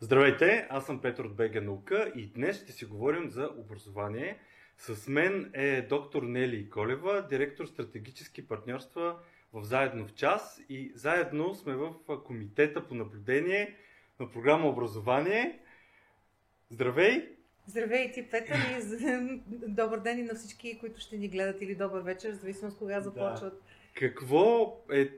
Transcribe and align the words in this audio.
Здравейте, 0.00 0.66
аз 0.70 0.86
съм 0.86 1.00
Петър 1.00 1.24
от 1.24 1.36
БГ 1.36 1.62
Наука 1.62 2.12
и 2.16 2.26
днес 2.26 2.62
ще 2.62 2.72
си 2.72 2.84
говорим 2.84 3.30
за 3.30 3.50
образование. 3.56 4.38
С 4.76 5.08
мен 5.08 5.50
е 5.54 5.82
доктор 5.82 6.22
Нели 6.22 6.70
Колева, 6.70 7.26
директор 7.30 7.66
стратегически 7.66 8.48
партньорства 8.48 9.16
в 9.52 9.62
Заедно 9.62 10.06
в 10.06 10.14
час 10.14 10.60
и 10.68 10.92
заедно 10.94 11.54
сме 11.54 11.74
в 11.74 11.94
комитета 12.24 12.88
по 12.88 12.94
наблюдение 12.94 13.76
на 14.20 14.30
програма 14.30 14.68
Образование. 14.68 15.58
Здравей! 16.70 17.28
Здравей 17.66 18.12
ти, 18.12 18.30
Петър, 18.30 18.56
и 18.56 19.40
добър 19.68 20.00
ден 20.00 20.18
и 20.18 20.22
на 20.22 20.34
всички, 20.34 20.78
които 20.78 21.00
ще 21.00 21.16
ни 21.16 21.28
гледат 21.28 21.62
или 21.62 21.74
добър 21.74 22.00
вечер, 22.00 22.32
зависимо 22.32 22.70
с 22.70 22.76
кога 22.76 23.00
започват. 23.00 23.54
Да. 23.54 23.60
Какво 23.94 24.76
е 24.92 25.10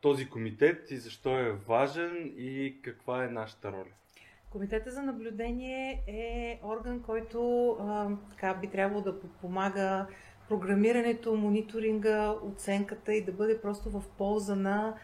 този 0.00 0.28
комитет 0.28 0.90
и 0.90 0.96
защо 0.96 1.38
е 1.38 1.52
важен 1.52 2.32
и 2.36 2.80
каква 2.82 3.24
е 3.24 3.28
нашата 3.28 3.72
роля? 3.72 3.92
Комитета 4.52 4.90
за 4.90 5.02
наблюдение 5.02 6.02
е 6.06 6.60
орган, 6.64 7.02
който 7.02 7.70
а, 7.80 8.08
така, 8.30 8.54
би 8.54 8.66
трябвало 8.66 9.02
да 9.02 9.20
подпомага 9.20 10.06
програмирането, 10.48 11.36
мониторинга, 11.36 12.34
оценката 12.42 13.14
и 13.14 13.24
да 13.24 13.32
бъде 13.32 13.60
просто 13.60 13.90
в 13.90 14.02
полза 14.18 14.56
на 14.56 14.94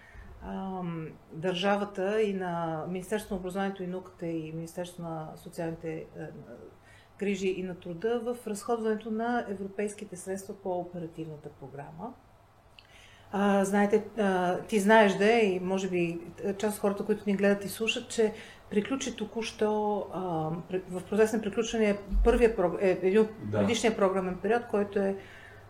а, 0.42 0.82
държавата 1.32 2.22
и 2.22 2.34
на 2.34 2.84
Министерството 2.88 3.34
на 3.34 3.40
образованието 3.40 3.82
и 3.82 3.86
науката 3.86 4.26
и 4.26 4.52
Министерството 4.52 5.02
на 5.02 5.32
социалните 5.36 6.04
а, 6.18 6.26
грижи 7.18 7.48
и 7.48 7.62
на 7.62 7.74
труда 7.74 8.20
в 8.20 8.46
разходването 8.46 9.10
на 9.10 9.46
европейските 9.48 10.16
средства 10.16 10.54
по 10.62 10.78
оперативната 10.78 11.48
програма. 11.48 12.14
А, 13.32 13.64
знаете, 13.64 14.04
а, 14.18 14.58
ти 14.60 14.80
знаеш 14.80 15.14
да 15.14 15.32
и 15.32 15.60
може 15.60 15.88
би 15.88 16.20
част 16.58 16.76
от 16.76 16.80
хората, 16.80 17.04
които 17.04 17.22
ни 17.26 17.36
гледат 17.36 17.64
и 17.64 17.68
слушат, 17.68 18.08
че 18.08 18.32
приключи 18.70 19.16
току-що 19.16 20.06
а, 20.12 20.20
в 20.90 21.02
процес 21.10 21.32
на 21.32 21.40
приключване 21.40 21.98
първия 22.24 22.54
е, 22.80 22.98
един 23.02 23.20
от 23.20 23.30
да. 23.42 23.58
предишния 23.58 23.96
програмен 23.96 24.38
период, 24.42 24.62
който 24.70 24.98
е, 24.98 25.16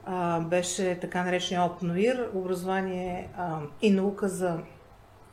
а, 0.04 0.40
беше 0.40 0.98
така 1.00 1.24
наречения 1.24 1.64
ОПНОИР, 1.64 2.30
образование 2.34 3.28
а, 3.36 3.60
и 3.82 3.90
наука 3.90 4.28
за 4.28 4.58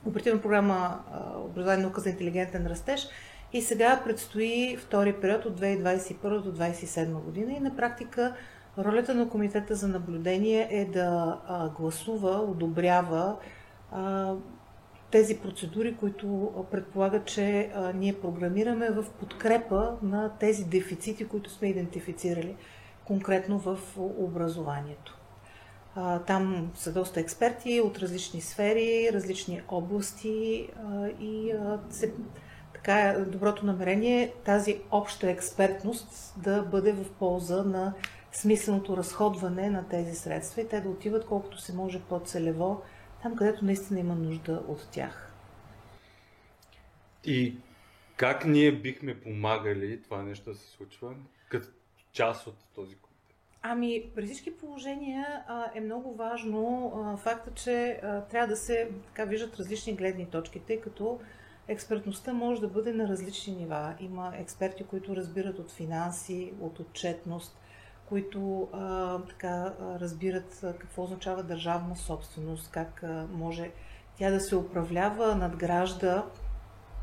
оперативна 0.05 0.41
програма 0.41 0.99
а, 1.13 1.39
образование 1.39 1.80
и 1.80 1.83
наука 1.83 2.02
за 2.02 2.09
интелигентен 2.09 2.67
растеж. 2.67 3.07
И 3.53 3.61
сега 3.61 4.02
предстои 4.03 4.77
втори 4.77 5.13
период 5.13 5.45
от 5.45 5.61
2021 5.61 6.41
до 6.41 6.52
2027 6.52 7.13
година 7.13 7.53
и 7.53 7.59
на 7.59 7.75
практика 7.75 8.35
ролята 8.77 9.16
на 9.16 9.29
Комитета 9.29 9.75
за 9.75 9.88
наблюдение 9.88 10.67
е 10.72 10.85
да 10.85 11.39
а, 11.47 11.69
гласува, 11.69 12.29
одобрява 12.29 13.35
а, 13.91 14.33
тези 15.16 15.38
процедури, 15.38 15.95
които 15.95 16.52
предполагат, 16.71 17.25
че 17.25 17.71
ние 17.95 18.19
програмираме 18.19 18.89
в 18.89 19.05
подкрепа 19.19 19.97
на 20.02 20.31
тези 20.39 20.66
дефицити, 20.66 21.27
които 21.27 21.49
сме 21.49 21.67
идентифицирали 21.67 22.55
конкретно 23.05 23.59
в 23.59 23.80
образованието. 23.97 25.17
Там 26.27 26.72
са 26.75 26.94
доста 26.94 27.19
експерти 27.19 27.81
от 27.81 27.97
различни 27.99 28.41
сфери, 28.41 29.09
различни 29.13 29.61
области 29.67 30.69
и 31.19 31.53
се, 31.89 32.13
така 32.73 33.00
е 33.00 33.19
доброто 33.19 33.66
намерение 33.66 34.33
тази 34.45 34.81
обща 34.91 35.29
експертност 35.29 36.33
да 36.38 36.61
бъде 36.61 36.91
в 36.91 37.11
полза 37.19 37.63
на 37.63 37.94
смисленото 38.31 38.97
разходване 38.97 39.69
на 39.69 39.88
тези 39.88 40.16
средства 40.16 40.61
и 40.61 40.67
те 40.67 40.81
да 40.81 40.89
отиват 40.89 41.25
колкото 41.25 41.61
се 41.61 41.73
може 41.73 42.02
по-целево 42.02 42.81
там, 43.25 43.35
където 43.35 43.65
наистина 43.65 43.99
има 43.99 44.15
нужда 44.15 44.63
от 44.67 44.87
тях. 44.91 45.31
И 47.23 47.57
как 48.17 48.45
ние 48.45 48.71
бихме 48.71 49.21
помагали 49.21 50.03
това 50.03 50.23
нещо 50.23 50.49
да 50.49 50.55
се 50.55 50.67
случва 50.67 51.15
като 51.49 51.67
част 52.11 52.47
от 52.47 52.55
този 52.75 52.95
комитет? 52.95 53.35
Ами, 53.61 54.03
при 54.15 54.25
всички 54.25 54.57
положения 54.57 55.43
а, 55.47 55.71
е 55.75 55.81
много 55.81 56.16
важно 56.16 56.94
а, 56.95 57.17
факта, 57.17 57.51
че 57.53 58.00
а, 58.03 58.22
трябва 58.22 58.47
да 58.47 58.55
се 58.55 58.89
така 59.07 59.25
виждат 59.25 59.59
различни 59.59 59.95
гледни 59.95 60.25
точки, 60.25 60.59
тъй 60.59 60.81
като 60.81 61.19
експертността 61.67 62.33
може 62.33 62.61
да 62.61 62.67
бъде 62.67 62.94
на 62.94 63.07
различни 63.07 63.55
нива. 63.55 63.95
Има 64.00 64.33
експерти, 64.38 64.83
които 64.83 65.16
разбират 65.16 65.59
от 65.59 65.71
финанси, 65.71 66.53
от 66.61 66.79
отчетност, 66.79 67.57
които 68.09 68.67
а, 68.73 69.17
така 69.19 69.73
разбират 69.99 70.59
какво 70.79 71.03
означава 71.03 71.43
държавна 71.43 71.95
собственост, 71.95 72.71
как 72.71 73.03
а, 73.03 73.27
може 73.31 73.71
тя 74.17 74.29
да 74.29 74.39
се 74.39 74.55
управлява, 74.55 75.35
надгражда, 75.35 76.25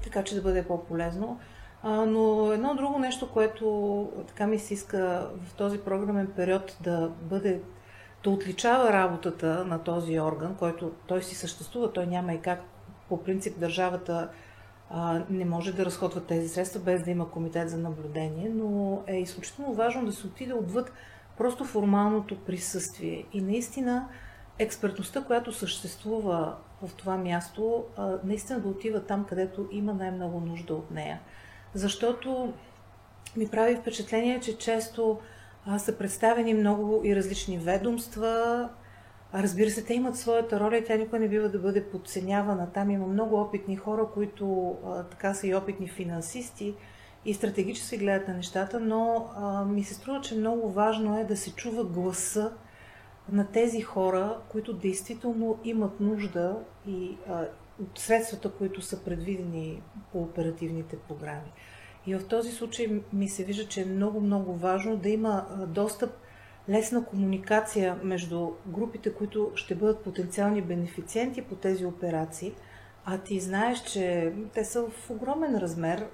така 0.02 0.24
че 0.24 0.34
да 0.34 0.42
бъде 0.42 0.66
по-полезно. 0.66 1.40
А, 1.82 1.90
но 1.90 2.52
едно 2.52 2.74
друго 2.74 2.98
нещо, 2.98 3.30
което 3.30 4.08
така 4.28 4.46
ми 4.46 4.58
се 4.58 4.74
иска 4.74 5.30
в 5.44 5.54
този 5.54 5.78
програмен 5.78 6.32
период 6.36 6.76
да 6.80 7.10
бъде 7.22 7.60
да 8.24 8.30
отличава 8.30 8.92
работата 8.92 9.64
на 9.64 9.78
този 9.78 10.20
орган, 10.20 10.54
който 10.54 10.92
той 11.06 11.22
си 11.22 11.34
съществува, 11.34 11.92
той 11.92 12.06
няма 12.06 12.34
и 12.34 12.40
как 12.40 12.60
по 13.08 13.22
принцип 13.22 13.58
държавата 13.58 14.28
не 15.30 15.44
може 15.44 15.72
да 15.72 15.84
разходва 15.84 16.20
тези 16.20 16.48
средства 16.48 16.80
без 16.80 17.02
да 17.02 17.10
има 17.10 17.30
комитет 17.30 17.70
за 17.70 17.78
наблюдение, 17.78 18.48
но 18.54 19.02
е 19.06 19.16
изключително 19.16 19.74
важно 19.74 20.06
да 20.06 20.12
се 20.12 20.26
отиде 20.26 20.54
отвъд 20.54 20.92
просто 21.38 21.64
формалното 21.64 22.38
присъствие. 22.38 23.24
И 23.32 23.40
наистина 23.40 24.08
експертността, 24.58 25.24
която 25.24 25.52
съществува 25.52 26.56
в 26.82 26.94
това 26.96 27.16
място, 27.16 27.84
наистина 28.24 28.60
да 28.60 28.68
отива 28.68 29.00
там, 29.00 29.24
където 29.24 29.68
има 29.72 29.94
най-много 29.94 30.40
нужда 30.40 30.74
от 30.74 30.90
нея. 30.90 31.20
Защото 31.74 32.52
ми 33.36 33.48
прави 33.48 33.76
впечатление, 33.76 34.40
че 34.40 34.58
често 34.58 35.18
са 35.78 35.98
представени 35.98 36.54
много 36.54 37.00
и 37.04 37.16
различни 37.16 37.58
ведомства, 37.58 38.68
разбира 39.34 39.70
се, 39.70 39.84
те 39.84 39.94
имат 39.94 40.16
своята 40.16 40.60
роля 40.60 40.76
и 40.76 40.84
тя 40.84 40.96
никога 40.96 41.18
не 41.18 41.28
бива 41.28 41.48
да 41.48 41.58
бъде 41.58 41.84
подценявана. 41.84 42.72
Там 42.72 42.90
има 42.90 43.06
много 43.06 43.40
опитни 43.40 43.76
хора, 43.76 44.08
които 44.14 44.76
а, 44.86 45.02
така 45.02 45.34
са 45.34 45.46
и 45.46 45.54
опитни 45.54 45.88
финансисти 45.88 46.74
и 47.24 47.34
стратегически 47.34 47.98
гледат 47.98 48.28
на 48.28 48.34
нещата, 48.34 48.80
но 48.80 49.30
а, 49.36 49.64
ми 49.64 49.84
се 49.84 49.94
струва, 49.94 50.20
че 50.20 50.38
много 50.38 50.70
важно 50.70 51.18
е 51.20 51.24
да 51.24 51.36
се 51.36 51.54
чува 51.54 51.84
гласа 51.84 52.52
на 53.32 53.46
тези 53.46 53.80
хора, 53.80 54.38
които 54.48 54.72
действително 54.72 55.58
имат 55.64 56.00
нужда 56.00 56.56
и 56.86 57.16
а, 57.28 57.44
от 57.82 57.98
средствата, 57.98 58.50
които 58.50 58.82
са 58.82 59.04
предвидени 59.04 59.82
по 60.12 60.18
оперативните 60.18 60.96
програми. 60.96 61.52
И 62.06 62.14
в 62.14 62.28
този 62.28 62.52
случай 62.52 63.02
ми 63.12 63.28
се 63.28 63.44
вижда, 63.44 63.68
че 63.68 63.82
е 63.82 63.84
много-много 63.84 64.54
важно 64.54 64.96
да 64.96 65.08
има 65.08 65.46
достъп 65.68 66.10
лесна 66.68 67.04
комуникация 67.04 67.96
между 68.02 68.50
групите, 68.66 69.14
които 69.14 69.50
ще 69.54 69.74
бъдат 69.74 70.04
потенциални 70.04 70.62
бенефициенти 70.62 71.42
по 71.42 71.54
тези 71.54 71.86
операции. 71.86 72.52
А 73.04 73.18
ти 73.18 73.40
знаеш, 73.40 73.82
че 73.82 74.32
те 74.54 74.64
са 74.64 74.82
в 74.82 75.10
огромен 75.10 75.58
размер 75.58 76.06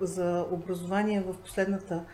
за 0.00 0.46
образование 0.50 1.20
в 1.20 1.34
последната 1.44 2.04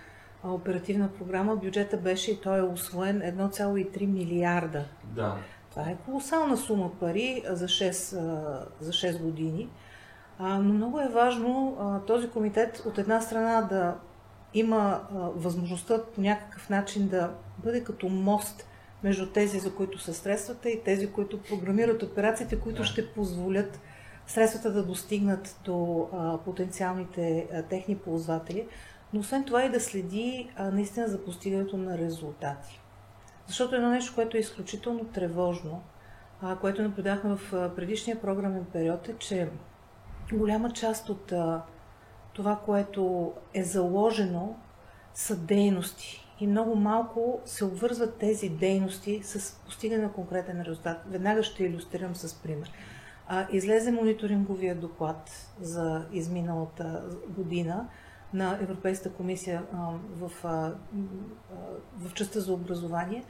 оперативна 0.45 1.09
програма. 1.19 1.57
Бюджета 1.57 1.97
беше 1.97 2.31
и 2.31 2.41
той 2.41 2.59
е 2.59 2.63
освоен 2.63 3.21
1,3 3.21 4.07
милиарда. 4.07 4.85
Да. 5.05 5.37
Това 5.71 5.83
е 5.83 5.97
колосална 6.05 6.57
сума 6.57 6.91
пари 7.01 7.43
за 7.49 7.67
6, 7.67 7.91
за 8.81 8.93
6 8.93 9.23
години. 9.23 9.69
Но 10.41 10.73
много 10.73 11.01
е 11.01 11.09
важно 11.09 11.77
този 12.07 12.31
комитет 12.31 12.83
от 12.87 12.99
една 12.99 13.21
страна 13.21 13.63
да 13.63 13.97
има 14.59 14.79
а, 14.79 15.19
възможността 15.19 16.03
по 16.15 16.21
някакъв 16.21 16.71
начин 16.71 17.09
да 17.09 17.35
бъде 17.59 17.85
като 17.85 18.09
мост 18.09 18.69
между 19.03 19.27
тези, 19.27 19.59
за 19.59 19.75
които 19.75 19.99
са 19.99 20.15
средствата 20.15 20.71
и 20.71 20.83
тези, 20.85 21.13
които 21.13 21.43
програмират 21.43 22.03
операциите, 22.03 22.61
които 22.61 22.85
ще 22.85 23.13
позволят 23.13 23.81
средствата 24.27 24.73
да 24.73 24.83
достигнат 24.83 25.61
до 25.65 26.09
а, 26.13 26.39
потенциалните 26.39 27.47
а, 27.53 27.63
техни 27.63 27.97
ползватели, 27.97 28.69
но 29.13 29.21
освен 29.21 29.45
това 29.45 29.65
и 29.65 29.71
да 29.71 29.81
следи 29.81 30.51
а, 30.57 30.71
наистина 30.71 31.09
за 31.09 31.25
постигането 31.25 31.77
на 31.77 31.99
резултати. 31.99 32.81
Защото 33.47 33.75
едно 33.75 33.91
нещо, 33.91 34.15
което 34.15 34.37
е 34.37 34.41
изключително 34.41 35.05
тревожно, 35.05 35.83
а, 36.43 36.57
което 36.57 36.83
наблюдахме 36.83 37.37
в 37.37 37.73
предишния 37.77 38.21
програмен 38.21 38.65
период 38.73 39.09
е, 39.09 39.15
че 39.19 39.49
голяма 40.33 40.71
част 40.71 41.09
от 41.09 41.33
а, 41.33 41.63
това, 42.37 42.57
което 42.65 43.33
е 43.55 43.63
заложено, 43.63 44.55
са 45.15 45.37
дейности. 45.37 46.23
И 46.41 46.47
много 46.47 46.77
малко 46.77 47.41
се 47.45 47.65
обвързват 47.65 48.19
тези 48.19 48.49
дейности 48.49 49.21
с 49.23 49.57
постигане 49.65 50.03
на 50.03 50.13
конкретен 50.13 50.63
резултат. 50.63 51.03
Веднага 51.07 51.43
ще 51.43 51.65
иллюстрирам 51.65 52.15
с 52.15 52.35
пример. 52.43 52.73
А, 53.29 53.47
излезе 53.53 53.93
мониторинговия 53.93 54.75
доклад 54.75 55.31
за 55.61 56.07
изминалата 56.13 57.05
година 57.29 57.89
на 58.35 58.59
Европейската 58.63 59.15
комисия 59.15 59.63
а, 59.73 59.91
в, 60.17 60.45
а, 60.45 60.73
в 61.99 62.15
частта 62.15 62.41
за 62.41 62.53
образование. 62.53 63.25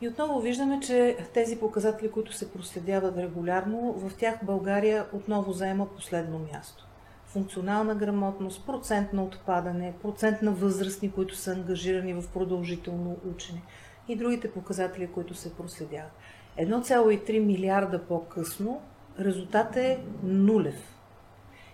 И 0.00 0.08
отново 0.08 0.40
виждаме, 0.40 0.80
че 0.80 1.16
тези 1.34 1.58
показатели, 1.58 2.10
които 2.10 2.32
се 2.32 2.52
проследяват 2.52 3.16
регулярно, 3.16 3.92
в 3.92 4.16
тях 4.16 4.38
България 4.42 5.06
отново 5.12 5.52
заема 5.52 5.94
последно 5.94 6.38
място 6.52 6.89
функционална 7.32 7.94
грамотност, 7.94 8.66
процент 8.66 9.12
на 9.12 9.24
отпадане, 9.24 9.94
процент 10.02 10.42
на 10.42 10.52
възрастни, 10.52 11.10
които 11.10 11.36
са 11.36 11.52
ангажирани 11.52 12.14
в 12.14 12.24
продължително 12.34 13.16
учене 13.34 13.62
и 14.08 14.16
другите 14.16 14.52
показатели, 14.52 15.06
които 15.06 15.34
се 15.34 15.56
проследяват. 15.56 16.12
1,3 16.58 17.38
милиарда 17.38 18.06
по-късно 18.06 18.82
резултатът 19.20 19.76
е 19.76 20.00
нулев. 20.22 20.96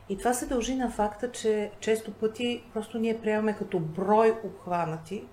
И 0.08 0.18
това 0.18 0.32
се 0.32 0.46
дължи 0.46 0.74
на 0.74 0.90
факта, 0.90 1.32
че 1.32 1.70
често 1.80 2.12
пъти 2.12 2.62
просто 2.74 2.98
ние 2.98 3.20
приемаме 3.20 3.56
като 3.56 3.78
брой 3.78 4.34
обхванати, 4.44 5.24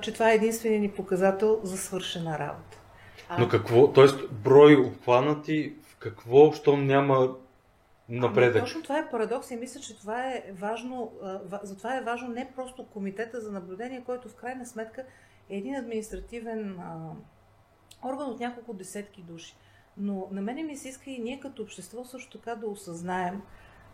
че 0.00 0.12
това 0.12 0.30
е 0.30 0.34
единственият 0.34 0.82
ни 0.82 0.90
показател 0.90 1.60
за 1.62 1.76
свършена 1.76 2.38
работа. 2.38 2.78
Но 3.38 3.48
какво, 3.48 3.92
т.е. 3.92 4.06
брой 4.32 4.76
обхванати 4.76 5.74
в 5.82 5.96
какво, 5.96 6.52
щом 6.52 6.86
няма 6.86 7.28
напредък? 8.08 8.56
Ами, 8.56 8.64
точно 8.64 8.82
това 8.82 8.98
е 8.98 9.10
парадокс 9.10 9.50
и 9.50 9.56
мисля, 9.56 9.80
че 9.80 9.98
това 9.98 10.28
е 10.28 10.44
важно, 10.52 11.12
затова 11.62 11.96
е 11.96 12.02
важно 12.02 12.28
не 12.28 12.52
просто 12.56 12.86
комитета 12.86 13.40
за 13.40 13.52
наблюдение, 13.52 14.02
който 14.06 14.28
в 14.28 14.34
крайна 14.34 14.66
сметка 14.66 15.04
е 15.50 15.56
един 15.56 15.74
административен 15.74 16.78
орган 18.04 18.30
от 18.30 18.40
няколко 18.40 18.74
десетки 18.74 19.22
души. 19.22 19.56
Но 19.96 20.28
на 20.30 20.42
мене 20.42 20.62
ми 20.62 20.76
се 20.76 20.88
иска 20.88 21.10
и 21.10 21.18
ние 21.18 21.40
като 21.40 21.62
общество 21.62 22.04
също 22.04 22.38
така 22.38 22.54
да 22.54 22.66
осъзнаем, 22.66 23.42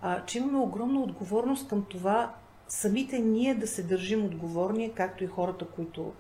а, 0.03 0.25
че 0.25 0.39
имаме 0.39 0.59
огромна 0.59 1.01
отговорност 1.01 1.69
към 1.69 1.85
това 1.85 2.35
самите 2.69 3.19
ние 3.19 3.55
да 3.55 3.67
се 3.67 3.83
държим 3.83 4.25
отговорни, 4.25 4.93
както 4.95 5.25
и 5.25 5.27
хората, 5.27 5.67
които 5.67 6.13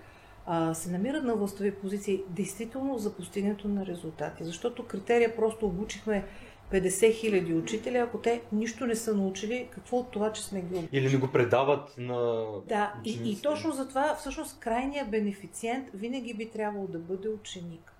а, 0.46 0.74
се 0.74 0.90
намират 0.90 1.24
на 1.24 1.34
властови 1.34 1.74
позиции, 1.74 2.22
действително 2.28 2.98
за 2.98 3.16
постигането 3.16 3.68
на 3.68 3.86
резултати. 3.86 4.44
Защото 4.44 4.86
критерия 4.86 5.36
просто 5.36 5.66
обучихме 5.66 6.24
50 6.72 7.14
хиляди 7.14 7.54
учители, 7.54 7.96
ако 7.96 8.18
те 8.18 8.42
нищо 8.52 8.86
не 8.86 8.94
са 8.94 9.14
научили, 9.14 9.68
какво 9.70 9.96
от 9.96 10.10
това, 10.10 10.32
че 10.32 10.44
сме 10.44 10.60
ги 10.60 10.74
обучили? 10.74 11.00
Или 11.00 11.12
не 11.12 11.18
го 11.18 11.32
предават 11.32 11.94
на 11.98 12.46
Да, 12.68 12.94
и, 13.04 13.20
и 13.24 13.40
точно 13.42 13.72
затова 13.72 14.14
всъщност 14.14 14.60
крайният 14.60 15.10
бенефициент 15.10 15.88
винаги 15.94 16.34
би 16.34 16.50
трябвало 16.50 16.86
да 16.86 16.98
бъде 16.98 17.28
ученик. 17.28 17.92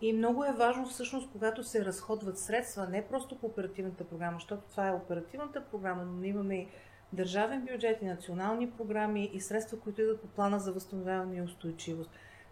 И 0.00 0.12
много 0.12 0.44
е 0.44 0.52
важно 0.52 0.88
всъщност, 0.88 1.28
когато 1.32 1.64
се 1.64 1.84
разходват 1.84 2.38
средства, 2.38 2.88
не 2.88 3.06
просто 3.06 3.38
по 3.38 3.46
оперативната 3.46 4.04
програма, 4.04 4.36
защото 4.36 4.62
това 4.70 4.88
е 4.88 4.92
оперативната 4.92 5.64
програма, 5.70 6.04
но 6.04 6.24
имаме 6.24 6.56
и 6.56 6.68
държавен 7.12 7.66
бюджет 7.72 8.02
и 8.02 8.04
национални 8.04 8.70
програми 8.70 9.30
и 9.32 9.40
средства, 9.40 9.78
които 9.78 10.02
идват 10.02 10.20
по 10.20 10.26
плана 10.26 10.60
за 10.60 10.72
възстановяване 10.72 11.36
и 11.36 11.42
устойчивост. 11.42 12.10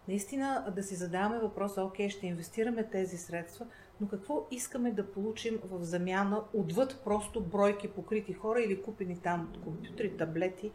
Наистина 0.09 0.73
да 0.77 0.83
си 0.83 0.95
задаваме 0.95 1.39
въпроса, 1.39 1.83
окей, 1.83 2.09
ще 2.09 2.27
инвестираме 2.27 2.85
тези 2.85 3.19
средства, 3.19 3.67
но 4.01 4.09
какво 4.09 4.47
искаме 4.51 4.93
да 4.93 5.13
получим 5.13 5.59
в 5.65 5.85
замяна 5.85 6.43
отвъд 6.53 7.01
просто 7.05 7.41
бройки 7.41 7.89
покрити 7.89 8.33
хора 8.33 8.61
или 8.61 8.83
купени 8.83 9.19
там 9.19 9.53
компютри, 9.65 10.17
таблети 10.17 10.71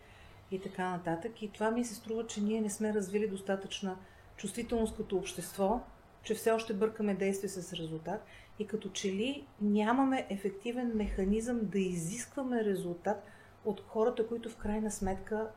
и 0.52 0.62
така 0.62 0.90
нататък. 0.90 1.42
И 1.42 1.52
това 1.52 1.72
ми 1.72 1.86
се 1.86 1.96
струва, 1.96 2.28
че 2.28 2.42
ние 2.42 2.62
не 2.62 2.70
сме 2.70 2.94
развили 2.94 3.28
достатъчна 3.28 3.98
чувствителност 4.38 4.98
като 4.98 5.18
общество, 5.18 5.82
че 6.24 6.36
все 6.36 6.52
още 6.52 6.74
бъркаме 6.74 7.16
действие 7.16 7.50
с 7.50 7.74
резултат 7.74 8.26
и 8.60 8.68
като 8.68 8.90
че 8.90 9.12
ли 9.12 9.48
нямаме 9.62 10.28
ефективен 10.30 10.92
механизъм 10.96 11.60
да 11.64 11.80
изискваме 11.80 12.66
резултат 12.66 13.24
от 13.66 13.84
хората, 13.88 14.28
които 14.28 14.50
в 14.50 14.58
крайна 14.58 14.92
сметка 14.92 15.50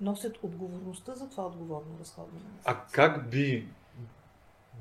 носят 0.00 0.38
отговорността 0.42 1.14
за 1.14 1.30
това 1.30 1.46
отговорно 1.46 1.98
разходване. 2.00 2.44
А 2.64 2.84
как 2.92 3.30
би, 3.30 3.68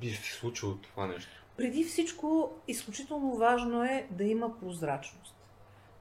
би 0.02 0.10
се 0.10 0.32
случило 0.34 0.76
това 0.76 1.08
нещо? 1.08 1.44
Преди 1.58 1.84
всичко, 1.84 2.50
изключително 2.68 3.36
важно 3.36 3.84
е 3.84 4.08
да 4.12 4.24
има 4.24 4.60
прозрачност. 4.60 5.36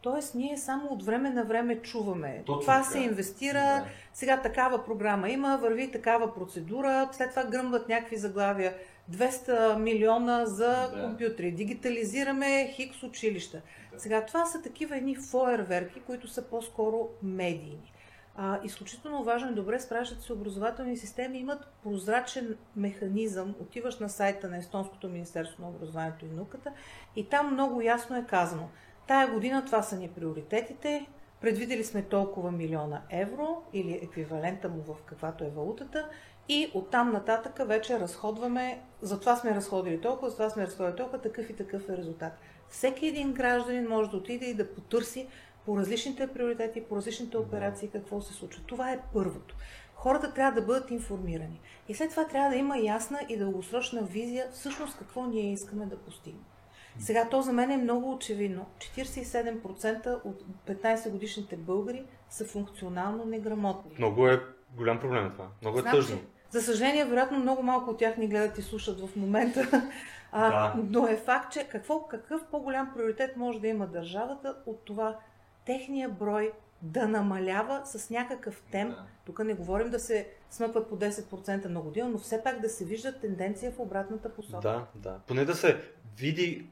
Тоест, 0.01 0.35
ние 0.35 0.57
само 0.57 0.89
от 0.89 1.03
време 1.03 1.31
на 1.31 1.45
време 1.45 1.83
чуваме. 1.83 2.43
Точно 2.47 2.61
това 2.61 2.79
така. 2.79 2.91
се 2.91 2.99
инвестира, 2.99 3.61
да. 3.61 3.85
сега 4.15 4.43
такава 4.43 4.85
програма 4.85 5.29
има, 5.29 5.59
върви 5.63 5.91
такава 5.91 6.35
процедура, 6.35 7.09
след 7.13 7.31
това 7.31 7.45
гръмват 7.45 7.89
някакви 7.89 8.17
заглавия. 8.17 8.75
200 9.13 9.79
милиона 9.79 10.47
за 10.47 10.67
да. 10.67 11.03
компютри, 11.03 11.53
дигитализираме 11.53 12.73
хикс 12.73 13.03
училища. 13.03 13.63
Да. 13.93 14.01
Сега 14.01 14.27
това 14.27 14.47
са 14.47 14.63
такива 14.63 14.97
едни 14.97 15.17
фойерверки, 15.17 16.01
които 16.01 16.29
са 16.29 16.43
по-скоро 16.43 17.09
медийни. 17.23 17.93
А, 18.39 18.61
изключително 18.65 19.25
важно 19.25 19.51
и 19.51 19.55
добре 19.55 19.81
спрашват 19.81 20.23
се 20.23 20.33
образователни 20.33 20.97
системи 20.97 21.39
имат 21.39 21.67
прозрачен 21.83 22.57
механизъм. 22.77 23.55
Отиваш 23.61 23.99
на 23.99 24.09
сайта 24.09 24.49
на 24.49 24.57
Естонското 24.57 25.09
Министерство 25.09 25.63
на 25.63 25.69
образованието 25.69 26.25
и 26.25 26.29
науката 26.29 26.73
и 27.17 27.29
там 27.29 27.53
много 27.53 27.81
ясно 27.81 28.17
е 28.17 28.27
казано. 28.29 28.69
Тая 29.07 29.33
година 29.33 29.65
това 29.65 29.83
са 29.83 29.97
ни 29.97 30.09
приоритетите, 30.09 31.07
предвидели 31.41 31.85
сме 31.85 32.03
толкова 32.03 32.53
милиона 32.53 33.03
евро 33.11 33.63
или 33.73 34.01
еквивалента 34.03 34.69
му 34.69 34.83
в 34.83 35.03
каквато 35.07 35.45
е 35.45 35.51
валутата 35.51 36.09
и 36.49 36.71
оттам 36.75 37.13
нататъка 37.13 37.65
вече 37.65 38.01
разходваме, 38.01 38.83
за 39.03 39.21
това 39.21 39.37
сме 39.37 39.55
разходили 39.55 40.01
толкова, 40.01 40.31
за 40.31 40.37
това 40.37 40.51
сме 40.51 40.67
разходили 40.67 40.97
толкова, 40.97 41.21
такъв 41.21 41.51
и 41.51 41.57
такъв 41.57 41.89
е 41.89 41.97
резултат. 41.97 42.33
Всеки 42.69 43.07
един 43.07 43.33
гражданин 43.33 43.89
може 43.89 44.11
да 44.11 44.17
отиде 44.17 44.47
и 44.47 44.55
да 44.55 44.75
потърси 44.75 45.29
по 45.67 45.77
различните 45.77 46.27
приоритети, 46.27 46.85
по 46.85 46.97
различните 46.97 47.37
операции 47.37 47.89
какво 47.89 48.21
се 48.21 48.33
случва. 48.33 48.63
Това 48.67 48.93
е 48.93 49.01
първото. 49.13 49.55
Хората 49.95 50.35
трябва 50.35 50.61
да 50.61 50.67
бъдат 50.67 50.91
информирани. 50.91 51.61
И 51.89 51.95
след 51.95 52.11
това 52.11 52.27
трябва 52.27 52.51
да 52.51 52.57
има 52.57 52.79
ясна 52.79 53.21
и 53.29 53.37
дългосрочна 53.37 54.03
визия 54.03 54.47
всъщност 54.53 54.99
какво 54.99 55.27
ние 55.27 55.53
искаме 55.53 55.87
да 55.87 55.97
постигнем. 55.97 56.45
Сега 56.99 57.29
то 57.29 57.43
за 57.43 57.53
мен 57.53 57.71
е 57.71 57.77
много 57.77 58.13
очевидно. 58.13 58.67
47% 58.79 60.25
от 60.25 60.43
15 60.67 61.11
годишните 61.11 61.57
българи 61.57 62.05
са 62.31 62.45
функционално 62.45 63.25
неграмотни. 63.25 63.91
Много 63.99 64.29
е 64.29 64.43
голям 64.77 65.01
проблем 65.01 65.31
това. 65.33 65.49
Много 65.63 65.79
е 65.79 65.81
Знам, 65.81 65.93
тъжно. 65.93 66.19
За 66.51 66.63
съжаление, 66.63 67.05
вероятно 67.05 67.39
много 67.39 67.63
малко 67.63 67.91
от 67.91 67.99
тях 67.99 68.17
ни 68.17 68.29
гледат 68.29 68.59
и 68.59 68.63
слушат 68.63 69.01
в 69.01 69.17
момента. 69.17 69.89
А, 70.33 70.51
да. 70.51 70.83
Но 70.91 71.07
е 71.07 71.17
факт, 71.17 71.53
че 71.53 71.69
какво, 71.69 72.07
какъв 72.07 72.45
по-голям 72.51 72.93
приоритет 72.95 73.37
може 73.37 73.61
да 73.61 73.69
има 73.69 73.87
държавата 73.87 74.57
от 74.67 74.85
това 74.85 75.17
техния 75.67 76.09
брой 76.09 76.53
да 76.83 77.09
намалява 77.09 77.83
с 77.85 78.11
някакъв 78.11 78.63
темп. 78.73 78.91
Да. 78.91 79.07
Тук 79.25 79.45
не 79.45 79.55
говорим 79.55 79.91
да 79.91 79.99
се 79.99 80.29
смъкват 80.51 80.89
по 80.89 80.99
10% 80.99 81.65
на 81.65 81.81
година, 81.81 82.09
но 82.09 82.19
все 82.19 82.43
пак 82.43 82.61
да 82.61 82.69
се 82.69 82.85
вижда 82.85 83.21
тенденция 83.21 83.73
в 83.73 83.79
обратната 83.79 84.35
посока. 84.35 84.61
Да, 84.61 84.87
да. 84.95 85.21
Поне 85.27 85.45
да 85.45 85.55
се 85.55 85.81
види, 86.17 86.67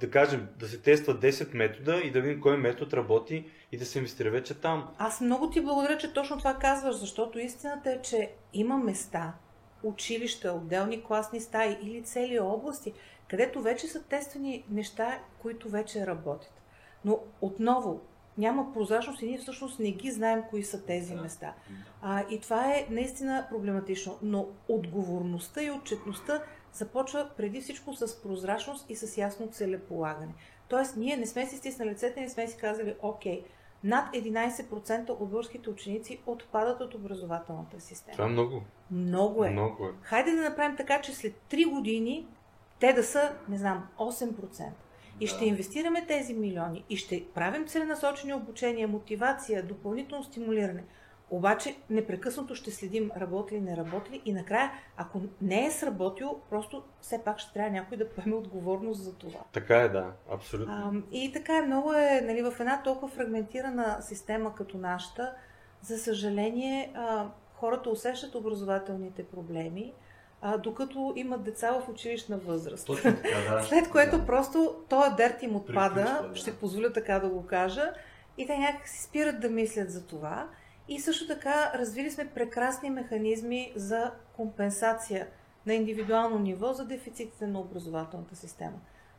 да 0.00 0.10
кажем, 0.10 0.48
да 0.58 0.68
се 0.68 0.82
тества 0.82 1.20
10 1.20 1.54
метода 1.54 2.00
и 2.04 2.10
да 2.10 2.20
видим 2.20 2.40
кой 2.40 2.56
метод 2.56 2.96
работи 2.96 3.50
и 3.72 3.78
да 3.78 3.86
се 3.86 3.98
инвестира 3.98 4.30
вече 4.30 4.60
там. 4.60 4.88
Аз 4.98 5.20
много 5.20 5.50
ти 5.50 5.60
благодаря, 5.60 5.98
че 5.98 6.12
точно 6.12 6.38
това 6.38 6.54
казваш, 6.54 6.96
защото 6.96 7.38
истината 7.38 7.90
е, 7.90 8.02
че 8.02 8.30
има 8.52 8.78
места, 8.78 9.34
училища, 9.82 10.52
отделни 10.52 11.04
класни 11.04 11.40
стаи 11.40 11.78
или 11.82 12.02
цели 12.02 12.38
области, 12.38 12.92
където 13.28 13.62
вече 13.62 13.86
са 13.86 14.02
тествани 14.02 14.64
неща, 14.70 15.18
които 15.38 15.68
вече 15.68 16.06
работят. 16.06 16.62
Но 17.04 17.18
отново, 17.40 18.00
няма 18.38 18.72
прозрачност 18.72 19.22
и 19.22 19.26
ние 19.26 19.38
всъщност 19.38 19.78
не 19.78 19.90
ги 19.90 20.10
знаем 20.10 20.42
кои 20.50 20.64
са 20.64 20.84
тези 20.84 21.14
места. 21.14 21.54
А, 22.02 22.24
и 22.30 22.40
това 22.40 22.70
е 22.70 22.86
наистина 22.90 23.46
проблематично. 23.50 24.18
Но 24.22 24.46
отговорността 24.68 25.62
и 25.62 25.70
отчетността 25.70 26.42
започва 26.72 27.30
преди 27.36 27.60
всичко 27.60 27.94
с 27.94 28.22
прозрачност 28.22 28.90
и 28.90 28.96
с 28.96 29.16
ясно 29.16 29.48
целеполагане. 29.50 30.34
Тоест, 30.68 30.96
ние 30.96 31.16
не 31.16 31.26
сме 31.26 31.46
си 31.46 31.56
стиснали 31.56 31.90
лицете, 31.90 32.20
не 32.20 32.28
сме 32.28 32.48
си 32.48 32.56
казали, 32.56 32.94
окей, 33.02 33.44
над 33.84 34.14
11% 34.14 35.10
от 35.10 35.18
българските 35.18 35.70
ученици 35.70 36.20
отпадат 36.26 36.80
от 36.80 36.94
образователната 36.94 37.80
система. 37.80 38.12
Това 38.12 38.24
е 38.24 38.32
много. 38.32 38.62
Много 38.90 39.44
е. 39.44 39.50
Много 39.50 39.84
е. 39.84 39.90
Хайде 40.02 40.30
да 40.30 40.42
направим 40.42 40.76
така, 40.76 41.00
че 41.00 41.14
след 41.14 41.34
3 41.50 41.70
години 41.70 42.26
те 42.80 42.92
да 42.92 43.04
са, 43.04 43.32
не 43.48 43.58
знам, 43.58 43.88
8%. 43.98 44.68
И 45.20 45.26
ще 45.26 45.44
инвестираме 45.44 46.06
тези 46.06 46.34
милиони 46.34 46.84
и 46.90 46.96
ще 46.96 47.24
правим 47.34 47.66
целенасочени 47.66 48.34
обучения, 48.34 48.88
мотивация, 48.88 49.62
допълнително 49.62 50.24
стимулиране. 50.24 50.84
Обаче 51.30 51.76
непрекъснато 51.90 52.54
ще 52.54 52.70
следим 52.70 53.10
работи 53.16 53.54
ли, 53.54 53.60
не 53.60 53.76
работи 53.76 54.10
ли 54.10 54.22
и 54.24 54.32
накрая, 54.32 54.72
ако 54.96 55.20
не 55.42 55.66
е 55.66 55.70
сработил, 55.70 56.40
просто 56.50 56.82
все 57.00 57.24
пак 57.24 57.38
ще 57.38 57.52
трябва 57.52 57.70
някой 57.70 57.96
да 57.96 58.08
поеме 58.08 58.36
отговорност 58.36 59.02
за 59.02 59.14
това. 59.14 59.40
Така 59.52 59.76
е, 59.76 59.88
да, 59.88 60.12
абсолютно. 60.30 60.74
А, 60.74 61.16
и 61.16 61.32
така 61.32 61.56
е, 61.56 61.66
много 61.66 61.92
е, 61.92 62.20
нали, 62.24 62.42
в 62.42 62.60
една 62.60 62.82
толкова 62.82 63.08
фрагментирана 63.08 63.98
система 64.00 64.54
като 64.54 64.78
нашата, 64.78 65.34
за 65.82 65.98
съжаление, 65.98 66.92
а, 66.94 67.26
хората 67.54 67.90
усещат 67.90 68.34
образователните 68.34 69.24
проблеми, 69.24 69.92
а, 70.46 70.58
докато 70.58 71.12
имат 71.16 71.42
деца 71.42 71.72
в 71.72 71.88
училищна 71.88 72.38
възраст. 72.38 72.86
Точно 72.86 73.16
така, 73.16 73.54
да. 73.54 73.62
След 73.68 73.90
което 73.90 74.18
да. 74.18 74.26
просто 74.26 74.74
този 74.88 75.14
дерт 75.16 75.42
им 75.42 75.56
отпада, 75.56 76.04
Приключва, 76.04 76.28
да. 76.28 76.36
ще 76.36 76.56
позволя 76.56 76.92
така 76.92 77.18
да 77.18 77.28
го 77.28 77.46
кажа, 77.46 77.92
и 78.38 78.46
те 78.46 78.58
някак 78.58 78.88
си 78.88 79.02
спират 79.02 79.40
да 79.40 79.50
мислят 79.50 79.90
за 79.90 80.06
това. 80.06 80.48
И 80.88 81.00
също 81.00 81.26
така 81.26 81.72
развили 81.74 82.10
сме 82.10 82.26
прекрасни 82.26 82.90
механизми 82.90 83.72
за 83.76 84.10
компенсация 84.36 85.26
на 85.66 85.74
индивидуално 85.74 86.38
ниво 86.38 86.72
за 86.72 86.86
дефицитите 86.86 87.46
на 87.46 87.60
образователната 87.60 88.36
система. 88.36 88.76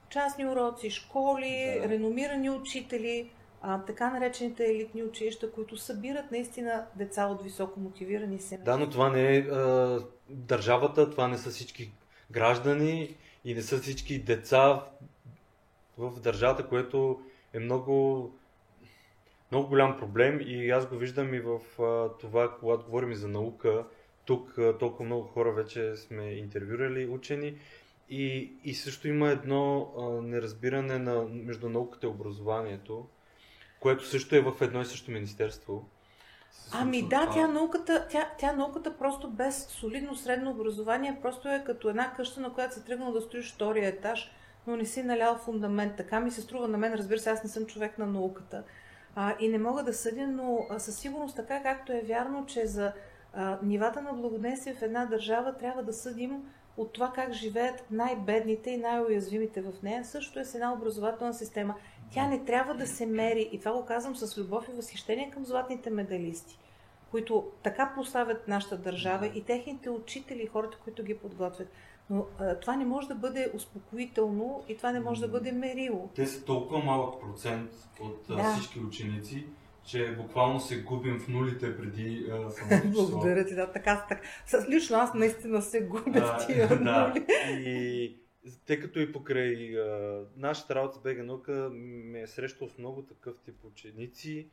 частни 0.09 0.47
уроци, 0.47 0.89
школи, 0.89 1.79
да. 1.81 1.89
реномирани 1.89 2.49
учители, 2.49 3.31
а, 3.67 3.85
така 3.85 4.09
наречените 4.09 4.65
елитни 4.65 5.03
училища, 5.03 5.51
които 5.51 5.77
събират 5.77 6.31
наистина 6.31 6.85
деца 6.95 7.25
от 7.25 7.43
високо 7.43 7.79
мотивирани 7.79 8.39
семейства. 8.39 8.71
Да, 8.71 8.77
но 8.77 8.89
това 8.89 9.09
не 9.09 9.37
е 9.37 9.39
а, 9.39 9.99
държавата, 10.29 11.09
това 11.09 11.27
не 11.27 11.37
са 11.37 11.49
всички 11.49 11.91
граждани 12.31 13.15
и 13.45 13.53
не 13.53 13.61
са 13.61 13.77
всички 13.77 14.19
деца 14.19 14.85
в 15.97 16.19
държавата, 16.19 16.67
което 16.67 17.21
е 17.53 17.59
много, 17.59 18.31
много 19.51 19.67
голям 19.67 19.97
проблем 19.97 20.39
и 20.41 20.69
аз 20.69 20.87
го 20.87 20.95
виждам 20.95 21.33
и 21.33 21.39
в 21.39 21.59
а, 21.81 22.17
това, 22.17 22.55
когато 22.59 22.85
говорим 22.85 23.13
за 23.13 23.27
наука. 23.27 23.85
Тук 24.25 24.57
а, 24.57 24.77
толкова 24.77 25.05
много 25.05 25.23
хора 25.23 25.51
вече 25.51 25.95
сме 25.95 26.23
интервюрали 26.23 27.07
учени 27.07 27.57
и, 28.09 28.51
и 28.63 28.73
също 28.73 29.07
има 29.07 29.29
едно 29.29 29.93
а, 29.97 30.01
неразбиране 30.21 30.99
на, 30.99 31.23
между 31.23 31.69
науката 31.69 32.07
и 32.07 32.09
образованието, 32.09 33.07
което 33.85 34.07
също 34.07 34.35
е 34.35 34.41
в 34.41 34.53
едно 34.61 34.81
и 34.81 34.85
също 34.85 35.11
министерство. 35.11 35.85
Ами 36.71 37.07
да, 37.07 37.29
тя 37.33 37.47
науката, 37.47 38.07
тя, 38.09 38.29
тя 38.37 38.53
науката 38.53 38.97
просто 38.97 39.29
без 39.29 39.67
солидно 39.67 40.15
средно 40.15 40.51
образование 40.51 41.19
просто 41.21 41.49
е 41.49 41.63
като 41.65 41.89
една 41.89 42.13
къща, 42.13 42.41
на 42.41 42.53
която 42.53 42.73
се 42.73 42.83
тръгнал 42.83 43.11
да 43.11 43.21
стоиш 43.21 43.53
втория 43.53 43.87
етаж, 43.87 44.31
но 44.67 44.75
не 44.75 44.85
си 44.85 45.03
налял 45.03 45.37
фундамент. 45.37 45.95
Така 45.95 46.19
ми 46.19 46.31
се 46.31 46.41
струва 46.41 46.67
на 46.67 46.77
мен, 46.77 46.93
разбира 46.93 47.19
се, 47.19 47.29
аз 47.29 47.43
не 47.43 47.49
съм 47.49 47.65
човек 47.65 47.97
на 47.97 48.05
науката. 48.05 48.63
А, 49.15 49.35
и 49.39 49.49
не 49.49 49.57
мога 49.57 49.83
да 49.83 49.93
съдя, 49.93 50.27
но 50.27 50.67
а, 50.69 50.79
със 50.79 50.97
сигурност 50.97 51.35
така 51.35 51.63
както 51.63 51.91
е 51.91 52.03
вярно, 52.07 52.45
че 52.45 52.65
за 52.65 52.91
а, 53.33 53.57
нивата 53.63 54.01
на 54.01 54.13
благоденствие 54.13 54.73
в 54.73 54.81
една 54.81 55.05
държава 55.05 55.57
трябва 55.57 55.83
да 55.83 55.93
съдим 55.93 56.43
от 56.77 56.93
това 56.93 57.11
как 57.15 57.33
живеят 57.33 57.83
най-бедните 57.91 58.69
и 58.69 58.77
най-уязвимите 58.77 59.61
в 59.61 59.73
нея, 59.83 60.05
също 60.05 60.39
е 60.39 60.45
с 60.45 60.55
една 60.55 60.73
образователна 60.73 61.33
система. 61.33 61.75
Тя 62.11 62.27
не 62.27 62.45
трябва 62.45 62.73
да 62.73 62.87
се 62.87 63.05
мери, 63.05 63.49
и 63.51 63.59
това 63.59 63.73
го 63.73 63.85
казвам 63.85 64.15
с 64.15 64.37
любов 64.37 64.67
и 64.69 64.75
възхищение 64.75 65.31
към 65.31 65.45
златните 65.45 65.89
медалисти, 65.89 66.59
които 67.11 67.51
така 67.63 67.91
поставят 67.95 68.47
нашата 68.47 68.77
държава 68.77 69.27
и 69.27 69.43
техните 69.43 69.89
учители, 69.89 70.49
хората, 70.53 70.77
които 70.83 71.03
ги 71.03 71.17
подготвят. 71.17 71.67
Но 72.09 72.25
а, 72.39 72.55
това 72.59 72.75
не 72.75 72.85
може 72.85 73.07
да 73.07 73.15
бъде 73.15 73.51
успокоително 73.53 74.63
и 74.69 74.77
това 74.77 74.91
не 74.91 74.99
може 74.99 75.21
да 75.21 75.27
бъде 75.27 75.51
мерило. 75.51 76.09
Те 76.15 76.25
са 76.25 76.45
толкова 76.45 76.79
малък 76.79 77.21
процент 77.21 77.71
от 78.01 78.25
да. 78.27 78.53
всички 78.53 78.79
ученици, 78.79 79.45
че 79.83 80.15
буквално 80.15 80.59
се 80.59 80.81
губим 80.81 81.19
в 81.19 81.27
нулите 81.27 81.77
преди 81.77 82.27
а, 82.31 82.51
самото 82.51 82.89
Благодаря 82.93 83.45
ти, 83.45 83.55
да, 83.55 83.71
така, 83.71 84.05
така. 84.09 84.21
С, 84.45 84.65
лично 84.69 84.97
аз 84.97 85.13
наистина 85.13 85.61
се 85.61 85.81
губя 85.81 86.21
в 86.21 86.45
тия 86.47 86.67
да. 86.83 87.07
нули. 87.07 87.25
И 87.49 88.24
тъй 88.65 88.79
като 88.79 88.99
и 88.99 89.11
покрай 89.11 89.79
а, 89.79 90.21
нашата 90.37 90.75
работа 90.75 90.97
с 90.97 91.01
БГ 91.01 91.25
наука 91.25 91.69
ме 91.73 92.21
е 92.21 92.27
срещал 92.27 92.69
с 92.69 92.77
много 92.77 93.01
такъв 93.01 93.35
тип 93.45 93.55
ученици. 93.65 94.47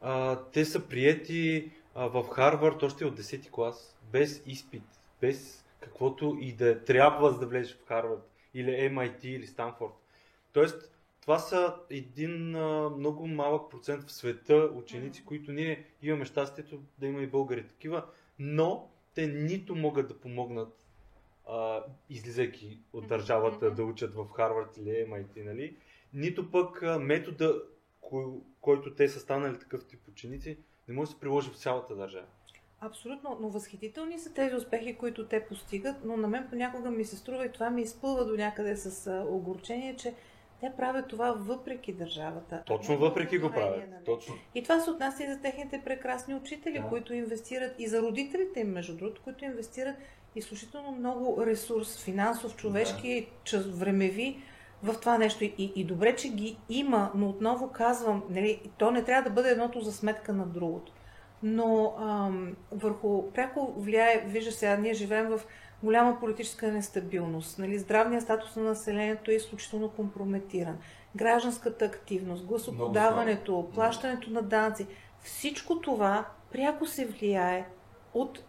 А, 0.00 0.44
те 0.44 0.64
са 0.64 0.88
приети 0.88 1.70
а, 1.94 2.06
в 2.06 2.28
Харвард 2.28 2.82
още 2.82 3.04
от 3.04 3.20
10 3.20 3.50
клас, 3.50 3.96
без 4.12 4.42
изпит, 4.46 4.82
без 5.20 5.64
каквото 5.80 6.38
и 6.40 6.52
да 6.52 6.68
е 6.68 6.78
трябва 6.78 7.32
за 7.32 7.38
да 7.38 7.46
влезеш 7.46 7.76
в 7.76 7.88
Харвард, 7.88 8.30
или 8.54 8.70
MIT, 8.70 9.24
или 9.24 9.46
Станфорд. 9.46 9.92
Тоест, 10.52 10.92
това 11.20 11.38
са 11.38 11.74
един 11.90 12.56
а, 12.56 12.90
много 12.90 13.26
малък 13.26 13.70
процент 13.70 14.04
в 14.04 14.12
света 14.12 14.70
ученици, 14.74 15.24
които 15.24 15.52
ние 15.52 15.84
имаме 16.02 16.24
щастието 16.24 16.80
да 16.98 17.06
има 17.06 17.22
и 17.22 17.26
българи 17.26 17.66
такива, 17.66 18.04
но 18.38 18.90
те 19.14 19.26
нито 19.26 19.76
могат 19.76 20.08
да 20.08 20.20
помогнат, 20.20 20.87
а, 21.48 21.84
излизайки 22.10 22.80
от 22.92 23.06
държавата 23.06 23.70
да 23.70 23.84
учат 23.84 24.14
в 24.14 24.28
Харвард 24.28 24.76
или 24.76 24.90
MIT, 24.90 25.44
нали? 25.44 25.76
нито 26.14 26.50
пък 26.50 26.82
метода, 27.00 27.54
кой, 28.00 28.24
който 28.60 28.94
те 28.94 29.08
са 29.08 29.20
станали 29.20 29.58
такъв 29.58 29.86
тип 29.86 30.08
ученици, 30.08 30.58
не 30.88 30.94
може 30.94 31.08
да 31.08 31.14
се 31.14 31.20
приложи 31.20 31.50
в 31.50 31.58
цялата 31.58 31.96
държава. 31.96 32.26
Абсолютно, 32.80 33.38
но 33.40 33.48
възхитителни 33.48 34.18
са 34.18 34.34
тези 34.34 34.54
успехи, 34.54 34.94
които 34.94 35.26
те 35.26 35.46
постигат, 35.46 35.96
но 36.04 36.16
на 36.16 36.28
мен 36.28 36.46
понякога 36.50 36.90
ми 36.90 37.04
се 37.04 37.16
струва 37.16 37.46
и 37.46 37.52
това 37.52 37.70
ми 37.70 37.82
изпълва 37.82 38.24
до 38.24 38.36
някъде 38.36 38.76
с 38.76 39.24
огорчение, 39.28 39.96
че 39.96 40.14
те 40.60 40.72
правят 40.76 41.08
това 41.08 41.32
въпреки 41.32 41.92
държавата. 41.92 42.62
Точно 42.66 42.98
въпреки 42.98 43.38
го 43.38 43.50
правят. 43.50 43.90
Нали? 43.90 44.04
Точно. 44.04 44.34
И 44.54 44.62
това 44.62 44.80
се 44.80 44.90
отнася 44.90 45.24
и 45.24 45.26
за 45.26 45.40
техните 45.40 45.82
прекрасни 45.84 46.34
учители, 46.34 46.78
да. 46.78 46.88
които 46.88 47.14
инвестират, 47.14 47.74
и 47.78 47.88
за 47.88 48.02
родителите 48.02 48.60
им, 48.60 48.68
между 48.68 48.96
другото, 48.96 49.22
които 49.22 49.44
инвестират 49.44 49.96
изключително 50.36 50.92
много 50.92 51.46
ресурс, 51.46 52.04
финансов, 52.04 52.56
човешки, 52.56 53.28
да. 53.52 53.58
времеви 53.60 54.42
в 54.82 54.94
това 55.00 55.18
нещо. 55.18 55.44
И, 55.44 55.72
и 55.76 55.84
добре, 55.84 56.16
че 56.16 56.28
ги 56.28 56.58
има, 56.68 57.10
но 57.14 57.28
отново 57.28 57.72
казвам, 57.72 58.22
нали, 58.30 58.60
то 58.78 58.90
не 58.90 59.04
трябва 59.04 59.30
да 59.30 59.34
бъде 59.34 59.50
едното 59.50 59.80
за 59.80 59.92
сметка 59.92 60.32
на 60.32 60.46
другото. 60.46 60.92
Но 61.42 61.94
ам, 61.98 62.56
върху 62.72 63.30
пряко 63.32 63.72
влияе, 63.76 64.24
вижда 64.26 64.52
сега, 64.52 64.76
ние 64.76 64.94
живеем 64.94 65.28
в 65.28 65.40
голяма 65.82 66.20
политическа 66.20 66.72
нестабилност. 66.72 67.58
Нали, 67.58 67.78
здравният 67.78 68.24
статус 68.24 68.56
на 68.56 68.62
населението 68.62 69.30
е 69.30 69.34
изключително 69.34 69.88
компрометиран. 69.88 70.78
Гражданската 71.16 71.84
активност, 71.84 72.46
гласоподаването, 72.46 73.68
плащането 73.74 74.30
на 74.30 74.42
данци, 74.42 74.86
всичко 75.22 75.80
това 75.80 76.26
пряко 76.52 76.86
се 76.86 77.06
влияе 77.06 77.66
от 78.14 78.40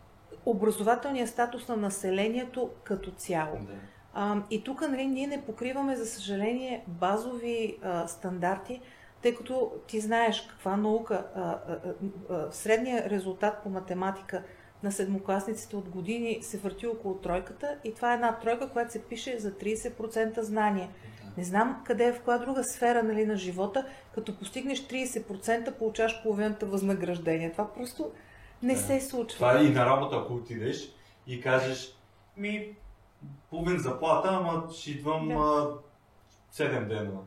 образователния 0.45 1.27
статус 1.27 1.67
на 1.67 1.77
населението 1.77 2.69
като 2.83 3.11
цяло. 3.11 3.57
Да. 3.59 3.73
А, 4.13 4.41
и 4.49 4.63
тук 4.63 4.81
нали, 4.81 5.05
ние 5.05 5.27
не 5.27 5.45
покриваме, 5.45 5.95
за 5.95 6.05
съжаление, 6.05 6.83
базови 6.87 7.77
а, 7.83 8.07
стандарти, 8.07 8.81
тъй 9.21 9.35
като 9.35 9.71
ти 9.87 9.99
знаеш 9.99 10.47
каква 10.49 10.77
наука, 10.77 11.25
а, 11.35 11.41
а, 11.41 11.57
а, 12.29 12.51
средният 12.51 13.07
резултат 13.07 13.63
по 13.63 13.69
математика– 13.69 14.43
на 14.83 14.91
седмокласниците 14.91 15.75
от 15.75 15.89
години 15.89 16.39
се 16.41 16.57
върти 16.57 16.87
около 16.87 17.15
тройката 17.15 17.77
и 17.83 17.93
това 17.95 18.11
е 18.11 18.15
една 18.15 18.37
тройка, 18.39 18.69
която 18.69 18.91
се 18.91 19.03
пише 19.03 19.39
за 19.39 19.51
30% 19.51 20.41
знание. 20.41 20.89
Не 21.37 21.43
знам 21.43 21.81
къде 21.85 22.05
е 22.05 22.13
в 22.13 22.21
коя 22.21 22.37
друга 22.37 22.63
сфера 22.63 23.03
нали, 23.03 23.25
на 23.25 23.35
живота, 23.35 23.85
като 24.15 24.37
постигнеш 24.37 24.87
30% 24.87 25.71
получаваш 25.71 26.23
половината 26.23 26.65
възнаграждение. 26.65 27.51
Това 27.51 27.73
просто 27.73 28.11
не 28.63 28.73
да. 28.73 28.79
се 28.79 29.01
случва. 29.01 29.35
Това 29.35 29.59
е 29.59 29.63
и 29.63 29.69
на 29.69 29.85
работа, 29.85 30.15
ако 30.15 30.33
отидеш 30.33 30.91
и 31.27 31.41
кажеш, 31.41 31.95
ми, 32.37 32.75
половин 33.49 33.79
заплата, 33.79 34.29
ама 34.31 34.73
ще 34.73 34.91
идвам 34.91 35.27
да. 35.27 35.77
7 36.53 36.87
дена. 36.87 37.19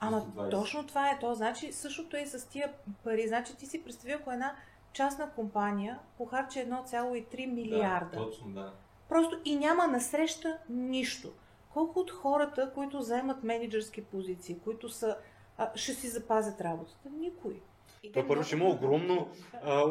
Ама 0.00 0.22
точно 0.50 0.86
това 0.86 1.10
е. 1.10 1.18
То 1.18 1.34
значи 1.34 1.72
същото 1.72 2.16
е 2.16 2.20
и 2.20 2.26
с 2.26 2.48
тия 2.48 2.72
пари. 3.04 3.28
Значи 3.28 3.56
ти 3.56 3.66
си 3.66 3.84
представи, 3.84 4.12
ако 4.12 4.32
една 4.32 4.56
частна 4.92 5.30
компания 5.30 5.98
похарчи 6.18 6.58
1,3 6.58 7.52
милиарда. 7.52 8.16
Да, 8.16 8.24
точно, 8.24 8.50
да. 8.50 8.72
Просто 9.08 9.40
и 9.44 9.56
няма 9.56 9.86
насреща 9.86 10.58
нищо. 10.68 11.32
Колко 11.72 12.00
от 12.00 12.10
хората, 12.10 12.70
които 12.74 13.02
заемат 13.02 13.42
менеджерски 13.42 14.04
позиции, 14.04 14.58
които 14.58 14.88
са, 14.88 15.16
а, 15.58 15.70
ще 15.74 15.94
си 15.94 16.08
запазят 16.08 16.60
работата? 16.60 17.08
Никой. 17.10 17.60
То 18.12 18.26
първо 18.26 18.42
ще 18.42 18.56
има 18.56 18.64
огромно 18.64 19.30
а, 19.62 19.84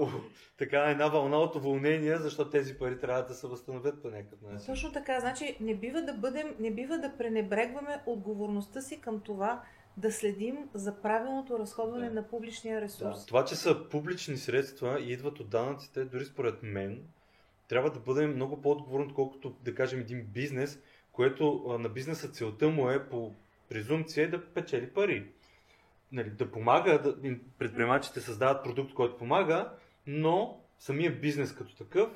така 0.57 0.77
една 0.77 1.07
вълна 1.07 1.37
от 1.37 1.55
уволнения, 1.55 2.19
защото 2.19 2.49
тези 2.49 2.77
пари 2.77 2.99
трябва 2.99 3.25
да 3.25 3.33
се 3.33 3.47
възстановят 3.47 4.01
по 4.01 4.09
някакъв 4.09 4.41
начин. 4.41 4.65
Точно 4.65 4.91
така. 4.91 5.19
Значи 5.19 5.57
не 5.59 5.75
бива 5.75 6.01
да 6.01 6.13
бъдем, 6.13 6.55
не 6.59 6.71
бива 6.71 6.97
да 6.97 7.17
пренебрегваме 7.17 8.01
отговорността 8.05 8.81
си 8.81 9.01
към 9.01 9.21
това 9.21 9.63
да 9.97 10.11
следим 10.11 10.69
за 10.73 11.01
правилното 11.01 11.59
разходване 11.59 12.09
да. 12.09 12.15
на 12.15 12.27
публичния 12.27 12.81
ресурс. 12.81 13.19
Да. 13.19 13.25
Това, 13.25 13.45
че 13.45 13.55
са 13.55 13.89
публични 13.89 14.37
средства 14.37 14.99
и 15.01 15.11
идват 15.11 15.39
от 15.39 15.49
данъците, 15.49 16.05
дори 16.05 16.25
според 16.25 16.63
мен, 16.63 17.03
трябва 17.67 17.89
да 17.89 17.99
бъдем 17.99 18.35
много 18.35 18.61
по-отговорни, 18.61 19.05
отколкото 19.05 19.55
да 19.63 19.75
кажем 19.75 19.99
един 19.99 20.25
бизнес, 20.25 20.79
което 21.11 21.75
на 21.79 21.89
бизнеса 21.89 22.31
целта 22.31 22.69
му 22.69 22.89
е 22.89 23.09
по 23.09 23.33
презумпция 23.69 24.29
да 24.29 24.45
печели 24.45 24.89
пари. 24.89 25.31
Нали, 26.13 26.29
да 26.29 26.51
помага, 26.51 27.01
да, 27.01 27.15
предприемачите 27.59 28.21
създават 28.21 28.63
продукт, 28.63 28.93
който 28.93 29.17
помага, 29.17 29.71
но 30.07 30.61
самия 30.79 31.19
бизнес 31.19 31.55
като 31.55 31.75
такъв 31.75 32.09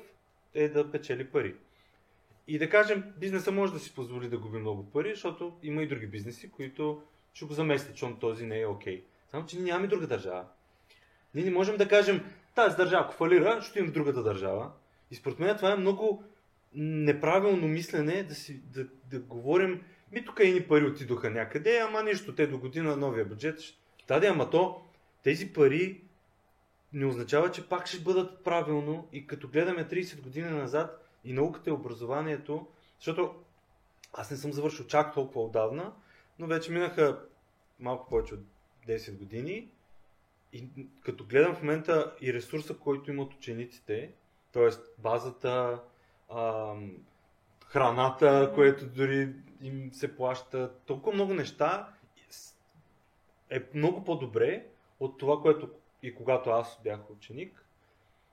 е 0.54 0.68
да 0.68 0.90
печели 0.90 1.26
пари. 1.26 1.54
И 2.48 2.58
да 2.58 2.70
кажем, 2.70 3.04
бизнеса 3.16 3.52
може 3.52 3.72
да 3.72 3.78
си 3.78 3.94
позволи 3.94 4.28
да 4.28 4.38
губи 4.38 4.58
много 4.58 4.90
пари, 4.90 5.10
защото 5.14 5.58
има 5.62 5.82
и 5.82 5.88
други 5.88 6.06
бизнеси, 6.06 6.50
които 6.50 7.02
ще 7.34 7.44
го 7.44 7.52
замести, 7.52 7.90
защото 7.90 8.16
този 8.16 8.46
не 8.46 8.60
е 8.60 8.66
окей. 8.66 9.00
Okay. 9.00 9.04
Само, 9.30 9.46
че 9.46 9.56
ние 9.56 9.64
нямаме 9.64 9.86
друга 9.86 10.06
държава. 10.06 10.44
Ние 11.34 11.44
не 11.44 11.50
можем 11.50 11.76
да 11.76 11.88
кажем, 11.88 12.24
тази 12.54 12.76
държава, 12.76 13.04
ако 13.04 13.14
фалира, 13.14 13.62
ще 13.62 13.78
имам 13.78 13.90
в 13.90 13.94
другата 13.94 14.22
държава. 14.22 14.70
И 15.10 15.14
според 15.14 15.38
мен 15.38 15.56
това 15.56 15.72
е 15.72 15.76
много 15.76 16.24
неправилно 16.74 17.68
мислене 17.68 18.22
да, 18.22 18.34
си, 18.34 18.60
да, 18.72 18.86
да 19.10 19.20
говорим, 19.20 19.82
ми 20.12 20.24
тук 20.24 20.40
и 20.44 20.52
ни 20.52 20.62
пари 20.62 20.84
отидоха 20.84 21.30
някъде, 21.30 21.78
ама 21.78 22.02
нищо, 22.02 22.34
те 22.34 22.46
до 22.46 22.58
година 22.58 22.96
новия 22.96 23.24
бюджет. 23.24 23.60
Да, 24.08 24.26
ама 24.26 24.50
то, 24.50 24.82
тези 25.22 25.52
пари 25.52 26.02
не 26.92 27.06
означава, 27.06 27.50
че 27.50 27.68
пак 27.68 27.86
ще 27.86 28.00
бъдат 28.00 28.44
правилно 28.44 29.08
и 29.12 29.26
като 29.26 29.48
гледаме 29.48 29.88
30 29.88 30.20
години 30.20 30.50
назад 30.50 31.08
и 31.24 31.32
науката 31.32 31.70
и 31.70 31.72
образованието, 31.72 32.66
защото 32.98 33.34
аз 34.12 34.30
не 34.30 34.36
съм 34.36 34.52
завършил 34.52 34.86
чак 34.86 35.14
толкова 35.14 35.40
отдавна, 35.40 35.92
но 36.38 36.46
вече 36.46 36.72
минаха 36.72 37.24
малко 37.80 38.08
повече 38.08 38.34
от 38.34 38.40
10 38.88 39.18
години 39.18 39.70
и 40.52 40.64
като 41.00 41.24
гледам 41.24 41.54
в 41.54 41.62
момента 41.62 42.14
и 42.20 42.34
ресурса, 42.34 42.74
който 42.74 43.10
имат 43.10 43.34
учениците, 43.34 44.12
т.е. 44.52 44.68
базата, 44.98 45.82
ам, 46.34 46.92
храната, 47.66 48.52
което 48.54 48.86
дори 48.86 49.34
им 49.62 49.90
се 49.92 50.16
плаща, 50.16 50.72
толкова 50.86 51.14
много 51.14 51.34
неща 51.34 51.88
е 53.50 53.62
много 53.74 54.04
по-добре 54.04 54.66
от 55.00 55.18
това, 55.18 55.42
което 55.42 55.70
и 56.02 56.14
когато 56.14 56.50
аз 56.50 56.80
бях 56.84 57.10
ученик, 57.10 57.64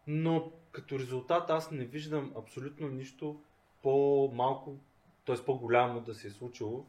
но 0.08 0.52
като 0.72 1.00
резултат 1.00 1.50
аз 1.50 1.72
не 1.72 1.86
виждам 1.86 2.34
абсолютно 2.38 2.88
нищо 2.88 3.42
по-малко, 3.84 4.78
т.е. 5.26 5.36
по-голямо 5.46 6.02
да 6.02 6.14
се 6.14 6.28
е 6.28 6.32
случило 6.32 6.86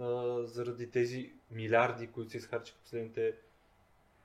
а, 0.00 0.36
заради 0.42 0.90
тези 0.90 1.32
милиарди, 1.50 2.06
които 2.06 2.30
се 2.30 2.36
изхарчиха 2.36 2.78
последните, 2.78 3.34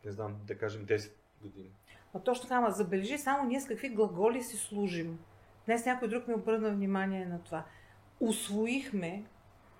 не 0.05 0.11
знам, 0.11 0.35
да 0.47 0.57
кажем 0.57 0.85
10 0.85 1.11
години. 1.41 1.69
А 2.13 2.19
точно 2.19 2.49
така, 2.49 2.71
забележи 2.71 3.17
само 3.17 3.49
ние 3.49 3.61
с 3.61 3.67
какви 3.67 3.89
глаголи 3.89 4.43
си 4.43 4.57
служим. 4.57 5.19
Днес 5.65 5.85
някой 5.85 6.07
друг 6.07 6.27
ми 6.27 6.33
обърна 6.33 6.69
внимание 6.69 7.25
на 7.25 7.43
това. 7.43 7.65
Освоихме, 8.19 9.23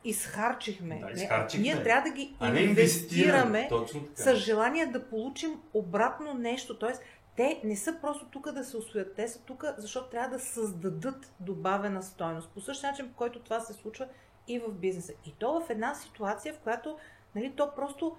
изхарчихме. 0.03 0.99
Да, 0.99 1.21
изхарчихме. 1.21 1.63
ние 1.63 1.83
трябва 1.83 2.09
да 2.09 2.15
ги 2.15 2.35
а 2.39 2.59
инвестираме 2.59 3.69
с 4.15 4.35
желание 4.35 4.85
да 4.85 5.09
получим 5.09 5.61
обратно 5.73 6.33
нещо. 6.33 6.79
Тоест, 6.79 7.01
те 7.35 7.61
не 7.63 7.75
са 7.75 7.97
просто 8.01 8.25
тук 8.25 8.51
да 8.51 8.63
се 8.63 8.77
освоят, 8.77 9.15
те 9.15 9.27
са 9.27 9.41
тук, 9.41 9.65
защото 9.77 10.09
трябва 10.09 10.37
да 10.37 10.43
създадат 10.43 11.33
добавена 11.39 12.03
стойност. 12.03 12.49
По 12.49 12.61
същия 12.61 12.91
начин, 12.91 13.09
по 13.09 13.15
който 13.15 13.39
това 13.39 13.59
се 13.59 13.73
случва 13.73 14.07
и 14.47 14.59
в 14.59 14.71
бизнеса. 14.71 15.13
И 15.25 15.33
то 15.39 15.61
в 15.61 15.69
една 15.69 15.95
ситуация, 15.95 16.53
в 16.53 16.59
която 16.59 16.97
нали, 17.35 17.53
то 17.55 17.71
просто 17.75 18.17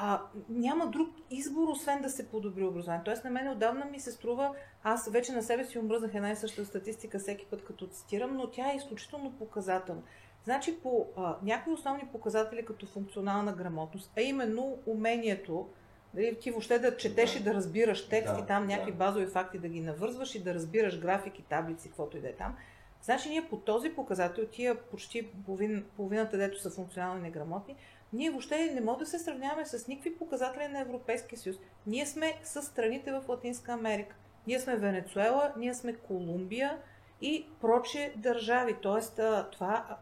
а, 0.00 0.22
няма 0.48 0.86
друг 0.86 1.08
избор, 1.30 1.68
освен 1.68 2.02
да 2.02 2.10
се 2.10 2.28
подобри 2.28 2.64
образование. 2.64 3.02
Тоест 3.04 3.24
на 3.24 3.30
мен 3.30 3.48
отдавна 3.48 3.84
ми 3.84 4.00
се 4.00 4.12
струва, 4.12 4.54
аз 4.82 5.10
вече 5.10 5.32
на 5.32 5.42
себе 5.42 5.64
си 5.64 5.78
омръзнах 5.78 6.14
една 6.14 6.30
и 6.30 6.36
съща 6.36 6.64
статистика 6.64 7.18
всеки 7.18 7.46
път 7.46 7.64
като 7.64 7.86
цитирам, 7.86 8.36
но 8.36 8.50
тя 8.50 8.72
е 8.72 8.76
изключително 8.76 9.32
показателна. 9.32 10.02
Значи 10.44 10.80
по 10.80 11.06
а, 11.16 11.36
някои 11.42 11.72
основни 11.72 12.08
показатели 12.12 12.64
като 12.64 12.86
функционална 12.86 13.52
грамотност, 13.52 14.12
а 14.16 14.20
именно 14.20 14.78
умението 14.86 15.68
Дали, 16.14 16.38
ти 16.38 16.50
въобще 16.50 16.78
да 16.78 16.96
четеш 16.96 17.32
да. 17.32 17.38
и 17.38 17.42
да 17.42 17.54
разбираш 17.54 18.08
текст 18.08 18.34
да, 18.34 18.40
и 18.40 18.46
там 18.46 18.66
някакви 18.66 18.92
да. 18.92 18.98
базови 18.98 19.26
факти 19.26 19.58
да 19.58 19.68
ги 19.68 19.80
навързваш 19.80 20.34
и 20.34 20.42
да 20.42 20.54
разбираш 20.54 21.00
графики, 21.00 21.42
таблици, 21.42 21.88
каквото 21.88 22.16
и 22.16 22.20
да 22.20 22.28
е 22.28 22.32
там. 22.32 22.56
Значи 23.02 23.28
ние 23.28 23.48
по 23.48 23.56
този 23.56 23.90
показател, 23.90 24.46
тия 24.46 24.80
почти 24.80 25.28
половин, 25.46 25.84
половината, 25.96 26.36
дето 26.36 26.60
са 26.60 26.70
функционални 26.70 27.22
неграмотни, 27.22 27.76
ние 28.12 28.30
въобще 28.30 28.70
не 28.74 28.80
можем 28.80 28.98
да 28.98 29.06
се 29.06 29.18
сравняваме 29.18 29.66
с 29.66 29.88
никакви 29.88 30.16
показатели 30.16 30.68
на 30.68 30.80
Европейския 30.80 31.38
съюз. 31.38 31.56
Ние 31.86 32.06
сме 32.06 32.34
с 32.44 32.62
страните 32.62 33.12
в 33.12 33.24
Латинска 33.28 33.72
Америка. 33.72 34.16
Ние 34.46 34.60
сме 34.60 34.76
Венецуела, 34.76 35.52
ние 35.56 35.74
сме 35.74 35.94
Колумбия 35.94 36.78
и 37.20 37.46
прочие 37.60 38.12
държави. 38.16 38.76
Тоест, 38.82 39.20
това, 39.52 39.98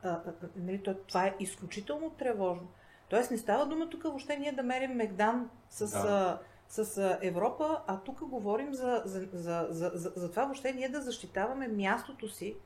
нали, 0.57 0.83
това 1.07 1.27
е 1.27 1.35
изключително 1.41 2.11
тревожно. 2.11 2.69
Тоест, 3.09 3.31
не 3.31 3.39
става 3.39 3.67
дума 3.67 3.91
тук 3.91 4.03
въобще 4.03 4.37
ние 4.37 4.53
да 4.53 4.63
мерим 4.63 4.91
Мегдан 4.91 5.51
с, 5.71 5.91
да. 5.91 6.39
с 6.69 7.19
Европа, 7.23 7.81
а 7.87 8.01
тук 8.01 8.25
говорим 8.25 8.75
за, 8.75 9.03
за, 9.05 9.29
за, 9.33 9.67
за, 9.71 9.91
за, 9.95 10.13
за 10.17 10.31
това 10.31 10.45
въобще 10.45 10.73
ние 10.73 10.89
да 10.89 11.01
защитаваме 11.01 11.69
мястото 11.69 12.29
си 12.29 12.57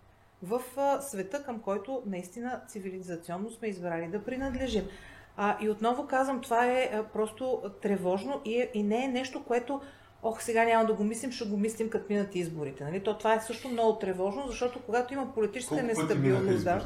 в 0.42 0.62
света, 1.00 1.42
към 1.42 1.60
който 1.60 2.02
наистина 2.06 2.60
цивилизационно 2.68 3.50
сме 3.50 3.68
избрали 3.68 4.08
да 4.08 4.24
принадлежим. 4.24 4.88
А, 5.36 5.56
и 5.60 5.70
отново 5.70 6.06
казвам, 6.06 6.40
това 6.40 6.66
е 6.66 6.90
а, 6.92 7.04
просто 7.04 7.62
тревожно 7.82 8.40
и, 8.44 8.60
е, 8.60 8.70
и 8.74 8.82
не 8.82 9.04
е 9.04 9.08
нещо, 9.08 9.44
което 9.44 9.80
ох, 10.22 10.42
сега 10.42 10.64
няма 10.64 10.86
да 10.86 10.94
го 10.94 11.04
мислим, 11.04 11.32
ще 11.32 11.44
го 11.44 11.56
мислим 11.56 11.90
като 11.90 12.06
минат 12.08 12.34
изборите. 12.34 12.84
Нали? 12.84 13.00
То, 13.00 13.18
това 13.18 13.34
е 13.34 13.40
също 13.40 13.68
много 13.68 13.98
тревожно, 13.98 14.46
защото 14.46 14.80
когато 14.86 15.14
има 15.14 15.34
политическа 15.34 15.74
Колко 15.74 15.86
нестабилност, 15.86 16.64
да, 16.64 16.84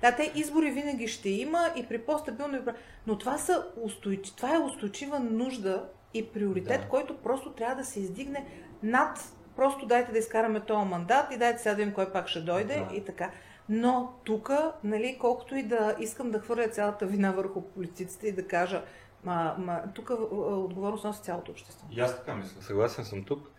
да, 0.00 0.16
те 0.16 0.32
избори 0.34 0.70
винаги 0.70 1.08
ще 1.08 1.28
има 1.28 1.70
и 1.76 1.86
при 1.86 1.98
по-стабилно... 1.98 2.58
Но 3.06 3.18
това, 3.18 3.38
са 3.38 3.66
устойчи... 3.76 4.36
това 4.36 4.54
е 4.54 4.58
устойчива 4.58 5.20
нужда 5.20 5.88
и 6.14 6.26
приоритет, 6.26 6.80
да. 6.80 6.88
който 6.88 7.16
просто 7.16 7.52
трябва 7.52 7.74
да 7.74 7.84
се 7.84 8.00
издигне 8.00 8.46
над 8.82 9.18
просто 9.56 9.86
дайте 9.86 10.12
да 10.12 10.18
изкараме 10.18 10.60
този 10.60 10.88
мандат 10.88 11.26
и 11.32 11.36
дайте 11.36 11.58
сега 11.58 11.70
да 11.70 11.76
видим 11.76 11.94
кой 11.94 12.12
пак 12.12 12.28
ще 12.28 12.40
дойде 12.40 12.86
да. 12.90 12.96
и 12.96 13.04
така. 13.04 13.30
Но 13.68 14.12
тук, 14.24 14.50
нали, 14.84 15.16
колкото 15.20 15.56
и 15.56 15.62
да 15.62 15.96
искам 16.00 16.30
да 16.30 16.38
хвърля 16.38 16.68
цялата 16.68 17.06
вина 17.06 17.30
върху 17.30 17.62
политиците 17.62 18.28
и 18.28 18.32
да 18.32 18.48
кажа, 18.48 18.82
ма, 19.24 19.54
ма, 19.58 19.82
тук 19.94 20.10
отговорност 20.30 21.04
носи 21.04 21.22
цялото 21.22 21.50
общество. 21.50 21.86
И 21.90 22.00
аз 22.00 22.16
така 22.16 22.34
мисля. 22.34 22.62
Съгласен 22.62 23.04
съм 23.04 23.24
тук. 23.24 23.50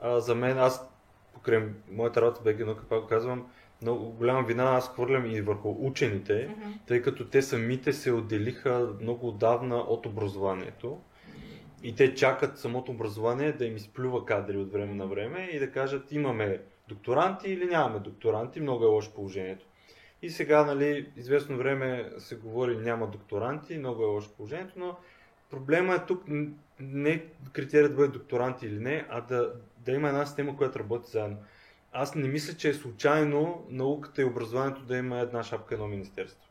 А, 0.00 0.20
за 0.20 0.34
мен, 0.34 0.58
аз 0.58 0.90
покрай 1.34 1.68
моята 1.90 2.22
работа 2.22 2.40
БГ 2.44 2.66
наука, 2.66 2.84
пак 2.88 3.08
казвам, 3.08 3.46
много 3.82 4.10
голяма 4.10 4.42
вина 4.42 4.64
аз 4.64 4.88
хвърлям 4.88 5.26
и 5.26 5.40
върху 5.40 5.76
учените, 5.78 6.32
mm-hmm. 6.32 6.86
тъй 6.86 7.02
като 7.02 7.28
те 7.28 7.42
самите 7.42 7.92
се 7.92 8.12
отделиха 8.12 8.88
много 9.00 9.28
отдавна 9.28 9.76
от 9.76 10.06
образованието. 10.06 10.98
И 11.82 11.94
те 11.94 12.14
чакат 12.14 12.58
самото 12.58 12.90
образование 12.90 13.52
да 13.52 13.64
им 13.64 13.76
изплюва 13.76 14.26
кадри 14.26 14.56
от 14.56 14.72
време 14.72 14.94
на 14.94 15.06
време 15.06 15.48
и 15.52 15.58
да 15.58 15.70
кажат 15.70 16.12
имаме 16.12 16.60
докторанти 16.88 17.50
или 17.50 17.64
нямаме 17.64 17.98
докторанти, 17.98 18.60
много 18.60 18.84
е 18.84 18.88
лошо 18.88 19.14
положението. 19.14 19.66
И 20.22 20.30
сега, 20.30 20.64
нали, 20.64 21.12
известно 21.16 21.56
време 21.56 22.10
се 22.18 22.36
говори 22.36 22.76
няма 22.76 23.06
докторанти, 23.06 23.78
много 23.78 24.02
е 24.02 24.06
лошо 24.06 24.30
положението, 24.36 24.72
но 24.76 24.96
проблема 25.50 25.94
е 25.94 26.06
тук 26.06 26.24
не 26.80 27.24
критерия 27.52 27.88
да 27.88 27.94
бъде 27.94 28.08
докторанти 28.08 28.66
или 28.66 28.78
не, 28.78 29.06
а 29.10 29.20
да, 29.20 29.52
да 29.78 29.92
има 29.92 30.08
една 30.08 30.26
система, 30.26 30.56
която 30.56 30.78
работи 30.78 31.10
заедно. 31.10 31.36
Аз 31.92 32.14
не 32.14 32.28
мисля, 32.28 32.54
че 32.54 32.68
е 32.68 32.74
случайно 32.74 33.66
науката 33.68 34.22
и 34.22 34.24
образованието 34.24 34.82
да 34.82 34.96
има 34.96 35.18
една 35.18 35.42
шапка 35.42 35.74
едно 35.74 35.88
министерство. 35.88 36.48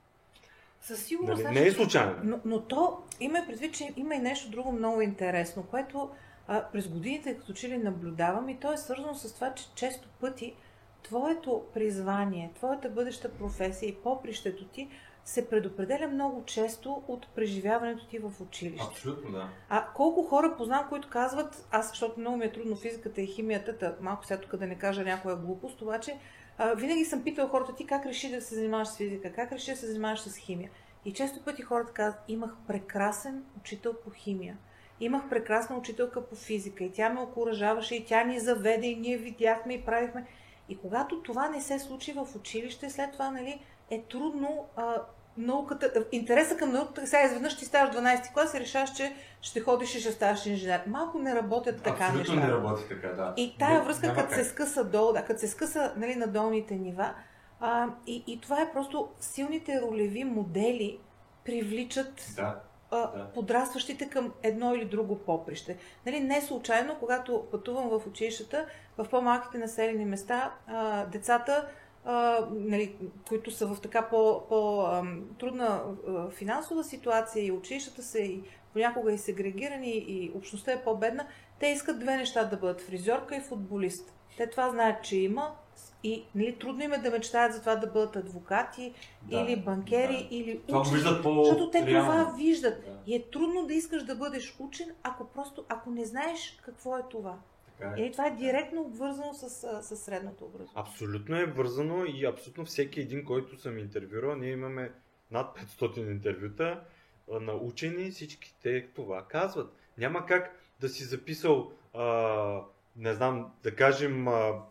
Със 0.82 1.04
сигурност. 1.04 1.44
Нали? 1.44 1.60
Не 1.60 1.68
е 1.68 1.72
случайно. 1.72 2.16
Но, 2.24 2.40
но 2.46 2.62
то 2.62 3.04
има 3.20 3.40
предвид, 3.48 3.74
че 3.74 3.94
има 3.98 4.16
и 4.16 4.20
нещо 4.20 4.50
друго 4.50 4.72
много 4.72 5.02
интересно, 5.02 5.64
което 5.64 6.10
а, 6.48 6.64
през 6.72 6.88
годините 6.88 7.38
като 7.38 7.54
че 7.54 7.70
ли 7.70 7.78
наблюдавам 7.78 8.50
и 8.50 8.60
то 8.60 8.74
е 8.74 8.78
свързано 8.78 9.16
с 9.16 9.34
това, 9.34 9.54
че 9.54 9.66
често 9.76 10.08
пъти 10.20 10.56
твоето 11.04 11.64
призвание, 11.74 12.52
твоята 12.56 12.90
бъдеща 12.90 13.32
професия 13.34 13.90
и 13.90 13.96
попрището 13.96 14.66
ти 14.66 14.90
се 15.26 15.50
предопределя 15.50 16.08
много 16.08 16.46
често 16.46 17.04
от 17.08 17.28
преживяването 17.36 18.06
ти 18.06 18.20
в 18.20 18.32
училище. 18.42 18.88
Абсолютно, 18.92 19.32
да. 19.32 19.50
А 19.70 19.88
колко 19.96 20.24
хора 20.24 20.56
познавам, 20.58 20.90
които 20.90 21.10
казват, 21.10 21.68
аз, 21.72 21.90
защото 21.90 22.20
много 22.20 22.38
ми 22.38 22.46
е 22.46 22.52
трудно 22.52 22.76
физиката 22.76 23.22
и 23.22 23.28
химията, 23.28 23.78
та, 23.78 23.96
малко 24.02 24.26
сега 24.26 24.42
тук 24.42 24.56
да 24.56 24.68
не 24.68 24.76
кажа 24.76 25.04
някоя 25.04 25.36
глупост, 25.36 25.82
обаче 25.82 26.18
а, 26.58 26.74
винаги 26.74 27.06
съм 27.06 27.24
питала 27.24 27.50
хората, 27.50 27.76
ти 27.76 27.86
как 27.86 28.06
реши 28.06 28.32
да 28.32 28.42
се 28.42 28.56
занимаваш 28.56 28.88
с 28.88 28.98
физика, 28.98 29.34
как 29.34 29.52
реши 29.52 29.72
да 29.72 29.78
се 29.78 29.88
занимаваш 29.88 30.20
с 30.20 30.38
химия. 30.38 30.70
И 31.06 31.14
често 31.14 31.44
пъти 31.44 31.62
хората 31.62 31.94
казват, 31.94 32.22
имах 32.28 32.56
прекрасен 32.68 33.44
учител 33.60 33.94
по 33.94 34.10
химия. 34.12 34.58
Имах 35.00 35.30
прекрасна 35.30 35.78
учителка 35.78 36.26
по 36.26 36.36
физика 36.36 36.84
и 36.84 36.92
тя 36.92 37.10
ме 37.10 37.22
окоръжаваше 37.22 37.96
и 37.96 38.06
тя 38.06 38.24
ни 38.24 38.40
заведе 38.40 38.88
и 38.88 38.96
ние 38.96 39.18
видяхме 39.18 39.74
и 39.74 39.86
правихме. 39.86 40.28
И 40.72 40.78
когато 40.78 41.22
това 41.22 41.50
не 41.50 41.62
се 41.62 41.80
случи 41.80 42.14
в 42.14 42.28
училище, 42.36 42.90
след 42.90 43.12
това 43.12 43.32
нали, 43.32 43.60
е 43.90 44.02
трудно 44.02 44.66
а, 44.76 44.96
науката, 45.38 46.06
интереса 46.12 46.58
към 46.58 46.72
науката, 46.72 47.08
сега 47.08 47.24
изведнъж 47.24 47.58
ти 47.58 47.66
ставаш 47.66 47.96
12 47.96 48.34
клас 48.34 48.54
и 48.54 48.60
решаваш, 48.60 48.94
че 48.94 49.16
ще 49.42 49.62
ходиш 49.62 49.96
и 49.96 50.00
ще 50.00 50.12
ставаш 50.12 50.46
инженер. 50.46 50.82
Малко 50.88 51.20
не 51.20 51.36
работят 51.36 51.82
така 51.82 52.06
Абсолютно 52.06 52.36
неща. 52.36 52.48
не 52.48 52.54
работи 52.54 52.84
така, 52.90 53.08
да. 53.08 53.34
И 53.38 53.58
тая 53.60 53.82
връзка, 53.82 54.16
като 54.16 54.34
се 54.34 54.44
скъса 54.44 54.84
долу, 54.84 55.14
да, 55.14 55.26
като 55.26 55.40
се 55.40 55.48
скъса 55.48 55.94
нали, 55.98 56.16
на 56.16 56.28
долните 56.28 56.76
нива, 56.76 57.14
а, 57.60 57.88
и, 58.08 58.24
и 58.28 58.42
това 58.42 58.62
е 58.62 58.72
просто 58.74 59.10
силните 59.20 59.82
ролеви 59.82 60.24
модели 60.24 61.00
привличат 61.46 62.34
да, 62.36 62.60
а, 62.92 62.98
да. 62.98 63.26
подрастващите 63.34 64.10
към 64.10 64.34
едно 64.44 64.76
или 64.76 64.86
друго 64.86 65.18
поприще. 65.18 65.78
Нали, 66.06 66.20
не 66.20 66.42
случайно, 66.42 66.96
когато 67.00 67.48
пътувам 67.52 67.90
в 67.90 68.08
училищата, 68.08 68.66
в 69.04 69.10
по-малките 69.10 69.58
населени 69.58 70.06
места, 70.06 70.52
а, 70.68 71.06
децата 71.06 71.68
а, 72.06 72.40
нали, 72.52 72.96
които 73.28 73.52
са 73.52 73.68
в 73.68 73.82
така 73.82 74.02
по-трудна 74.10 75.82
по, 76.08 76.30
финансова 76.30 76.84
ситуация 76.84 77.46
и 77.46 77.52
училищата 77.52 78.04
са 78.04 78.20
и 78.20 78.44
понякога 78.74 79.14
и 79.14 79.18
сегрегирани 79.18 79.92
и 79.92 80.32
общността 80.36 80.72
е 80.72 80.84
по-бедна, 80.84 81.28
те 81.60 81.68
искат 81.68 82.00
две 82.00 82.18
неща 82.18 82.44
да 82.44 82.58
бъдат 82.58 82.82
фризьорка 82.82 83.36
и 83.36 83.42
футболист. 83.42 84.14
Те 84.38 84.50
това 84.50 84.70
знаят, 84.70 85.04
че 85.04 85.18
има 85.18 85.56
и 86.04 86.24
нали, 86.36 86.60
трудно 86.60 86.84
им 86.84 86.94
е 86.94 86.98
да 86.98 87.12
мечтаят 87.12 87.54
за 87.54 87.60
това 87.60 87.76
да 87.76 87.88
бъдат 87.88 88.16
адвокати 88.16 88.94
да, 89.22 89.38
или 89.38 89.56
банкери 89.56 90.28
да. 90.30 90.36
или 90.36 90.62
учени, 90.68 91.24
по 91.24 91.44
защото 91.44 91.70
те 91.72 91.86
реално. 91.86 92.12
това 92.12 92.34
виждат. 92.38 92.86
Да. 92.86 92.92
И 93.08 93.16
е 93.16 93.30
трудно 93.30 93.66
да 93.68 93.74
искаш 93.74 94.04
да 94.04 94.16
бъдеш 94.16 94.56
учен, 94.60 94.88
ако 95.04 95.26
просто, 95.26 95.66
ако 95.70 95.90
не 95.90 96.06
знаеш 96.06 96.60
какво 96.66 96.98
е 96.98 97.02
това. 97.10 97.36
Така 97.82 98.02
е. 98.02 98.06
И 98.06 98.12
това 98.12 98.28
е 98.28 98.36
директно 98.36 98.82
обвързано 98.82 99.34
с, 99.34 99.50
с 99.82 99.98
средното 99.98 100.46
образование. 100.46 100.74
Абсолютно 100.76 101.38
е 101.38 101.46
вързано 101.46 102.06
и 102.06 102.26
абсолютно 102.26 102.66
всеки 102.66 103.00
един, 103.00 103.26
който 103.26 103.62
съм 103.62 103.78
интервюрал, 103.78 104.36
ние 104.36 104.52
имаме 104.52 104.92
над 105.32 105.58
500 105.58 106.12
интервюта 106.12 106.84
на 107.28 107.54
учени, 107.54 108.12
всички 108.12 108.56
те 108.64 108.88
това 108.96 109.26
казват. 109.28 109.74
Няма 109.98 110.26
как 110.26 110.56
да 110.80 110.90
си 110.90 111.04
записал, 111.04 111.72
а, 111.94 112.62
не 112.98 113.14
знам, 113.14 113.52
да 113.64 113.76
кажем, 113.76 114.28
а, 114.28 114.62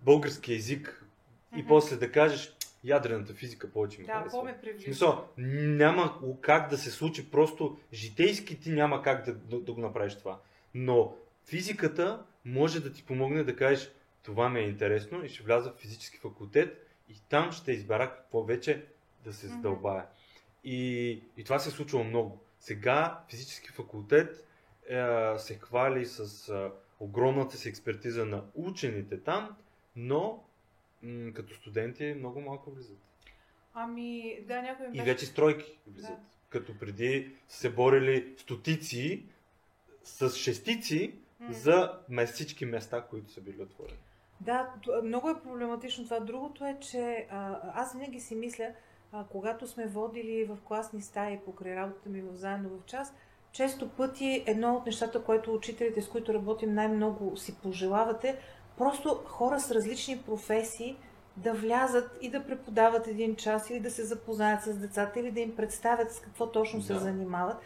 български 0.00 0.54
език 0.54 1.04
mm-hmm. 1.54 1.60
и 1.60 1.66
после 1.66 1.96
да 1.96 2.12
кажеш 2.12 2.56
ядрената 2.84 3.34
физика 3.34 3.70
повече 3.70 4.00
ми 4.00 4.06
да, 4.06 4.12
харесва. 4.12 4.44
Да, 4.44 4.60
по-ме 4.60 4.80
Смисъл, 4.84 5.28
няма 5.38 6.18
как 6.40 6.70
да 6.70 6.78
се 6.78 6.90
случи, 6.90 7.30
просто 7.30 7.78
житейски 7.92 8.60
ти 8.60 8.70
няма 8.70 9.02
как 9.02 9.24
да, 9.24 9.34
да, 9.34 9.60
да 9.60 9.72
го 9.72 9.80
направиш 9.80 10.18
това. 10.18 10.38
Но 10.74 11.14
физиката 11.44 12.24
може 12.44 12.80
да 12.80 12.92
ти 12.92 13.04
помогне 13.04 13.44
да 13.44 13.56
кажеш 13.56 13.90
това 14.22 14.48
ми 14.48 14.60
е 14.60 14.68
интересно 14.68 15.24
и 15.24 15.28
ще 15.28 15.42
вляза 15.42 15.70
в 15.70 15.76
физически 15.76 16.18
факултет 16.18 16.86
и 17.08 17.14
там 17.28 17.52
ще 17.52 17.72
избера 17.72 18.10
какво 18.10 18.44
вече 18.44 18.84
да 19.24 19.32
се 19.32 19.46
задълбая. 19.46 20.06
И, 20.64 21.10
и 21.36 21.44
това 21.44 21.58
се 21.58 21.68
е 21.68 21.72
случва 21.72 22.04
много. 22.04 22.40
Сега 22.60 23.20
физически 23.30 23.68
факултет 23.68 24.46
е, 24.88 25.38
се 25.38 25.54
хвали 25.54 26.06
с 26.06 26.48
е, 26.48 26.70
огромната 27.00 27.56
си 27.56 27.68
експертиза 27.68 28.26
на 28.26 28.44
учените 28.54 29.20
там, 29.20 29.56
но 29.96 30.44
м- 31.02 31.32
като 31.32 31.54
студенти 31.54 32.14
много 32.18 32.40
малко 32.40 32.70
влизат. 32.70 32.98
Ами, 33.74 34.38
да, 34.48 34.62
някой 34.62 34.88
беше... 34.88 35.02
И 35.02 35.04
вече 35.04 35.26
стройки 35.26 35.78
влизат. 35.86 36.10
Да. 36.10 36.18
Като 36.48 36.78
преди 36.78 37.30
се 37.48 37.70
борили 37.70 38.34
стотици 38.38 39.24
с 40.04 40.30
шестици. 40.30 41.14
За 41.50 41.98
всички 42.26 42.66
места, 42.66 43.00
които 43.00 43.32
са 43.32 43.40
били 43.40 43.62
отворени. 43.62 43.98
Да, 44.40 44.68
много 45.04 45.30
е 45.30 45.42
проблематично 45.42 46.04
това. 46.04 46.20
Другото 46.20 46.64
е, 46.64 46.76
че 46.80 47.26
а, 47.30 47.60
аз 47.74 47.92
винаги 47.92 48.20
си 48.20 48.34
мисля, 48.34 48.70
а, 49.12 49.24
когато 49.24 49.66
сме 49.66 49.86
водили 49.86 50.44
в 50.44 50.58
класни 50.64 51.02
стаи 51.02 51.40
покрай 51.44 51.76
работата 51.76 52.08
ми 52.08 52.20
в 52.20 52.34
заедно 52.34 52.68
в 52.68 52.84
час, 52.84 53.14
често 53.52 53.88
пъти 53.88 54.44
едно 54.46 54.74
от 54.74 54.86
нещата, 54.86 55.24
което 55.24 55.54
учителите, 55.54 56.02
с 56.02 56.08
които 56.08 56.34
работим 56.34 56.74
най-много 56.74 57.36
си 57.36 57.54
пожелавате, 57.54 58.38
просто 58.78 59.22
хора 59.24 59.60
с 59.60 59.70
различни 59.70 60.22
професии 60.26 60.96
да 61.36 61.52
влязат 61.52 62.18
и 62.20 62.30
да 62.30 62.46
преподават 62.46 63.06
един 63.06 63.36
час 63.36 63.70
или 63.70 63.80
да 63.80 63.90
се 63.90 64.04
запознаят 64.04 64.62
с 64.62 64.74
децата 64.78 65.20
или 65.20 65.30
да 65.30 65.40
им 65.40 65.56
представят 65.56 66.12
с 66.12 66.20
какво 66.20 66.50
точно 66.50 66.80
да. 66.80 66.86
се 66.86 66.94
занимават. 66.94 67.56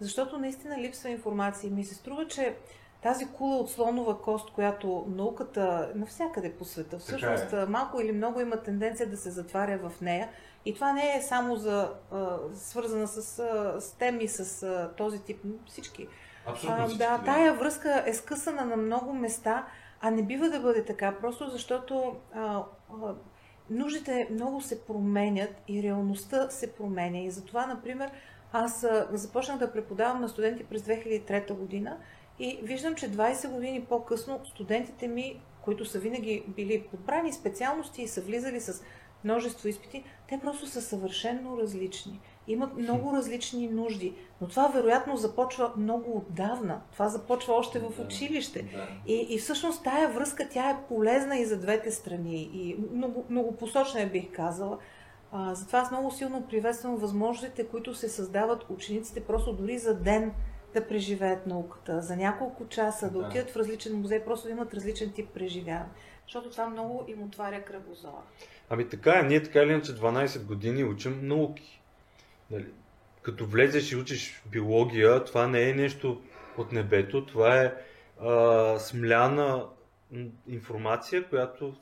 Защото 0.00 0.38
наистина 0.38 0.78
липсва 0.78 1.10
информация 1.10 1.72
ми 1.72 1.84
се 1.84 1.94
струва, 1.94 2.26
че 2.26 2.56
тази 3.02 3.26
кула 3.26 3.56
от 3.56 3.70
слонова 3.70 4.22
кост, 4.22 4.50
която 4.50 5.04
науката 5.08 5.92
навсякъде 5.94 6.52
по 6.52 6.64
света, 6.64 6.98
всъщност 6.98 7.52
е. 7.52 7.66
малко 7.66 8.00
или 8.00 8.12
много 8.12 8.40
има 8.40 8.56
тенденция 8.56 9.10
да 9.10 9.16
се 9.16 9.30
затваря 9.30 9.78
в 9.78 10.00
нея. 10.00 10.28
И 10.64 10.74
това 10.74 10.92
не 10.92 11.16
е 11.16 11.22
само 11.22 11.56
за 11.56 11.90
а, 12.12 12.38
свързана 12.54 13.08
с, 13.08 13.38
а, 13.38 13.80
с 13.80 13.92
теми, 13.92 14.28
с 14.28 14.62
а, 14.62 14.90
този 14.96 15.18
тип, 15.18 15.40
всички. 15.66 16.08
Абсолютно 16.46 16.86
всички, 16.86 16.98
да, 16.98 17.22
тая 17.24 17.54
връзка 17.54 18.02
е 18.06 18.14
скъсана 18.14 18.64
на 18.64 18.76
много 18.76 19.12
места, 19.12 19.66
а 20.00 20.10
не 20.10 20.22
бива 20.22 20.48
да 20.48 20.60
бъде 20.60 20.84
така, 20.84 21.14
просто 21.20 21.50
защото 21.50 22.16
а, 22.34 22.40
а, 22.40 22.64
нуждите 23.70 24.28
много 24.30 24.60
се 24.60 24.84
променят 24.84 25.54
и 25.68 25.82
реалността 25.82 26.50
се 26.50 26.72
променя. 26.72 27.18
И 27.18 27.30
затова, 27.30 27.66
например, 27.66 28.10
аз 28.52 28.84
а, 28.84 29.08
започнах 29.12 29.58
да 29.58 29.72
преподавам 29.72 30.20
на 30.20 30.28
студенти 30.28 30.64
през 30.64 30.82
2003 30.82 31.52
година 31.52 31.96
и 32.38 32.58
виждам, 32.62 32.94
че 32.94 33.10
20 33.12 33.50
години 33.50 33.84
по-късно 33.84 34.40
студентите 34.44 35.08
ми, 35.08 35.40
които 35.62 35.84
са 35.84 35.98
винаги 35.98 36.44
били 36.48 36.82
подбрани 36.90 37.32
специалности 37.32 38.02
и 38.02 38.08
са 38.08 38.20
влизали 38.20 38.60
с 38.60 38.82
множество 39.24 39.68
изпити, 39.68 40.04
те 40.28 40.40
просто 40.42 40.66
са 40.66 40.82
съвършенно 40.82 41.58
различни. 41.58 42.20
Имат 42.48 42.76
много 42.76 43.12
различни 43.12 43.68
нужди. 43.68 44.14
Но 44.40 44.48
това 44.48 44.68
вероятно 44.68 45.16
започва 45.16 45.72
много 45.76 46.16
отдавна. 46.16 46.80
Това 46.92 47.08
започва 47.08 47.54
още 47.54 47.78
в 47.78 48.00
училище. 48.00 48.62
Да. 48.62 48.88
И, 49.06 49.26
и 49.30 49.38
всъщност 49.38 49.84
тая 49.84 50.08
връзка, 50.08 50.48
тя 50.48 50.70
е 50.70 50.82
полезна 50.88 51.36
и 51.36 51.44
за 51.44 51.60
двете 51.60 51.90
страни. 51.90 52.50
И 52.52 52.76
много, 52.92 53.24
много 53.30 53.56
посочна 53.56 54.00
е, 54.00 54.06
бих 54.06 54.32
казала. 54.32 54.78
А, 55.32 55.54
затова 55.54 55.78
аз 55.78 55.90
много 55.90 56.10
силно 56.10 56.46
приветствам 56.48 56.96
възможностите, 56.96 57.66
които 57.66 57.94
се 57.94 58.08
създават 58.08 58.70
учениците 58.70 59.24
просто 59.24 59.52
дори 59.52 59.78
за 59.78 59.94
ден 59.94 60.32
да 60.76 60.88
преживеят 60.88 61.46
науката, 61.46 62.02
за 62.02 62.16
няколко 62.16 62.68
часа, 62.68 63.10
да, 63.10 63.18
да 63.18 63.26
отидат 63.26 63.50
в 63.50 63.56
различен 63.56 64.00
музей, 64.00 64.24
просто 64.24 64.46
да 64.46 64.52
имат 64.52 64.74
различен 64.74 65.12
тип 65.12 65.28
преживяване. 65.34 65.90
Защото 66.26 66.50
това 66.50 66.68
много 66.68 67.04
им 67.08 67.22
отваря 67.22 67.64
кръгозора. 67.64 68.22
Ами 68.70 68.88
така 68.88 69.18
е, 69.18 69.22
ние 69.22 69.42
така 69.42 69.62
или 69.62 69.72
иначе 69.72 69.92
12 69.92 70.44
години 70.44 70.84
учим 70.84 71.20
науки. 71.22 71.80
Нали? 72.50 72.66
Като 73.22 73.46
влезеш 73.46 73.92
и 73.92 73.96
учиш 73.96 74.42
биология, 74.52 75.24
това 75.24 75.46
не 75.46 75.70
е 75.70 75.74
нещо 75.74 76.22
от 76.58 76.72
небето, 76.72 77.26
това 77.26 77.62
е 77.62 77.74
а, 78.20 78.78
смляна 78.78 79.66
информация, 80.48 81.28
която 81.28 81.74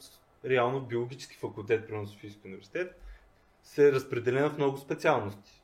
реално 0.45 0.81
биологически 0.81 1.37
факултет 1.37 1.89
при 1.89 2.07
Софийски 2.07 2.41
университет 2.45 3.01
се 3.63 3.89
е 3.89 3.93
разпределена 3.93 4.51
в 4.51 4.57
много 4.57 4.77
специалности. 4.79 5.64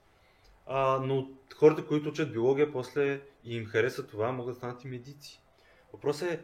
А, 0.72 1.00
но 1.04 1.28
хората, 1.56 1.86
които 1.86 2.08
учат 2.08 2.32
биология, 2.32 2.72
после 2.72 3.20
и 3.44 3.56
им 3.56 3.66
хареса 3.66 4.06
това, 4.06 4.32
могат 4.32 4.54
да 4.54 4.58
станат 4.58 4.84
и 4.84 4.88
медици. 4.88 5.40
Въпросът 5.92 6.30
е 6.30 6.40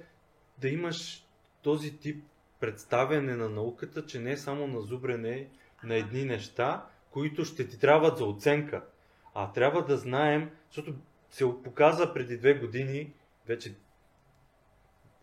да 0.59 0.69
имаш 0.69 1.27
този 1.62 1.99
тип 1.99 2.25
представяне 2.61 3.37
на 3.37 3.49
науката, 3.49 4.07
че 4.07 4.19
не 4.19 4.33
е 4.33 4.37
само 4.37 4.67
на 4.67 4.81
зубрене 4.81 5.49
на 5.85 5.95
едни 5.95 6.25
неща, 6.25 6.87
които 7.11 7.45
ще 7.45 7.69
ти 7.69 7.79
трябват 7.79 8.19
за 8.19 8.25
оценка. 8.25 8.85
А 9.35 9.53
трябва 9.53 9.85
да 9.85 9.97
знаем, 9.97 10.51
защото 10.71 10.95
се 11.31 11.45
показа 11.65 12.15
преди 12.15 12.39
две 12.39 12.55
години, 12.55 13.12
вече 13.47 13.75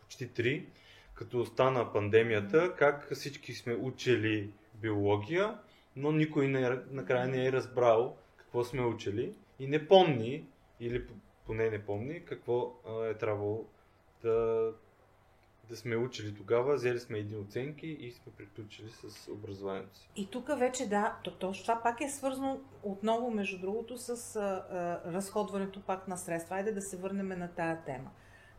почти 0.02 0.34
три, 0.34 0.66
като 1.14 1.46
стана 1.46 1.94
пандемията, 1.94 2.76
как 2.76 3.14
всички 3.14 3.54
сме 3.54 3.76
учили 3.76 4.52
биология, 4.74 5.58
но 5.96 6.12
никой 6.12 6.48
не, 6.48 6.80
накрая 6.92 7.28
не 7.28 7.46
е 7.46 7.52
разбрал 7.52 8.18
какво 8.54 8.64
сме 8.64 8.86
учили 8.86 9.36
и 9.60 9.68
не 9.68 9.88
помни, 9.88 10.46
или 10.80 11.08
поне 11.46 11.70
не 11.70 11.86
помни, 11.86 12.26
какво 12.26 12.76
е 13.10 13.14
трябвало 13.14 13.66
да, 14.22 14.70
да 15.70 15.78
сме 15.78 15.96
учили 15.96 16.36
тогава, 16.36 16.76
взели 16.76 17.00
сме 17.00 17.18
едни 17.18 17.38
оценки 17.38 17.88
и 17.88 18.12
сме 18.12 18.32
приключили 18.38 18.90
с 18.90 19.32
образованието 19.32 19.98
си. 19.98 20.10
И 20.16 20.28
тук 20.28 20.60
вече 20.60 20.90
да, 20.90 21.18
то, 21.24 21.32
точно 21.32 21.64
това 21.64 21.82
пак 21.84 22.02
е 22.02 22.10
свързано 22.10 22.60
отново, 22.84 23.32
между 23.32 23.60
другото, 23.60 23.98
с 23.98 24.36
а, 24.36 24.40
а, 24.40 25.14
разходването 25.14 25.82
пак 25.82 26.08
на 26.08 26.18
средства. 26.18 26.56
Айде 26.56 26.72
да 26.72 26.82
се 26.82 26.98
върнем 26.98 27.28
на 27.28 27.48
тая 27.48 27.84
тема. 27.84 28.12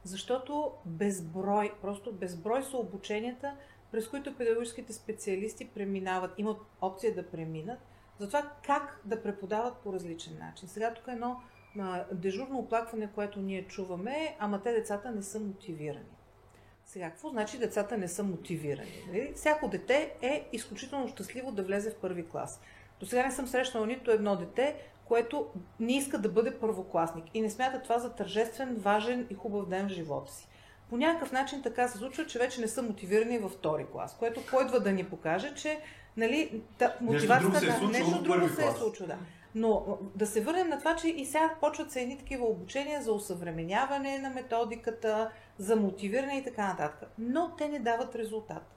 Защото 0.04 0.72
безброй, 0.86 1.72
просто 1.80 2.12
безброй 2.12 2.62
са 2.62 2.76
обученията, 2.76 3.56
през 3.92 4.08
които 4.08 4.36
педагогическите 4.36 4.92
специалисти 4.92 5.68
преминават, 5.68 6.38
имат 6.38 6.58
опция 6.80 7.14
да 7.14 7.30
преминат, 7.30 7.78
за 8.18 8.26
това 8.26 8.50
как 8.66 9.00
да 9.04 9.22
преподават 9.22 9.76
по 9.76 9.92
различен 9.92 10.38
начин. 10.38 10.68
Сега 10.68 10.94
тук 10.94 11.08
е 11.08 11.12
едно 11.12 11.40
а, 11.80 12.04
дежурно 12.12 12.58
оплакване, 12.58 13.12
което 13.14 13.40
ние 13.40 13.66
чуваме, 13.66 14.36
ама 14.38 14.62
те 14.62 14.72
децата 14.72 15.10
не 15.10 15.22
са 15.22 15.40
мотивирани. 15.40 16.14
Сега, 16.86 17.10
какво 17.10 17.28
значи 17.28 17.58
децата 17.58 17.98
не 17.98 18.08
са 18.08 18.22
мотивирани? 18.22 19.04
Нали? 19.08 19.32
Всяко 19.36 19.68
дете 19.68 20.14
е 20.22 20.48
изключително 20.52 21.08
щастливо 21.08 21.52
да 21.52 21.62
влезе 21.62 21.90
в 21.90 21.96
първи 21.96 22.28
клас. 22.28 22.60
До 23.00 23.06
сега 23.06 23.26
не 23.26 23.32
съм 23.32 23.46
срещнала 23.46 23.86
нито 23.86 24.10
едно 24.10 24.36
дете, 24.36 24.76
което 25.04 25.46
не 25.80 25.96
иска 25.96 26.18
да 26.18 26.28
бъде 26.28 26.58
първокласник 26.58 27.24
и 27.34 27.40
не 27.40 27.50
смята 27.50 27.82
това 27.82 27.98
за 27.98 28.12
тържествен, 28.12 28.74
важен 28.74 29.26
и 29.30 29.34
хубав 29.34 29.68
ден 29.68 29.88
в 29.88 29.92
живота 29.92 30.32
си. 30.32 30.48
По 30.90 30.96
някакъв 30.96 31.32
начин 31.32 31.62
така 31.62 31.88
се 31.88 31.98
случва, 31.98 32.26
че 32.26 32.38
вече 32.38 32.60
не 32.60 32.68
са 32.68 32.82
мотивирани 32.82 33.38
във 33.38 33.52
втори 33.52 33.86
клас, 33.92 34.16
което 34.18 34.40
койдва 34.50 34.80
да 34.80 34.92
ни 34.92 35.04
покаже, 35.04 35.54
че 35.54 35.80
нали, 36.16 36.62
та, 36.78 36.94
мотивацията 37.00 37.60
нещо 37.60 37.82
друго 37.82 37.92
се 37.92 37.96
е 37.96 38.04
случило, 38.04 38.10
нещо 38.10 38.22
друго 38.22 38.48
се 38.48 38.66
е 38.66 38.70
случило 38.70 39.06
да. 39.06 39.16
Но 39.54 39.98
да 40.14 40.26
се 40.26 40.40
върнем 40.40 40.68
на 40.68 40.78
това, 40.78 40.96
че 40.96 41.08
и 41.08 41.26
сега 41.26 41.54
почват 41.60 41.92
се 41.92 42.00
едни 42.00 42.18
такива 42.18 42.46
обучения 42.46 43.02
за 43.02 43.12
усъвременяване 43.12 44.18
на 44.18 44.30
методиката, 44.30 45.30
за 45.58 45.76
мотивиране 45.76 46.38
и 46.38 46.44
така 46.44 46.66
нататък. 46.66 47.08
Но 47.18 47.50
те 47.58 47.68
не 47.68 47.78
дават 47.78 48.14
резултат. 48.14 48.74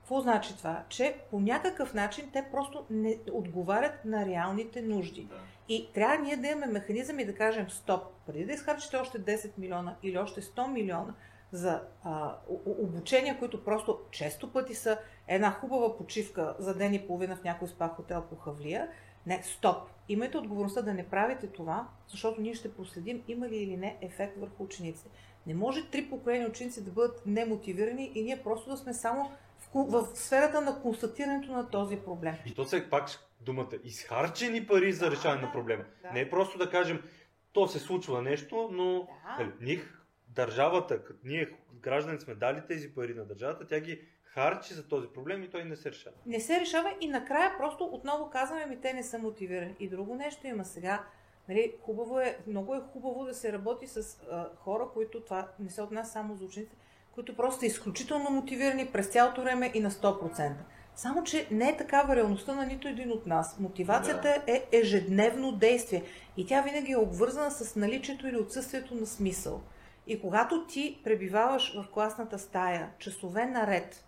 Какво 0.00 0.20
значи 0.20 0.56
това? 0.56 0.82
Че 0.88 1.16
по 1.30 1.40
някакъв 1.40 1.94
начин 1.94 2.30
те 2.32 2.44
просто 2.52 2.84
не 2.90 3.18
отговарят 3.32 4.04
на 4.04 4.26
реалните 4.26 4.82
нужди. 4.82 5.22
Да. 5.22 5.40
И 5.68 5.92
трябва 5.92 6.18
ние 6.18 6.36
да 6.36 6.46
имаме 6.46 6.66
механизъм 6.66 7.18
и 7.18 7.24
да 7.24 7.34
кажем 7.34 7.70
стоп, 7.70 8.02
преди 8.26 8.44
да 8.44 8.52
изхарчите 8.52 8.96
още 8.96 9.20
10 9.20 9.50
милиона 9.58 9.96
или 10.02 10.18
още 10.18 10.42
100 10.42 10.72
милиона 10.72 11.14
за 11.54 11.82
а, 12.04 12.36
обучения, 12.64 13.38
които 13.38 13.64
просто 13.64 13.98
често 14.10 14.52
пъти 14.52 14.74
са 14.74 14.98
една 15.28 15.50
хубава 15.50 15.96
почивка 15.96 16.54
за 16.58 16.74
ден 16.74 16.94
и 16.94 17.06
половина 17.06 17.36
в 17.36 17.44
някой 17.44 17.68
спа 17.68 17.88
хотел 17.88 18.22
по 18.22 18.36
Хавлия, 18.36 18.88
не, 19.26 19.42
стоп. 19.42 19.76
Имайте 20.08 20.38
отговорността 20.38 20.82
да 20.82 20.94
не 20.94 21.08
правите 21.08 21.46
това, 21.46 21.88
защото 22.08 22.40
ние 22.40 22.54
ще 22.54 22.74
проследим 22.74 23.22
има 23.28 23.48
ли 23.48 23.56
или 23.56 23.76
не 23.76 23.98
ефект 24.00 24.38
върху 24.40 24.64
учениците. 24.64 25.10
Не 25.46 25.54
може 25.54 25.90
три 25.90 26.10
поколения 26.10 26.48
ученици 26.48 26.84
да 26.84 26.90
бъдат 26.90 27.22
немотивирани 27.26 28.12
и 28.14 28.22
ние 28.22 28.42
просто 28.42 28.70
да 28.70 28.76
сме 28.76 28.94
само 28.94 29.30
в, 29.74 29.84
в 29.84 30.18
сферата 30.18 30.60
на 30.60 30.82
констатирането 30.82 31.52
на 31.52 31.70
този 31.70 31.96
проблем. 31.96 32.34
И 32.46 32.54
то 32.54 32.64
все 32.64 32.90
пак 32.90 33.08
думата 33.40 33.70
изхарчени 33.84 34.66
пари 34.66 34.92
за 34.92 35.10
решаване 35.10 35.40
да, 35.40 35.46
на 35.46 35.52
проблема. 35.52 35.84
да. 36.02 36.10
Не 36.12 36.20
е 36.20 36.30
просто 36.30 36.58
да 36.58 36.70
кажем, 36.70 37.02
то 37.52 37.68
се 37.68 37.78
случва 37.78 38.22
нещо, 38.22 38.68
но 38.72 38.98
Да. 39.00 39.36
нали, 39.38 39.52
ние, 39.60 39.82
държавата, 40.34 41.04
като 41.04 41.20
ние 41.24 41.52
граждани 41.82 42.20
сме 42.20 42.34
дали 42.34 42.62
тези 42.68 42.94
пари 42.94 43.14
на 43.14 43.24
държавата, 43.24 43.66
тя 43.66 43.80
ги 43.80 44.00
харчи 44.24 44.74
за 44.74 44.88
този 44.88 45.08
проблем 45.08 45.42
и 45.42 45.50
той 45.50 45.64
не 45.64 45.76
се 45.76 45.90
решава. 45.90 46.16
не 46.26 46.40
се 46.40 46.60
решава 46.60 46.94
и 47.00 47.08
накрая 47.08 47.54
просто 47.58 47.84
отново 47.84 48.30
казваме, 48.30 48.66
ми 48.66 48.80
те 48.80 48.92
не 48.92 49.02
са 49.02 49.18
мотивирани. 49.18 49.74
И 49.80 49.88
друго 49.88 50.14
нещо 50.14 50.46
има 50.46 50.64
сега. 50.64 51.04
Нали, 51.48 51.72
хубаво 51.82 52.20
е, 52.20 52.38
много 52.46 52.74
е 52.74 52.80
хубаво 52.92 53.24
да 53.24 53.34
се 53.34 53.52
работи 53.52 53.86
с 53.86 54.18
а, 54.30 54.48
хора, 54.56 54.88
които 54.94 55.20
това 55.20 55.48
не 55.58 55.70
се 55.70 55.82
отнася 55.82 56.12
само 56.12 56.36
за 56.36 56.44
учениците, 56.44 56.76
които 57.12 57.36
просто 57.36 57.60
са 57.60 57.66
изключително 57.66 58.30
мотивирани 58.30 58.86
през 58.86 59.06
цялото 59.06 59.42
време 59.42 59.70
и 59.74 59.80
на 59.80 59.90
100%. 59.90 60.52
Само, 60.96 61.24
че 61.24 61.48
не 61.50 61.68
е 61.68 61.76
такава 61.76 62.16
реалността 62.16 62.54
на 62.54 62.66
нито 62.66 62.88
един 62.88 63.12
от 63.12 63.26
нас. 63.26 63.58
Мотивацията 63.58 64.42
е 64.46 64.68
ежедневно 64.72 65.52
действие 65.52 66.02
и 66.36 66.46
тя 66.46 66.62
винаги 66.62 66.92
е 66.92 66.96
обвързана 66.96 67.50
с 67.50 67.76
наличието 67.76 68.28
или 68.28 68.36
отсъствието 68.36 68.94
на 68.94 69.06
смисъл. 69.06 69.62
И 70.06 70.20
когато 70.20 70.66
ти 70.66 71.00
пребиваваш 71.04 71.74
в 71.76 71.90
класната 71.92 72.38
стая 72.38 72.90
часове 72.98 73.46
наред 73.46 74.04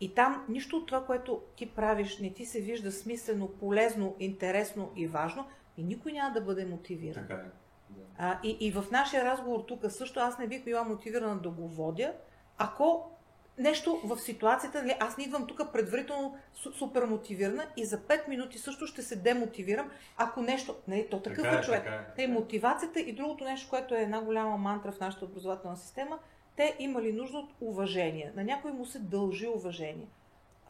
и 0.00 0.14
там 0.14 0.44
нищо 0.48 0.76
от 0.76 0.86
това, 0.86 1.04
което 1.04 1.42
ти 1.56 1.66
правиш, 1.66 2.18
не 2.18 2.32
ти 2.32 2.46
се 2.46 2.60
вижда 2.60 2.92
смислено, 2.92 3.48
полезно, 3.48 4.16
интересно 4.18 4.92
и 4.96 5.06
важно, 5.06 5.46
и 5.76 5.84
никой 5.84 6.12
няма 6.12 6.32
да 6.32 6.40
бъде 6.40 6.66
мотивиран. 6.66 7.26
Така 7.26 7.34
е. 7.34 7.50
Да. 7.90 8.02
А, 8.18 8.38
и, 8.44 8.56
и 8.60 8.72
в 8.72 8.84
нашия 8.90 9.24
разговор 9.24 9.64
тук 9.68 9.80
също 9.88 10.20
аз 10.20 10.38
не 10.38 10.46
бих 10.46 10.64
била 10.64 10.84
мотивирана 10.84 11.38
да 11.38 11.50
го 11.50 11.68
водя, 11.68 12.12
ако 12.58 13.10
нещо 13.58 14.00
в 14.04 14.18
ситуацията, 14.18 14.82
нали, 14.82 14.94
аз 15.00 15.16
не 15.18 15.24
идвам 15.24 15.46
тук 15.46 15.72
предварително 15.72 16.36
су- 16.56 16.72
супер 16.72 17.04
мотивирана 17.04 17.66
и 17.76 17.84
за 17.84 17.98
5 17.98 18.28
минути 18.28 18.58
също 18.58 18.86
ще 18.86 19.02
се 19.02 19.16
демотивирам, 19.16 19.90
ако 20.16 20.42
нещо, 20.42 20.74
нали, 20.88 21.06
то 21.10 21.20
такъв 21.20 21.42
Така 21.44 21.56
е 21.56 21.58
е, 21.58 21.62
човек. 21.62 21.84
така 21.84 21.94
е, 21.94 22.06
така 22.06 22.22
е. 22.22 22.26
мотивацията 22.26 23.00
и 23.00 23.12
другото 23.12 23.44
нещо, 23.44 23.70
което 23.70 23.94
е 23.94 24.02
една 24.02 24.20
голяма 24.20 24.56
мантра 24.56 24.92
в 24.92 25.00
нашата 25.00 25.24
образователна 25.24 25.76
система, 25.76 26.18
те 26.56 26.76
имали 26.78 27.12
нужда 27.12 27.38
от 27.38 27.50
уважение. 27.60 28.32
На 28.36 28.44
някой 28.44 28.72
му 28.72 28.86
се 28.86 28.98
дължи 28.98 29.46
уважение. 29.46 30.06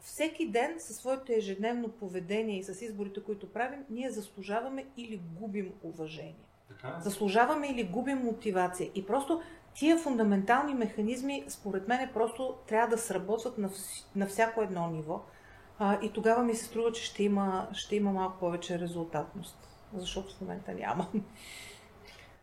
Всеки 0.01 0.47
ден 0.47 0.75
със 0.77 0.95
своето 0.95 1.31
ежедневно 1.31 1.87
поведение 1.89 2.57
и 2.57 2.63
с 2.63 2.81
изборите, 2.81 3.23
които 3.23 3.53
правим, 3.53 3.85
ние 3.89 4.09
заслужаваме 4.11 4.85
или 4.97 5.21
губим 5.39 5.71
уважение. 5.83 6.35
Така 6.69 6.87
е. 6.87 7.01
Заслужаваме 7.01 7.67
или 7.67 7.83
губим 7.83 8.17
мотивация. 8.17 8.89
И 8.95 9.05
просто 9.05 9.41
тия 9.73 9.97
фундаментални 9.97 10.73
механизми, 10.73 11.45
според 11.47 11.87
мен, 11.87 12.09
просто 12.13 12.57
трябва 12.67 12.87
да 12.95 12.97
сработват 13.01 13.57
на, 13.57 13.69
вс- 13.69 14.05
на 14.15 14.27
всяко 14.27 14.61
едно 14.61 14.87
ниво. 14.87 15.21
А, 15.79 15.99
и 16.01 16.13
тогава 16.13 16.43
ми 16.43 16.55
се 16.55 16.65
струва, 16.65 16.91
че 16.91 17.03
ще 17.03 17.23
има, 17.23 17.69
ще 17.73 17.95
има 17.95 18.11
малко 18.11 18.39
повече 18.39 18.79
резултатност. 18.79 19.57
Защото 19.93 20.35
в 20.35 20.41
момента 20.41 20.73
няма. 20.73 21.07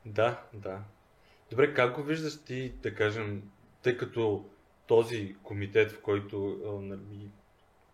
Да, 0.07 0.41
да. 0.55 0.79
Добре, 1.51 1.75
как 1.75 1.95
го 1.95 2.03
виждаш 2.03 2.45
ти, 2.45 2.73
да 2.83 2.95
кажем, 2.95 3.43
тъй 3.83 3.97
като 3.97 4.45
този 4.87 5.37
комитет, 5.43 5.93
в 5.93 6.03
който 6.03 6.39
нали, 6.83 7.31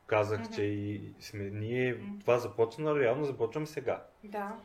казах, 0.07 0.41
Мгм. 0.41 0.53
че 0.55 0.63
и 0.63 1.13
сме 1.21 1.45
ние, 1.45 1.95
Мгм. 1.95 2.19
това 2.21 2.39
започна, 2.39 2.99
реално 2.99 3.25
започваме 3.25 3.67
сега. 3.67 4.03
Да. 4.25 4.57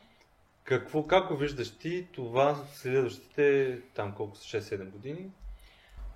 Какво, 0.68 1.04
как 1.04 1.28
го 1.28 1.36
виждаш 1.36 1.78
ти 1.78 2.08
това 2.12 2.56
следващите, 2.74 3.78
там 3.96 4.14
колко 4.18 4.38
са, 4.38 4.62
6-7 4.62 4.92
години? 4.92 5.32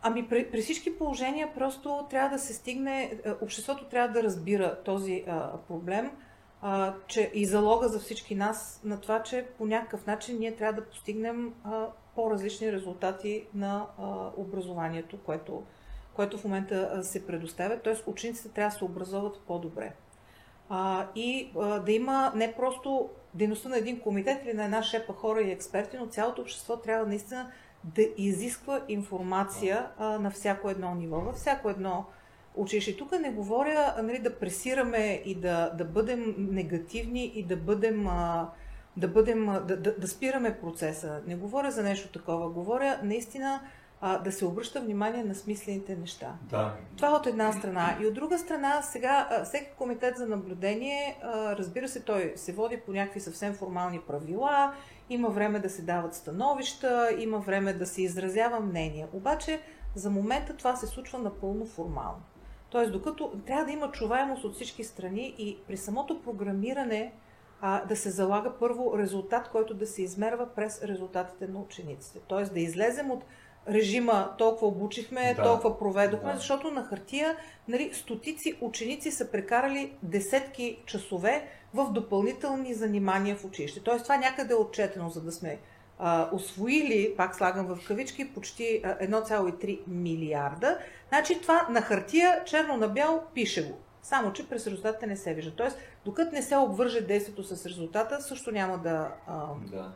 Ами 0.01 0.29
при, 0.29 0.51
при 0.51 0.61
всички 0.61 0.97
положения 0.97 1.53
просто 1.55 2.07
трябва 2.09 2.29
да 2.29 2.39
се 2.39 2.53
стигне, 2.53 3.19
е, 3.25 3.31
обществото 3.41 3.85
трябва 3.85 4.13
да 4.13 4.23
разбира 4.23 4.83
този 4.83 5.23
а, 5.27 5.57
проблем, 5.67 6.11
а, 6.61 6.93
че 7.07 7.31
и 7.33 7.45
залога 7.45 7.87
за 7.87 7.99
всички 7.99 8.35
нас 8.35 8.81
на 8.83 9.01
това, 9.01 9.23
че 9.23 9.45
по 9.57 9.65
някакъв 9.65 10.05
начин 10.05 10.39
ние 10.39 10.55
трябва 10.55 10.81
да 10.81 10.87
постигнем 10.87 11.53
а, 11.63 11.87
по-различни 12.15 12.71
резултати 12.71 13.45
на 13.53 13.85
а, 13.99 14.29
образованието, 14.37 15.17
което, 15.17 15.63
което 16.13 16.37
в 16.37 16.43
момента 16.43 17.03
се 17.03 17.27
предоставя. 17.27 17.79
Тоест 17.79 18.03
учениците 18.07 18.49
трябва 18.49 18.69
да 18.69 18.77
се 18.77 18.85
образоват 18.85 19.39
по-добре. 19.47 19.93
А, 20.69 21.07
и 21.15 21.51
а, 21.59 21.79
да 21.79 21.91
има 21.91 22.31
не 22.35 22.55
просто 22.55 23.09
дейността 23.33 23.69
на 23.69 23.77
един 23.77 23.99
комитет 23.99 24.45
или 24.45 24.53
на 24.53 24.63
една 24.63 24.83
шепа 24.83 25.13
хора 25.13 25.41
и 25.41 25.51
експерти, 25.51 25.97
но 25.97 26.07
цялото 26.07 26.41
общество 26.41 26.77
трябва 26.77 27.07
наистина 27.07 27.51
да 27.83 28.01
изисква 28.17 28.81
информация 28.87 29.87
а, 29.97 30.19
на 30.19 30.31
всяко 30.31 30.69
едно 30.69 30.95
ниво, 30.95 31.19
във 31.19 31.35
всяко 31.35 31.69
едно 31.69 32.05
училище. 32.55 32.97
Тук 32.97 33.11
не 33.11 33.31
говоря 33.31 33.95
нали, 34.03 34.19
да 34.19 34.39
пресираме 34.39 35.21
и 35.25 35.35
да, 35.35 35.69
да 35.69 35.85
бъдем 35.85 36.35
негативни 36.37 37.25
и 37.35 37.43
да 37.43 37.57
бъдем, 37.57 38.07
а, 38.07 38.49
да, 38.97 39.07
бъдем 39.07 39.45
да, 39.45 39.77
да, 39.77 39.95
да 39.97 40.07
спираме 40.07 40.59
процеса. 40.59 41.21
Не 41.27 41.35
говоря 41.35 41.71
за 41.71 41.83
нещо 41.83 42.19
такова. 42.19 42.49
Говоря 42.49 42.99
наистина 43.03 43.61
а, 44.01 44.17
да 44.17 44.31
се 44.31 44.45
обръща 44.45 44.81
внимание 44.81 45.23
на 45.23 45.35
смислените 45.35 45.95
неща. 45.95 46.33
Да. 46.49 46.73
Това 46.97 47.07
е 47.09 47.11
от 47.11 47.27
една 47.27 47.51
страна. 47.51 47.97
И 48.01 48.05
от 48.05 48.13
друга 48.13 48.37
страна, 48.37 48.81
сега 48.81 49.27
а, 49.31 49.43
всеки 49.43 49.71
комитет 49.77 50.17
за 50.17 50.27
наблюдение, 50.27 51.17
а, 51.23 51.55
разбира 51.55 51.87
се, 51.87 52.03
той 52.03 52.33
се 52.35 52.53
води 52.53 52.77
по 52.77 52.91
някакви 52.91 53.19
съвсем 53.19 53.53
формални 53.53 53.99
правила, 53.99 54.73
има 55.09 55.29
време 55.29 55.59
да 55.59 55.69
се 55.69 55.81
дават 55.81 56.15
становища, 56.15 57.09
има 57.19 57.39
време 57.39 57.73
да 57.73 57.85
се 57.85 58.01
изразява 58.01 58.59
мнение. 58.59 59.07
Обаче, 59.13 59.59
за 59.95 60.09
момента 60.09 60.57
това 60.57 60.75
се 60.75 60.87
случва 60.87 61.19
напълно 61.19 61.65
формално. 61.65 62.21
Тоест, 62.69 62.91
докато 62.91 63.31
трябва 63.45 63.65
да 63.65 63.71
има 63.71 63.91
чуваемост 63.91 64.43
от 64.43 64.55
всички 64.55 64.83
страни 64.83 65.35
и 65.37 65.57
при 65.67 65.77
самото 65.77 66.21
програмиране 66.21 67.13
а, 67.61 67.85
да 67.85 67.95
се 67.95 68.09
залага 68.09 68.53
първо 68.59 68.97
резултат, 68.97 69.49
който 69.49 69.73
да 69.73 69.87
се 69.87 70.01
измерва 70.01 70.47
през 70.55 70.83
резултатите 70.83 71.47
на 71.47 71.59
учениците. 71.59 72.19
Тоест 72.27 72.53
да 72.53 72.59
излезем 72.59 73.11
от 73.11 73.23
режима 73.69 74.31
толкова 74.37 74.67
обучихме, 74.67 75.33
Да. 75.37 75.43
толкова 75.43 75.79
проведохме, 75.79 76.31
Да. 76.31 76.37
защото 76.37 76.71
на 76.71 76.83
хартия 76.83 77.35
нали, 77.67 77.91
стотици 77.93 78.57
ученици 78.61 79.11
са 79.11 79.31
прекарали 79.31 79.93
десетки 80.03 80.77
часове 80.85 81.47
в 81.73 81.91
допълнителни 81.91 82.73
занимания 82.73 83.35
в 83.35 83.45
училище. 83.45 83.79
Тоест 83.83 84.03
това 84.03 84.17
някъде 84.17 84.53
е 84.53 84.57
отчетено, 84.57 85.09
за 85.09 85.21
да 85.21 85.31
сме 85.31 85.59
а, 85.99 86.29
освоили, 86.31 87.13
пак 87.17 87.35
слагам 87.35 87.65
в 87.75 87.87
кавички, 87.87 88.33
почти 88.33 88.81
а, 88.83 88.97
1,3 89.07 89.79
милиарда. 89.87 90.77
Значи 91.09 91.41
това 91.41 91.67
на 91.69 91.81
хартия, 91.81 92.43
черно 92.45 92.77
на 92.77 92.87
бяло, 92.87 93.21
пише 93.33 93.67
го. 93.67 93.77
Само, 94.03 94.33
че 94.33 94.49
през 94.49 94.67
резултатите 94.67 95.07
не 95.07 95.17
се 95.17 95.33
вижда. 95.33 95.51
Тоест, 95.55 95.77
докато 96.05 96.35
не 96.35 96.41
се 96.41 96.57
обвърже 96.57 97.01
действието 97.01 97.43
с 97.43 97.65
резултата, 97.65 98.21
също 98.21 98.51
няма 98.51 98.77
да, 98.77 99.11
а, 99.27 99.45
Да. 99.71 99.91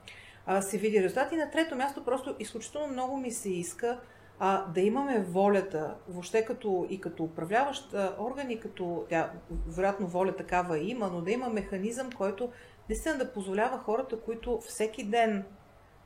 Се 0.61 0.77
види 0.77 1.03
резултат. 1.03 1.31
И 1.31 1.35
на 1.35 1.51
трето 1.51 1.75
място, 1.75 2.05
просто 2.05 2.35
изключително 2.39 2.87
много 2.87 3.17
ми 3.17 3.31
се 3.31 3.49
иска 3.49 3.99
а, 4.39 4.65
да 4.65 4.81
имаме 4.81 5.23
волята, 5.23 5.95
въобще 6.09 6.45
като, 6.45 6.87
и 6.89 7.01
като 7.01 7.23
управляващ 7.23 7.93
орган, 8.19 8.51
и 8.51 8.59
като, 8.59 9.05
тя, 9.09 9.31
вероятно 9.67 10.07
воля 10.07 10.35
такава 10.35 10.79
има, 10.79 11.07
но 11.13 11.21
да 11.21 11.31
има 11.31 11.49
механизъм, 11.49 12.11
който 12.11 12.49
наистина 12.89 13.17
да 13.17 13.33
позволява 13.33 13.77
хората, 13.77 14.19
които 14.19 14.59
всеки 14.67 15.03
ден 15.03 15.45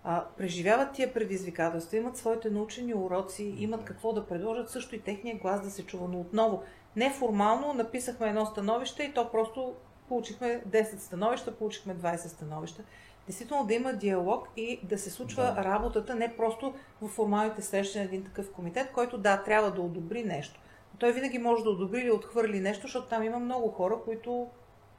а, 0.03 0.25
преживяват 0.37 0.93
тия 0.93 1.13
предизвикателства, 1.13 1.97
имат 1.97 2.17
своите 2.17 2.49
научени 2.49 2.93
уроци, 2.93 3.55
имат 3.57 3.83
какво 3.83 4.13
да 4.13 4.25
предложат, 4.25 4.69
също 4.69 4.95
и 4.95 5.01
техния 5.01 5.37
глас 5.37 5.61
да 5.61 5.69
се 5.69 5.85
чува. 5.85 6.07
Но 6.07 6.19
отново, 6.19 6.63
неформално 6.95 7.73
написахме 7.73 8.29
едно 8.29 8.45
становище 8.45 9.03
и 9.03 9.13
то 9.13 9.31
просто 9.31 9.75
получихме 10.07 10.63
10 10.69 10.97
становища, 10.97 11.55
получихме 11.55 11.95
20 11.95 12.27
становища. 12.27 12.83
Действително 13.29 13.65
да 13.67 13.73
има 13.73 13.93
диалог 13.93 14.47
и 14.57 14.79
да 14.83 14.97
се 14.97 15.09
случва 15.09 15.43
Да. 15.43 15.51
да. 15.51 15.63
работата 15.63 16.15
не 16.15 16.35
просто 16.37 16.73
в 17.01 17.07
формалните 17.07 17.61
срещи 17.61 17.97
на 17.97 18.03
един 18.03 18.23
такъв 18.23 18.51
комитет, 18.51 18.91
който 18.91 19.17
да, 19.17 19.43
трябва 19.43 19.71
да 19.71 19.81
одобри 19.81 20.23
нещо. 20.23 20.59
Но 20.93 20.99
той 20.99 21.11
винаги 21.11 21.39
може 21.39 21.63
да 21.63 21.69
одобри 21.69 21.99
или 21.99 22.11
отхвърли 22.11 22.59
нещо, 22.59 22.81
защото 22.81 23.09
там 23.09 23.23
има 23.23 23.39
много 23.39 23.71
хора, 23.71 23.97
които 24.05 24.47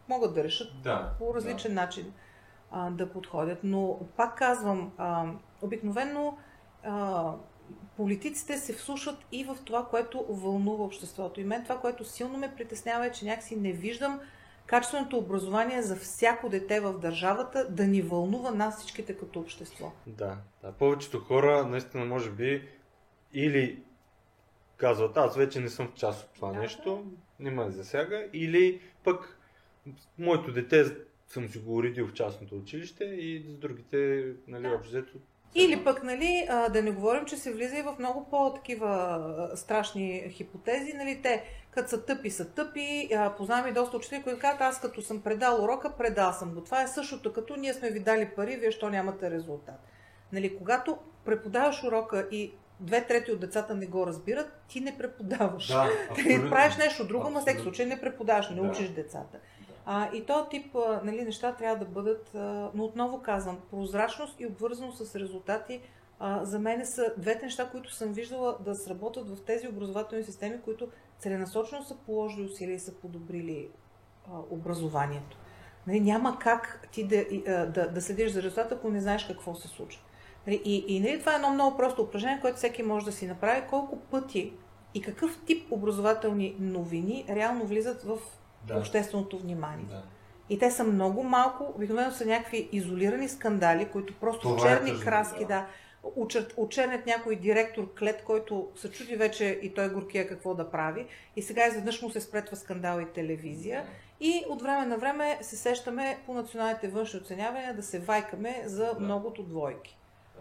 могат 0.08 0.34
да 0.34 0.44
решат 0.44 0.82
Да. 0.82 1.10
по 1.18 1.34
различен 1.34 1.74
начин 1.74 2.12
а, 2.70 2.90
да 2.90 3.12
подходят. 3.12 3.58
Но 3.64 3.98
пак 4.16 4.38
казвам, 4.38 4.92
а, 4.98 5.26
обикновено 5.62 6.36
а, 6.84 7.32
политиците 7.96 8.58
се 8.58 8.72
вслушват 8.72 9.18
и 9.32 9.44
в 9.44 9.56
това, 9.64 9.86
което 9.86 10.24
вълнува 10.28 10.84
обществото. 10.84 11.40
И 11.40 11.44
мен 11.44 11.62
това, 11.62 11.78
което 11.78 12.04
силно 12.04 12.38
ме 12.38 12.54
притеснява 12.56 13.06
е, 13.06 13.12
че 13.12 13.24
някакси 13.24 13.56
не 13.56 13.72
виждам 13.72 14.20
качественото 14.70 15.18
образование 15.18 15.83
за 15.83 15.96
всяко 15.96 16.48
дете 16.48 16.80
в 16.80 16.98
държавата 16.98 17.68
да 17.70 17.87
ни 17.87 18.02
вълнува 18.02 18.50
нас 18.50 18.78
всичките 18.78 19.16
като 19.16 19.40
общество. 19.40 19.92
Да, 20.06 20.37
да. 20.62 20.72
Повечето 20.72 21.20
хора 21.20 21.66
наистина 21.66 22.04
може 22.04 22.30
би 22.30 22.68
или 23.33 23.83
казват, 24.76 25.16
аз 25.16 25.37
вече 25.37 25.61
не 25.61 25.68
съм 25.68 25.88
в 25.88 25.94
част 25.94 26.24
от 26.24 26.35
това 26.35 26.52
Да, 26.52 26.59
нещо, 26.59 27.04
не 27.40 27.50
ме 27.50 27.70
засяга, 27.70 28.26
или 28.33 28.80
пък 29.04 29.38
моето 30.18 30.52
дете 30.52 30.85
съм 31.28 31.48
си 31.48 31.59
го 31.59 31.74
уредил 31.76 32.06
в 32.06 32.12
частното 32.12 32.56
училище 32.56 33.04
и 33.04 33.44
с 33.48 33.54
другите, 33.54 34.26
нали, 34.46 34.62
Да. 34.62 34.74
общо 34.74 34.88
взето, 34.90 35.18
Или 35.54 35.85
пък, 35.85 36.02
нали, 36.02 36.46
да 36.72 36.83
не 36.83 36.90
говорим, 36.90 37.24
че 37.24 37.37
се 37.37 37.52
влиза 37.52 37.78
и 37.78 37.83
в 37.83 37.96
много 37.98 38.30
по-такива 38.30 39.50
страшни 39.54 40.24
хипотези, 40.30 40.92
нали, 40.92 41.20
те 41.22 41.44
като 41.70 41.88
са 41.88 42.04
тъпи, 42.04 42.30
са 42.30 42.48
тъпи. 42.48 43.11
Познавам 43.37 43.68
и 43.68 43.72
доста 43.72 43.96
учители, 43.96 44.22
които 44.22 44.38
казват, 44.38 44.61
аз 44.61 44.80
като 44.80 45.02
съм 45.02 45.20
предал 45.20 45.64
урока, 45.64 45.92
предал 45.98 46.33
съм 46.33 46.54
го. 46.54 46.61
Това 46.61 46.83
е 46.83 46.88
същото, 46.88 47.33
като 47.33 47.56
ние 47.56 47.74
сме 47.74 47.90
ви 47.90 48.00
дали 48.00 48.30
пари, 48.37 48.56
вие 48.56 48.70
що 48.70 48.90
нямате 48.90 49.30
резултат. 49.30 49.80
Нали, 50.33 50.59
когато 50.59 50.98
преподаваш 51.24 51.85
урока 51.85 52.28
и 52.30 52.52
две 52.80 53.06
трети 53.06 53.33
от 53.33 53.40
децата 53.40 53.74
не 53.74 53.87
го 53.87 54.06
разбират, 54.06 54.62
ти 54.68 54.80
не 54.80 54.98
преподаваш. 54.98 55.66
Да, 55.66 55.88
ти 56.14 56.50
правиш 56.50 56.76
нещо 56.76 57.06
друго, 57.06 57.30
но 57.30 57.40
всеки 57.40 57.62
случай 57.62 57.87
не 57.87 58.00
преподаваш, 58.00 58.50
не 58.50 58.62
да. 58.62 58.68
учиш 58.68 58.88
децата. 58.88 59.38
А, 59.87 60.09
и 60.12 60.24
този 60.26 60.48
тип 60.48 60.76
нали, 61.04 61.24
неща 61.24 61.54
трябва 61.54 61.76
да 61.76 61.85
бъдат, 61.85 62.35
а, 62.35 62.70
но 62.74 62.85
отново 62.85 63.22
казвам, 63.22 63.59
прозрачност 63.70 64.40
и 64.40 64.46
обвързаност 64.46 65.06
с 65.06 65.16
резултати 65.16 65.80
а, 66.18 66.44
за 66.44 66.59
мен 66.59 66.87
са 66.87 67.14
двете 67.16 67.44
неща, 67.44 67.68
които 67.70 67.94
съм 67.94 68.12
виждала 68.12 68.56
да 68.61 68.74
сработят 68.74 69.30
в 69.30 69.44
тези 69.44 69.68
образователни 69.68 70.24
системи, 70.24 70.61
които 70.64 70.88
целенасочено 71.20 71.85
са 71.85 71.96
положили 71.96 72.46
усилия 72.46 72.74
и 72.74 72.80
са 72.80 72.94
подобрили 72.94 73.68
а, 74.28 74.38
образованието. 74.50 75.37
Нали, 75.87 76.00
няма 76.00 76.38
как 76.38 76.88
ти 76.92 77.04
да, 77.04 77.24
да, 77.66 77.88
да 77.88 78.02
следиш 78.02 78.33
за 78.33 78.42
резултата, 78.42 78.74
ако 78.74 78.90
не 78.90 79.00
знаеш 79.00 79.24
какво 79.24 79.54
се 79.54 79.68
случва. 79.68 80.02
Нали, 80.46 80.62
и, 80.64 80.85
и 80.88 81.00
нали, 81.00 81.20
това 81.20 81.33
е 81.33 81.37
едно 81.37 81.50
много 81.50 81.76
просто 81.76 82.02
упражнение, 82.02 82.40
което 82.40 82.56
всеки 82.56 82.83
може 82.83 83.04
да 83.04 83.12
си 83.12 83.26
направи. 83.26 83.66
Колко 83.70 83.96
пъти 83.96 84.52
и 84.94 85.02
какъв 85.02 85.38
тип 85.46 85.72
образователни 85.72 86.56
новини 86.59 87.24
реално 87.28 87.64
влизат 87.64 88.02
в 88.02 88.18
да. 88.66 88.78
общественото 88.78 89.38
внимание. 89.38 89.87
Да. 89.88 90.02
И 90.48 90.59
те 90.59 90.70
са 90.70 90.85
много 90.85 91.22
малко, 91.22 91.72
обикновено 91.76 92.12
са 92.12 92.26
някакви 92.26 92.68
изолирани 92.72 93.28
скандали, 93.28 93.88
които 93.88 94.14
просто 94.14 94.56
Това 94.56 94.72
е 94.72 94.76
черни 94.76 94.90
е 94.90 95.00
краски, 95.00 95.40
да, 95.40 95.46
да 95.46 95.66
очернят 96.56 97.06
някой 97.06 97.36
директор 97.36 97.94
клет, 97.98 98.24
който 98.24 98.68
се 98.76 98.90
чуди 98.90 99.16
вече 99.16 99.44
и 99.62 99.74
той 99.74 99.88
горкия 99.88 100.28
какво 100.28 100.54
да 100.54 100.70
прави. 100.70 101.06
И 101.36 101.42
сега 101.42 101.66
изведнъж 101.66 102.02
му 102.02 102.10
се 102.10 102.20
спретва 102.20 102.56
скандал 102.56 103.00
и 103.00 103.12
телевизия. 103.12 103.86
И 104.20 104.44
от 104.48 104.62
време 104.62 104.86
на 104.86 104.98
време 104.98 105.38
се 105.40 105.56
сещаме 105.56 106.18
по 106.26 106.34
националните 106.34 106.88
външни 106.88 107.20
оценявания 107.20 107.74
да 107.74 107.82
се 107.82 108.00
вайкаме 108.00 108.62
за 108.66 108.86
да. 108.94 109.00
многото 109.00 109.42
двойки. 109.42 109.96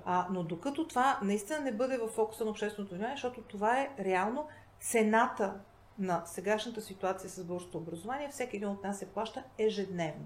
А, 0.05 0.27
но 0.31 0.43
докато 0.43 0.87
това 0.87 1.19
наистина 1.23 1.59
не 1.59 1.71
бъде 1.71 1.97
в 1.97 2.07
фокуса 2.07 2.45
на 2.45 2.51
общественото 2.51 2.95
внимание, 2.95 3.15
защото 3.15 3.41
това 3.41 3.79
е 3.79 3.89
реално 3.99 4.47
цената 4.79 5.53
на 5.99 6.23
сегашната 6.25 6.81
ситуация 6.81 7.29
с 7.29 7.43
българското 7.43 7.77
образование, 7.77 8.29
всеки 8.29 8.55
един 8.55 8.69
от 8.69 8.83
нас 8.83 8.99
се 8.99 9.05
плаща 9.05 9.43
ежедневно. 9.57 10.25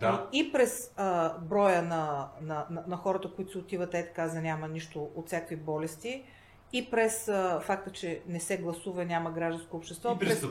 Да. 0.00 0.28
И, 0.32 0.38
и 0.38 0.52
през 0.52 0.94
а, 0.96 1.38
броя 1.38 1.82
на, 1.82 2.28
на, 2.40 2.66
на, 2.70 2.84
на 2.86 2.96
хората, 2.96 3.32
които 3.36 3.52
се 3.52 3.58
отиват 3.58 3.94
е 3.94 4.06
така 4.06 4.28
за 4.28 4.40
няма 4.40 4.68
нищо 4.68 5.10
от 5.14 5.26
всякакви 5.26 5.56
болести, 5.56 6.24
и 6.72 6.90
през 6.90 7.28
а, 7.28 7.60
факта, 7.60 7.90
че 7.90 8.22
не 8.28 8.40
се 8.40 8.56
гласува, 8.56 9.04
няма 9.04 9.30
гражданско 9.30 9.76
общество, 9.76 10.12
и 10.12 10.18
през 10.18 10.46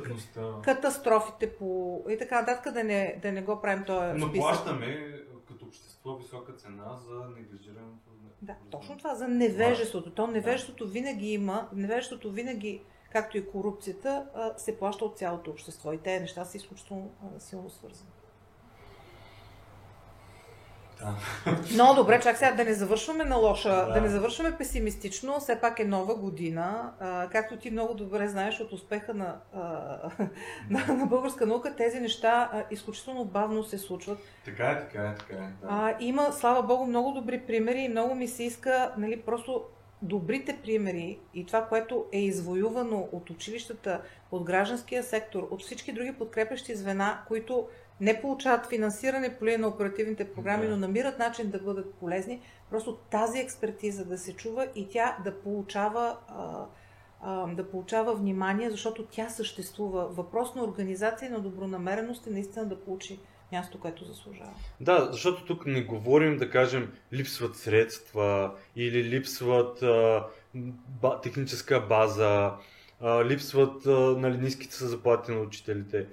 катастрофите 0.63 1.55
по... 1.55 2.01
и 2.09 2.17
така 2.17 2.39
нататък, 2.39 2.73
да 2.73 2.83
не, 2.83 3.19
да 3.21 3.31
не 3.31 3.41
го 3.41 3.61
правим 3.61 3.85
този 3.85 4.19
Но 4.19 4.27
списък. 4.27 4.47
плащаме 4.47 5.19
като 5.47 5.65
общество 5.65 6.15
висока 6.15 6.53
цена 6.53 6.95
за 7.07 7.29
неглижирането. 7.35 8.13
Да, 8.41 8.55
точно 8.71 8.97
това, 8.97 9.15
за 9.15 9.27
невежеството. 9.27 10.11
То 10.11 10.27
невежеството 10.27 10.87
винаги 10.87 11.33
има, 11.33 11.69
невежеството 11.73 12.31
винаги 12.31 12.81
както 13.11 13.37
и 13.37 13.47
корупцията, 13.47 14.25
се 14.57 14.77
плаща 14.77 15.05
от 15.05 15.17
цялото 15.17 15.51
общество. 15.51 15.93
И 15.93 15.97
тези 15.97 16.21
неща 16.21 16.45
са 16.45 16.57
изключително 16.57 17.11
силно 17.39 17.69
свързани. 17.69 18.09
Но 21.75 21.93
добре, 21.95 22.19
чак 22.19 22.37
сега 22.37 22.51
да 22.51 22.63
не 22.63 22.73
завършваме 22.73 23.25
на 23.25 23.35
лоша, 23.35 23.69
да. 23.69 23.93
да 23.93 24.01
не 24.01 24.09
завършваме 24.09 24.57
песимистично, 24.57 25.39
все 25.39 25.61
пак 25.61 25.79
е 25.79 25.85
нова 25.85 26.15
година. 26.15 26.91
А, 26.99 27.29
както 27.29 27.57
ти 27.57 27.71
много 27.71 27.93
добре 27.93 28.27
знаеш 28.27 28.59
от 28.59 28.71
успеха 28.71 29.13
на, 29.13 29.35
а, 29.53 29.61
на, 30.69 30.95
на 30.95 31.05
българска 31.05 31.45
наука, 31.45 31.75
тези 31.75 31.99
неща 31.99 32.49
а, 32.53 32.63
изключително 32.71 33.25
бавно 33.25 33.63
се 33.63 33.77
случват. 33.77 34.19
Така 34.45 34.71
е, 34.71 34.79
така 34.79 35.03
е, 35.03 35.15
така 35.15 35.33
е. 35.33 35.47
Да. 35.61 35.67
А, 35.69 35.95
има, 35.99 36.31
слава 36.31 36.63
Богу, 36.63 36.85
много 36.85 37.11
добри 37.11 37.39
примери 37.39 37.79
и 37.79 37.89
много 37.89 38.15
ми 38.15 38.27
се 38.27 38.43
иска 38.43 38.91
нали, 38.97 39.21
просто 39.21 39.63
добрите 40.03 40.57
примери 40.63 41.19
и 41.33 41.45
това, 41.45 41.65
което 41.65 42.05
е 42.11 42.19
извоювано 42.19 43.07
от 43.11 43.29
училищата, 43.29 44.01
от 44.31 44.43
гражданския 44.43 45.03
сектор, 45.03 45.47
от 45.51 45.61
всички 45.61 45.91
други 45.91 46.13
подкрепящи 46.13 46.75
звена, 46.75 47.19
които 47.27 47.67
не 48.03 48.21
получават 48.21 48.69
финансиране 48.69 49.35
по 49.39 49.45
линия 49.45 49.59
на 49.59 49.67
оперативните 49.67 50.33
програми, 50.33 50.65
да. 50.65 50.71
но 50.71 50.77
намират 50.77 51.19
начин 51.19 51.49
да 51.49 51.59
бъдат 51.59 51.93
полезни, 51.93 52.41
просто 52.69 52.97
тази 53.11 53.39
експертиза 53.39 54.05
да 54.05 54.17
се 54.17 54.35
чува 54.35 54.67
и 54.75 54.87
тя 54.89 55.17
да 55.23 55.41
получава, 55.41 56.17
а, 56.27 56.65
а, 57.21 57.47
да 57.47 57.69
получава 57.69 58.15
внимание, 58.15 58.69
защото 58.69 59.05
тя 59.05 59.29
съществува. 59.29 60.07
Въпрос 60.07 60.55
на 60.55 60.63
организация 60.63 61.27
и 61.27 61.31
на 61.31 61.39
добронамереност 61.39 62.27
е 62.27 62.29
наистина 62.29 62.65
да 62.65 62.79
получи 62.79 63.19
място, 63.51 63.79
което 63.79 64.05
заслужава. 64.05 64.53
Да, 64.81 65.09
защото 65.11 65.45
тук 65.45 65.65
не 65.65 65.81
говорим 65.81 66.37
да 66.37 66.49
кажем 66.49 66.91
липсват 67.13 67.55
средства 67.55 68.51
или 68.75 69.03
липсват 69.03 69.83
а, 69.83 70.25
ба, 71.01 71.21
техническа 71.21 71.81
база, 71.89 72.51
а, 73.01 73.25
липсват 73.25 73.85
а, 73.85 73.91
нали, 74.17 74.37
ниските 74.37 74.75
са 74.75 74.87
заплати 74.87 75.31
на 75.31 75.39
учителите. 75.39 76.07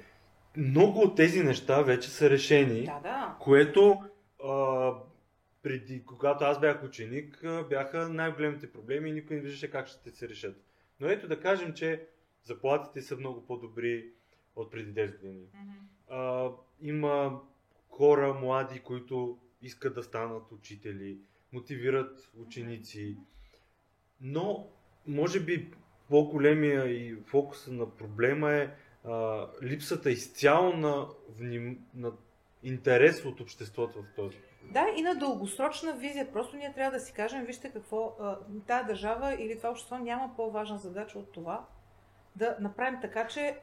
Много 0.57 1.01
от 1.01 1.17
тези 1.17 1.43
неща 1.43 1.83
вече 1.83 2.11
са 2.11 2.31
решени, 2.31 2.85
да, 2.85 3.01
да. 3.03 3.37
което 3.41 4.03
а, 4.45 4.93
преди, 5.63 6.05
когато 6.05 6.45
аз 6.45 6.61
бях 6.61 6.85
ученик, 6.85 7.45
бяха 7.69 8.09
най-големите 8.09 8.73
проблеми 8.73 9.11
и 9.11 9.13
никой 9.13 9.37
не 9.37 9.43
виждаше 9.43 9.71
как 9.71 9.87
ще 9.87 10.11
се 10.11 10.29
решат. 10.29 10.65
Но 11.01 11.09
ето 11.09 11.29
да 11.29 11.41
кажем, 11.41 11.73
че 11.75 12.07
заплатите 12.43 13.03
са 13.03 13.17
много 13.17 13.47
по-добри 13.47 14.11
от 14.57 14.71
преди 14.71 14.95
10 14.95 15.21
години. 15.21 15.47
Mm-hmm. 15.47 16.09
А, 16.09 16.53
има 16.81 17.41
хора 17.89 18.35
млади, 18.35 18.81
които 18.81 19.39
искат 19.63 19.95
да 19.95 20.03
станат 20.03 20.53
учители, 20.53 21.19
мотивират 21.53 22.33
ученици. 22.37 23.17
Но, 24.21 24.69
може 25.07 25.41
би, 25.41 25.71
по-големия 26.09 26.87
и 26.87 27.17
фокуса 27.27 27.73
на 27.73 27.97
проблема 27.97 28.53
е 28.53 28.71
а, 29.05 29.47
липсата 29.63 30.11
изцяло 30.11 30.73
на, 30.73 31.07
вним... 31.39 31.87
на 31.95 32.13
интерес 32.63 33.25
от 33.25 33.41
обществото 33.41 34.03
в 34.03 34.15
този. 34.17 34.39
Да, 34.63 34.87
и 34.97 35.03
на 35.03 35.15
дългосрочна 35.15 35.93
визия. 35.97 36.33
Просто 36.33 36.57
ние 36.57 36.73
трябва 36.73 36.99
да 36.99 37.05
си 37.05 37.13
кажем, 37.13 37.45
вижте 37.45 37.71
какво, 37.73 38.17
тази 38.67 38.87
държава 38.87 39.35
или 39.35 39.57
това 39.57 39.71
общество 39.71 39.99
няма 39.99 40.37
по-важна 40.37 40.79
задача 40.79 41.19
от 41.19 41.33
това 41.33 41.67
да 42.37 42.57
направим 42.61 43.01
така, 43.01 43.27
че 43.27 43.59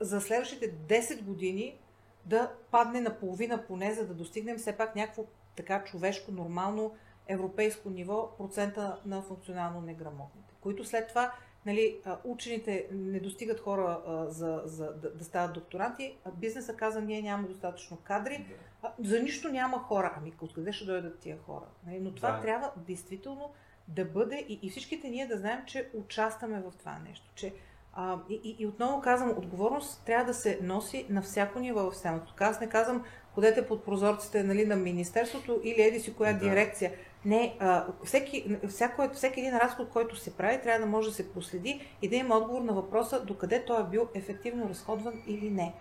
за 0.00 0.20
следващите 0.20 0.74
10 0.74 1.22
години 1.22 1.78
да 2.24 2.52
падне 2.70 3.00
на 3.00 3.18
половина 3.18 3.66
поне, 3.66 3.94
за 3.94 4.06
да 4.06 4.14
достигнем 4.14 4.58
все 4.58 4.76
пак 4.76 4.96
някакво 4.96 5.24
така 5.56 5.84
човешко, 5.84 6.32
нормално 6.32 6.94
европейско 7.28 7.90
ниво 7.90 8.36
процента 8.36 9.00
на 9.06 9.22
функционално 9.22 9.80
неграмотните, 9.80 10.54
които 10.60 10.84
след 10.84 11.08
това 11.08 11.32
нали, 11.66 12.00
учените 12.24 12.88
не 12.92 13.20
достигат 13.20 13.60
хора 13.60 14.00
а, 14.06 14.30
за, 14.30 14.62
за 14.64 14.92
да, 14.92 15.10
да 15.10 15.24
стават 15.24 15.52
докторанти, 15.52 16.16
а 16.24 16.30
бизнеса 16.30 16.76
каза, 16.76 17.00
ние 17.00 17.22
нямаме 17.22 17.48
достатъчно 17.48 17.96
кадри, 17.96 18.46
а, 18.82 18.92
за 19.04 19.20
нищо 19.20 19.48
няма 19.48 19.78
хора. 19.78 20.14
Ами 20.16 20.32
откъде 20.40 20.72
ще 20.72 20.84
дойдат 20.84 21.18
тия 21.18 21.38
хора? 21.46 21.66
Нали, 21.86 22.00
но 22.00 22.14
това 22.14 22.30
да. 22.30 22.40
трябва 22.40 22.70
действително 22.76 23.52
да 23.88 24.04
бъде 24.04 24.46
и, 24.48 24.58
и 24.62 24.70
всичките 24.70 25.08
ние 25.08 25.26
да 25.26 25.38
знаем, 25.38 25.60
че 25.66 25.90
участваме 25.94 26.60
в 26.60 26.72
това 26.78 26.98
нещо, 27.08 27.26
че 27.34 27.52
а, 27.94 28.18
и, 28.30 28.56
и 28.58 28.66
отново 28.66 29.00
казвам, 29.00 29.38
отговорност 29.38 30.02
трябва 30.06 30.24
да 30.24 30.34
се 30.34 30.58
носи 30.62 31.06
на 31.08 31.22
всяко 31.22 31.58
ниво 31.58 31.90
в 31.90 31.94
системата. 31.94 32.32
Аз 32.40 32.60
не 32.60 32.68
казвам, 32.68 33.04
ходете 33.34 33.66
под 33.66 33.84
прозорците 33.84 34.42
нали, 34.42 34.66
на 34.66 34.76
Министерството 34.76 35.60
или 35.64 35.82
еди 35.82 36.00
си 36.00 36.14
коя 36.14 36.32
да. 36.32 36.38
дирекция. 36.38 36.92
Не, 37.24 37.56
а, 37.60 37.86
всеки, 38.04 38.56
всяко, 38.68 39.08
всеки 39.14 39.40
един 39.40 39.56
разход, 39.56 39.88
който 39.88 40.16
се 40.16 40.36
прави, 40.36 40.62
трябва 40.62 40.80
да 40.80 40.90
може 40.90 41.08
да 41.08 41.14
се 41.14 41.32
проследи 41.32 41.86
и 42.02 42.08
да 42.08 42.16
има 42.16 42.36
отговор 42.36 42.62
на 42.62 42.72
въпроса 42.72 43.24
докъде 43.24 43.64
той 43.64 43.80
е 43.80 43.84
бил 43.84 44.08
ефективно 44.14 44.68
разходван 44.68 45.22
или 45.26 45.50
не 45.50 45.74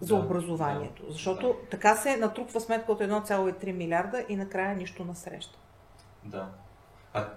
за 0.00 0.16
да, 0.16 0.22
образованието. 0.22 1.06
Да, 1.06 1.12
Защото 1.12 1.46
да. 1.46 1.68
така 1.70 1.96
се 1.96 2.16
натрупва 2.16 2.60
сметка 2.60 2.92
от 2.92 3.00
1,3 3.00 3.72
милиарда 3.72 4.24
и 4.28 4.36
накрая 4.36 4.76
нищо 4.76 5.04
на 5.04 5.14
среща. 5.14 5.58
Да. 6.24 6.48
А... 7.12 7.28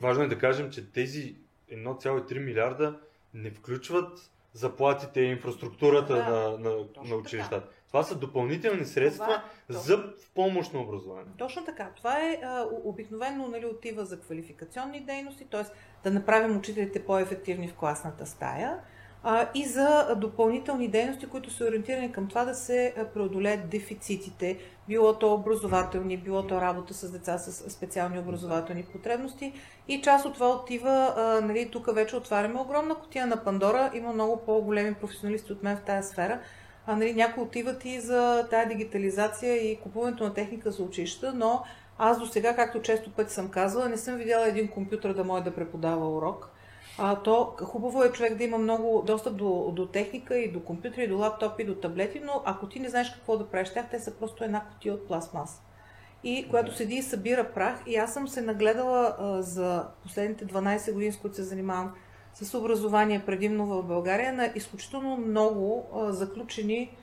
Важно 0.00 0.24
е 0.24 0.28
да 0.28 0.38
кажем, 0.38 0.70
че 0.70 0.92
тези 0.92 1.36
1,3 1.72 2.44
милиарда 2.44 3.00
не 3.34 3.50
включват 3.50 4.30
заплатите 4.52 5.20
и 5.20 5.30
инфраструктурата 5.30 6.14
да, 6.14 6.30
на, 6.30 6.58
на, 6.58 6.84
на 7.04 7.16
училищата. 7.16 7.60
Така. 7.60 7.77
Това 7.88 8.02
са 8.02 8.14
допълнителни 8.14 8.84
средства 8.84 9.42
Това, 9.66 9.80
за 9.80 9.96
в 9.96 10.30
помощ 10.34 10.74
на 10.74 10.80
образование. 10.80 11.32
Точно 11.38 11.64
така. 11.64 11.90
Това 11.96 12.18
е 12.18 12.40
а, 12.44 12.66
обикновено 12.84 13.48
нали, 13.48 13.66
отива 13.66 14.04
за 14.04 14.20
квалификационни 14.20 15.00
дейности, 15.00 15.44
т.е. 15.50 15.62
да 16.04 16.10
направим 16.10 16.56
учителите 16.56 17.04
по-ефективни 17.04 17.68
в 17.68 17.74
класната 17.74 18.26
стая. 18.26 18.78
а, 19.22 19.48
и 19.54 19.64
за 19.64 20.14
допълнителни 20.16 20.88
дейности, 20.88 21.26
които 21.26 21.50
са 21.50 21.64
ориентирани 21.64 22.12
към 22.12 22.28
това 22.28 22.44
да 22.44 22.54
се 22.54 22.94
преодолеят 23.14 23.68
дефицитите, 23.68 24.58
било 24.88 25.18
то 25.18 25.34
образователни, 25.34 26.16
било 26.16 26.46
то 26.46 26.60
работа 26.60 26.94
с 26.94 27.10
деца 27.12 27.38
с 27.38 27.70
специални 27.70 28.18
образователни 28.18 28.84
потребности. 28.84 29.52
И 29.88 30.02
част 30.02 30.26
от 30.26 30.34
това 30.34 30.48
отива, 30.48 31.14
а, 31.16 31.40
нали, 31.40 31.68
тук 31.70 31.94
вече 31.94 32.16
отваряме 32.16 32.60
огромна 32.60 32.94
котия 32.94 33.26
на 33.26 33.44
Пандора, 33.44 33.90
има 33.94 34.12
много 34.12 34.36
по-големи 34.46 34.94
професионалисти 34.94 35.52
от 35.52 35.62
мен 35.62 35.76
в 35.76 35.82
тази 35.82 36.08
сфера, 36.08 36.40
а, 36.88 36.96
нали, 36.96 37.14
някои 37.14 37.42
отиват 37.42 37.84
и 37.84 38.00
за 38.00 38.46
тази 38.50 38.68
дигитализация 38.68 39.54
и 39.54 39.80
купуването 39.80 40.24
на 40.24 40.34
техника 40.34 40.70
за 40.70 40.82
училища, 40.82 41.32
но 41.34 41.62
аз 41.98 42.18
до 42.18 42.26
сега, 42.26 42.56
както 42.56 42.82
често 42.82 43.10
пъти 43.10 43.32
съм 43.32 43.48
казвала, 43.48 43.88
не 43.88 43.96
съм 43.96 44.16
видяла 44.16 44.48
един 44.48 44.68
компютър 44.68 45.14
да 45.14 45.24
може 45.24 45.44
да 45.44 45.54
преподава 45.54 46.16
урок 46.16 46.50
а, 46.98 47.16
то 47.16 47.54
хубаво 47.62 48.04
е 48.04 48.12
човек 48.12 48.34
да 48.34 48.44
има 48.44 48.58
много 48.58 49.02
достъп 49.06 49.36
до, 49.36 49.72
до 49.76 49.86
техника 49.86 50.38
и 50.38 50.52
до 50.52 50.60
компютри, 50.60 51.04
и 51.04 51.08
до 51.08 51.18
лаптопи, 51.18 51.62
и 51.62 51.66
до 51.66 51.74
таблети, 51.74 52.20
но 52.24 52.42
ако 52.44 52.68
ти 52.68 52.80
не 52.80 52.88
знаеш 52.88 53.10
какво 53.10 53.36
да 53.38 53.46
правиш 53.46 53.72
тях, 53.72 53.86
те 53.90 54.00
са 54.00 54.14
просто 54.14 54.44
една 54.44 54.64
котия 54.72 54.94
от 54.94 55.06
пластмас. 55.06 55.62
И 56.24 56.48
която 56.50 56.76
седи 56.76 56.94
и 56.94 57.02
събира 57.02 57.52
прах. 57.54 57.82
И 57.86 57.96
аз 57.96 58.14
съм 58.14 58.28
се 58.28 58.40
нагледала 58.40 59.16
а, 59.18 59.42
за 59.42 59.86
последните 60.02 60.46
12 60.46 60.92
години, 60.92 61.12
с 61.12 61.16
които 61.16 61.36
се 61.36 61.42
занимавам 61.42 61.94
с 62.34 62.58
образование 62.58 63.22
предимно 63.26 63.66
в 63.66 63.82
България, 63.82 64.32
на 64.32 64.50
изключително 64.54 65.16
много 65.16 65.86
а, 65.94 66.12
заключени 66.12 66.96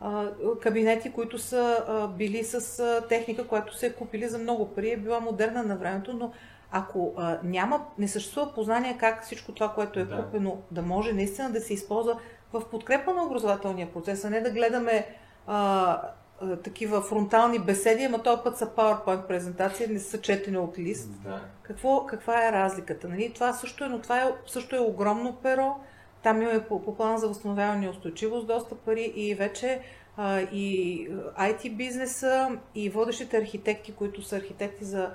а, 0.00 0.30
кабинети, 0.60 1.12
които 1.12 1.38
са 1.38 1.84
а, 1.88 2.08
били 2.08 2.44
с 2.44 2.78
а, 2.78 3.08
техника, 3.08 3.46
която 3.46 3.76
се 3.76 3.86
е 3.86 3.92
купили 3.92 4.28
за 4.28 4.38
много 4.38 4.74
пари, 4.74 4.90
е 4.90 4.96
била 4.96 5.20
модерна 5.20 5.62
на 5.62 5.76
времето, 5.76 6.12
но 6.12 6.32
ако 6.70 7.12
а, 7.16 7.38
няма, 7.42 7.86
не 7.98 8.08
съществува 8.08 8.54
познание 8.54 8.96
как 8.98 9.24
всичко 9.24 9.52
това, 9.52 9.68
което 9.68 9.98
е 9.98 10.04
да. 10.04 10.16
купено, 10.16 10.62
да 10.70 10.82
може 10.82 11.12
наистина 11.12 11.50
да 11.50 11.60
се 11.60 11.74
използва 11.74 12.18
в 12.52 12.70
подкрепа 12.70 13.14
на 13.14 13.24
образователния 13.24 13.92
процес, 13.92 14.24
а 14.24 14.30
не 14.30 14.40
да 14.40 14.50
гледаме 14.50 15.06
а, 15.46 16.00
а, 16.42 16.56
такива 16.56 17.02
фронтални 17.02 17.58
беседи, 17.58 18.04
ама 18.04 18.22
този 18.22 18.42
път 18.44 18.58
са 18.58 18.66
PowerPoint 18.66 19.26
презентации, 19.26 19.86
не 19.86 20.00
са 20.00 20.20
четени 20.20 20.58
от 20.58 20.78
лист. 20.78 21.10
Да. 21.24 21.40
Какво, 21.62 22.06
каква 22.06 22.48
е 22.48 22.52
разликата? 22.52 23.08
Нали? 23.08 23.32
Това 23.34 23.52
също 23.52 23.84
е, 23.84 23.88
но 23.88 23.98
това 24.00 24.18
е, 24.18 24.32
също 24.46 24.76
е 24.76 24.80
огромно 24.80 25.36
перо. 25.42 25.74
Там 26.22 26.42
имаме 26.42 26.64
по, 26.64 26.84
по 26.84 26.96
план 26.96 27.18
за 27.18 27.28
възстановяване 27.28 27.86
и 27.86 27.88
устойчивост 27.88 28.46
доста 28.46 28.74
пари 28.74 29.12
и 29.16 29.34
вече 29.34 29.80
а, 30.16 30.40
и 30.40 31.08
IT 31.38 31.76
бизнеса 31.76 32.48
и 32.74 32.90
водещите 32.90 33.36
архитекти, 33.36 33.92
които 33.92 34.22
са 34.22 34.36
архитекти 34.36 34.84
за 34.84 35.10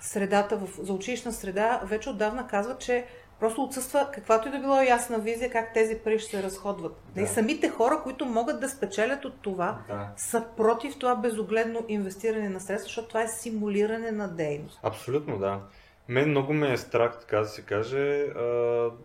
средата, 0.00 0.56
в, 0.56 0.68
за 0.84 0.92
училищна 0.92 1.32
среда, 1.32 1.80
вече 1.84 2.10
отдавна 2.10 2.46
казват, 2.46 2.80
че 2.80 3.04
просто 3.40 3.62
отсъства 3.62 4.10
каквато 4.14 4.48
и 4.48 4.50
да 4.50 4.58
било 4.58 4.80
ясна 4.80 5.18
визия 5.18 5.50
как 5.50 5.74
тези 5.74 5.98
пари 5.98 6.18
ще 6.18 6.36
се 6.36 6.42
разходват. 6.42 7.02
Да. 7.14 7.22
И 7.22 7.26
самите 7.26 7.68
хора, 7.68 8.00
които 8.02 8.26
могат 8.26 8.60
да 8.60 8.68
спечелят 8.68 9.24
от 9.24 9.40
това, 9.40 9.78
да. 9.88 10.08
са 10.16 10.44
против 10.56 10.98
това 10.98 11.14
безогледно 11.16 11.84
инвестиране 11.88 12.48
на 12.48 12.60
средства, 12.60 12.86
защото 12.86 13.08
това 13.08 13.22
е 13.22 13.28
симулиране 13.28 14.10
на 14.10 14.28
дейност. 14.28 14.80
Абсолютно, 14.82 15.38
да. 15.38 15.60
Мен 16.08 16.30
много 16.30 16.52
ме 16.52 16.72
е 16.72 16.76
страх, 16.76 17.20
така 17.20 17.38
да 17.38 17.46
се 17.46 17.62
каже, 17.62 18.26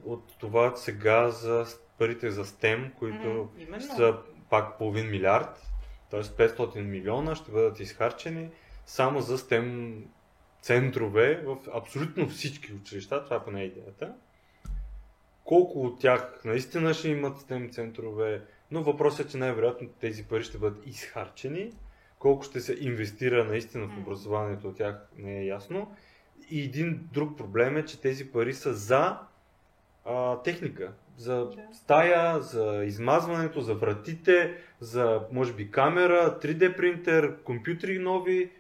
от 0.06 0.38
това 0.40 0.76
сега 0.76 1.30
за 1.30 1.66
парите 2.00 2.32
за 2.32 2.46
STEM, 2.46 2.94
които 3.00 3.50
mm, 3.60 3.96
са 3.96 4.16
пак 4.50 4.78
половин 4.78 5.10
милиард, 5.10 5.62
т.е. 6.12 6.22
500 6.22 6.82
милиона 6.82 7.36
ще 7.36 7.52
бъдат 7.52 7.80
изхарчени 7.80 8.50
само 8.86 9.22
за 9.22 9.38
STEM 9.38 9.94
центрове 10.62 11.44
в 11.46 11.58
абсолютно 11.74 12.30
всички 12.30 12.74
училища, 12.74 13.24
това 13.24 13.36
е 13.36 13.44
поне 13.44 13.64
идеята. 13.64 14.14
Колко 15.44 15.82
от 15.82 16.00
тях 16.00 16.42
наистина 16.46 16.94
ще 16.94 17.10
имат 17.10 17.38
STEM 17.38 17.72
центрове, 17.72 18.42
но 18.72 18.84
въпросът 18.84 19.26
е, 19.26 19.30
че 19.30 19.38
най-вероятно 19.38 19.88
тези 19.88 20.24
пари 20.24 20.44
ще 20.44 20.58
бъдат 20.58 20.88
изхарчени. 20.88 21.72
Колко 22.20 22.44
ще 22.44 22.60
се 22.60 22.78
инвестира 22.80 23.44
наистина 23.44 23.88
в 23.88 23.98
образованието 23.98 24.68
от 24.68 24.78
тях 24.78 25.08
не 25.18 25.40
е 25.40 25.46
ясно. 25.46 25.96
И 26.50 26.64
един 26.64 27.10
друг 27.14 27.38
проблем 27.38 27.78
е, 27.78 27.86
че 27.86 28.02
тези 28.02 28.32
пари 28.32 28.54
са 28.54 28.74
за 28.74 29.18
а, 30.06 30.42
техника, 30.42 30.94
за 31.18 31.50
стая, 31.74 32.42
за 32.42 32.84
измазването, 32.86 33.62
за 33.62 33.74
вратите, 33.74 34.56
за 34.80 35.22
може 35.32 35.54
би 35.54 35.72
камера, 35.72 36.40
3D 36.42 36.78
принтер, 36.78 37.38
компютри 37.44 38.00
нови, 38.00 38.52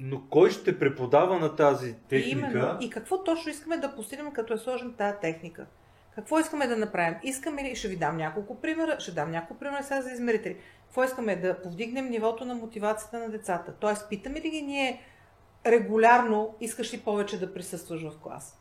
но 0.00 0.22
кой 0.30 0.50
ще 0.50 0.78
преподава 0.78 1.38
на 1.38 1.56
тази 1.56 1.94
техника? 2.08 2.38
Именно. 2.38 2.78
И 2.80 2.90
какво 2.90 3.24
точно 3.24 3.50
искаме 3.50 3.76
да 3.76 3.94
постигнем, 3.94 4.32
като 4.32 4.54
е 4.54 4.58
сложим 4.58 4.94
тази 4.94 5.18
техника? 5.20 5.66
Какво 6.14 6.38
искаме 6.38 6.66
да 6.66 6.76
направим? 6.76 7.14
Искаме 7.22 7.64
ли, 7.64 7.76
ще 7.76 7.88
ви 7.88 7.96
дам 7.96 8.16
няколко 8.16 8.60
примера, 8.60 8.96
ще 9.00 9.12
дам 9.12 9.30
няколко 9.30 9.60
примера 9.60 9.82
сега 9.82 10.02
за 10.02 10.10
измерители. 10.10 10.56
Какво 10.86 11.04
искаме? 11.04 11.36
Да 11.36 11.62
повдигнем 11.62 12.10
нивото 12.10 12.44
на 12.44 12.54
мотивацията 12.54 13.18
на 13.18 13.28
децата. 13.28 13.74
Тоест, 13.80 14.08
питаме 14.08 14.40
ли 14.40 14.50
ги 14.50 14.62
ние 14.62 15.00
регулярно, 15.66 16.54
искаш 16.60 16.94
ли 16.94 16.98
повече 16.98 17.40
да 17.40 17.54
присъстваш 17.54 18.02
в 18.02 18.18
клас? 18.22 18.58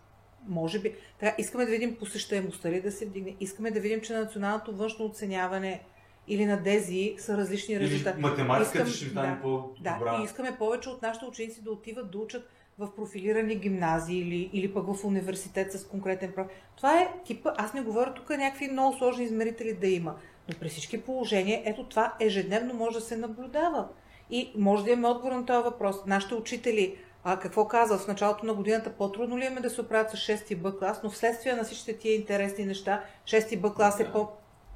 Може 0.47 0.79
би. 0.79 0.95
Така, 1.19 1.36
искаме 1.38 1.65
да 1.65 1.71
видим 1.71 1.95
посещаемостта 1.95 2.69
ли 2.69 2.81
да 2.81 2.91
се 2.91 3.05
вдигне. 3.05 3.36
Искаме 3.39 3.71
да 3.71 3.79
видим, 3.79 4.01
че 4.01 4.13
националното 4.13 4.75
външно 4.75 5.05
оценяване 5.05 5.83
или 6.28 6.45
на 6.45 6.57
Дези 6.57 7.15
са 7.17 7.38
различни 7.38 7.80
резултати. 7.80 8.21
Математиката 8.21 8.89
ще 8.89 9.05
стане 9.05 9.36
да, 9.36 9.41
по-добра. 9.41 10.17
Да, 10.17 10.21
и 10.21 10.26
искаме 10.26 10.57
повече 10.57 10.89
от 10.89 11.01
нашите 11.01 11.26
ученици 11.26 11.63
да 11.63 11.71
отиват 11.71 12.11
да 12.11 12.17
учат 12.17 12.49
в 12.80 12.95
профилирани 12.95 13.55
гимназии 13.55 14.19
или, 14.19 14.49
или 14.53 14.73
пък 14.73 14.86
в 14.93 15.05
университет 15.05 15.71
с 15.71 15.88
конкретен 15.88 16.32
профил. 16.32 16.51
Това 16.78 16.99
е 16.99 17.07
типа, 17.26 17.53
аз 17.57 17.73
не 17.73 17.82
говоря 17.82 18.13
тук 18.13 18.30
някакви 18.30 18.67
много 18.71 18.97
сложни 18.97 19.23
измерители 19.23 19.73
да 19.73 19.88
има, 19.88 20.15
но 20.49 20.55
при 20.59 20.69
всички 20.69 21.01
положения, 21.01 21.61
ето 21.65 21.84
това 21.84 22.13
ежедневно 22.19 22.73
може 22.73 22.99
да 22.99 23.05
се 23.05 23.17
наблюдава. 23.17 23.88
И 24.30 24.51
може 24.57 24.84
да 24.84 24.91
имаме 24.91 25.07
отговор 25.07 25.32
на 25.32 25.45
този 25.45 25.63
въпрос. 25.63 25.95
Нашите 26.05 26.36
учители, 26.36 26.95
а, 27.23 27.39
какво 27.39 27.67
казват 27.67 28.01
в 28.01 28.07
началото 28.07 28.45
на 28.45 28.53
годината, 28.53 28.89
по-трудно 28.89 29.38
ли 29.38 29.45
е 29.45 29.49
да 29.49 29.69
се 29.69 29.82
оправят 29.82 30.11
с 30.11 30.13
6 30.13 30.55
Б 30.55 30.78
клас, 30.78 30.99
но 31.03 31.09
вследствие 31.09 31.53
на 31.53 31.63
всичките 31.63 31.97
тия 31.97 32.15
интересни 32.15 32.65
неща, 32.65 33.03
6 33.26 33.59
Б 33.59 33.73
клас 33.73 33.99
е 33.99 34.11
по 34.11 34.28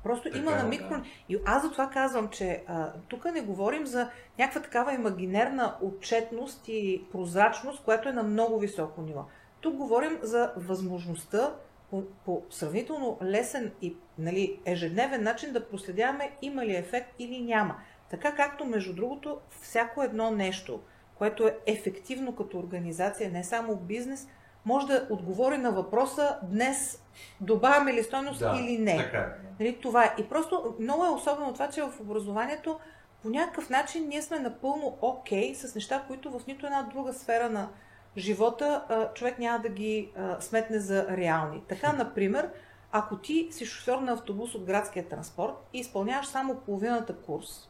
Просто 0.04 0.24
така, 0.24 0.38
има 0.38 0.52
на 0.52 0.64
микро... 0.64 0.90
Да. 0.90 1.04
И 1.30 1.38
аз 1.46 1.64
за 1.64 1.72
това 1.72 1.90
казвам, 1.90 2.30
че 2.30 2.64
а, 2.68 2.92
тук 3.08 3.26
не 3.26 3.42
говорим 3.42 3.86
за 3.86 4.10
някаква 4.40 4.62
такава 4.62 4.94
имагинерна 4.94 5.76
отчетност 5.82 6.68
и 6.68 7.04
прозрачност, 7.12 7.84
която 7.84 8.10
е 8.10 8.14
на 8.14 8.24
много 8.24 8.60
високо 8.60 9.02
ниво. 9.02 9.26
Тук 9.62 9.76
говорим 9.76 10.20
за 10.22 10.54
възможността 10.58 11.54
по, 11.90 12.04
по 12.26 12.44
сравнително 12.50 13.18
лесен 13.24 13.72
и 13.82 13.96
нали, 14.18 14.60
ежедневен 14.66 15.24
начин 15.24 15.54
да 15.54 15.70
проследяваме 15.70 16.32
има 16.42 16.66
ли 16.66 16.76
ефект 16.76 17.14
или 17.20 17.42
няма. 17.42 17.76
Така 18.10 18.36
както, 18.36 18.66
между 18.66 18.94
другото, 18.94 19.38
всяко 19.62 20.04
едно 20.04 20.32
нещо, 20.32 20.80
което 21.16 21.48
е 21.48 21.58
ефективно 21.66 22.36
като 22.36 22.60
организация, 22.60 23.32
не 23.32 23.44
само 23.44 23.76
бизнес, 23.76 24.28
може 24.66 24.88
да 24.88 25.08
отговори 25.10 25.58
на 25.58 25.72
въпроса 25.72 26.38
днес 26.44 27.04
добавяме 27.42 27.94
ли 27.94 28.04
стойност 28.04 28.40
да, 28.40 28.58
или 28.60 28.78
не. 28.78 28.98
Така. 28.98 29.18
Е. 29.18 29.64
Нали, 29.64 29.80
това 29.82 30.06
е. 30.06 30.16
И 30.18 30.30
просто 30.30 30.76
много 30.80 31.06
е 31.06 31.10
особено 31.10 31.54
това, 31.54 31.70
че 31.70 31.82
в 31.82 31.94
образованието 32.00 32.80
по 33.22 33.30
някакъв 33.30 33.70
начин 33.70 34.08
ние 34.08 34.22
сме 34.22 34.40
напълно 34.40 34.98
окей 35.02 35.54
okay 35.54 35.66
с 35.68 35.76
неща, 35.76 36.04
които 36.08 36.40
в 36.40 36.48
нито 36.48 36.66
една 36.66 36.82
друга 36.82 37.14
сфера 37.14 37.50
на 37.50 37.70
живота 38.18 38.84
човек 39.16 39.40
няма 39.40 39.60
да 39.60 39.70
ги 39.70 40.12
сметне 40.40 40.80
за 40.80 41.08
реални. 41.18 41.64
Така, 41.68 41.94
например, 41.94 42.50
ако 42.92 43.18
ти 43.18 43.48
си 43.52 43.66
шофьор 43.66 43.98
на 43.98 44.12
автобус 44.12 44.56
от 44.56 44.64
градския 44.64 45.10
транспорт 45.10 45.54
и 45.74 45.80
изпълняваш 45.80 46.28
само 46.28 46.56
половината 46.56 47.16
курс, 47.16 47.70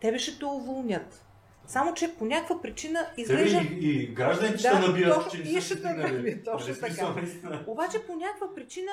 тебе 0.00 0.18
ще 0.18 0.38
те 0.38 0.44
уволнят. 0.44 1.24
Само, 1.68 1.94
че 1.94 2.14
по 2.14 2.24
някаква 2.24 2.62
причина 2.62 3.06
изглежда... 3.16 3.58
И, 3.58 4.02
и 4.02 4.06
гражданите 4.06 4.62
да, 4.62 4.68
ще 4.68 4.78
набият, 4.78 5.14
точно, 5.14 5.30
че 5.30 5.50
и 5.50 5.60
ще 5.60 5.94
набият, 5.94 6.44
точно 6.44 6.74
така. 6.74 7.14
Обаче 7.66 8.06
по 8.06 8.14
някаква 8.14 8.54
причина, 8.54 8.90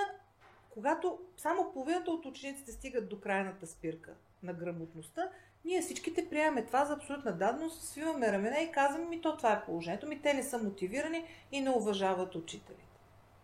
когато 0.69 1.19
само 1.37 1.71
половината 1.73 2.11
от 2.11 2.25
учениците 2.25 2.71
стигат 2.71 3.09
до 3.09 3.19
крайната 3.19 3.67
спирка 3.67 4.11
на 4.43 4.53
грамотността, 4.53 5.29
ние 5.65 5.81
всичките 5.81 6.29
приемаме 6.29 6.65
това 6.65 6.85
за 6.85 6.93
абсолютна 6.93 7.31
дадност, 7.31 7.83
свиваме 7.83 8.31
рамене 8.31 8.67
и 8.69 8.71
казваме 8.71 9.05
ми 9.05 9.21
то 9.21 9.37
това 9.37 9.53
е 9.53 9.65
положението, 9.65 10.07
ми 10.07 10.21
те 10.21 10.33
не 10.33 10.43
са 10.43 10.57
мотивирани 10.57 11.23
и 11.51 11.61
не 11.61 11.69
уважават 11.69 12.35
учителите. 12.35 12.85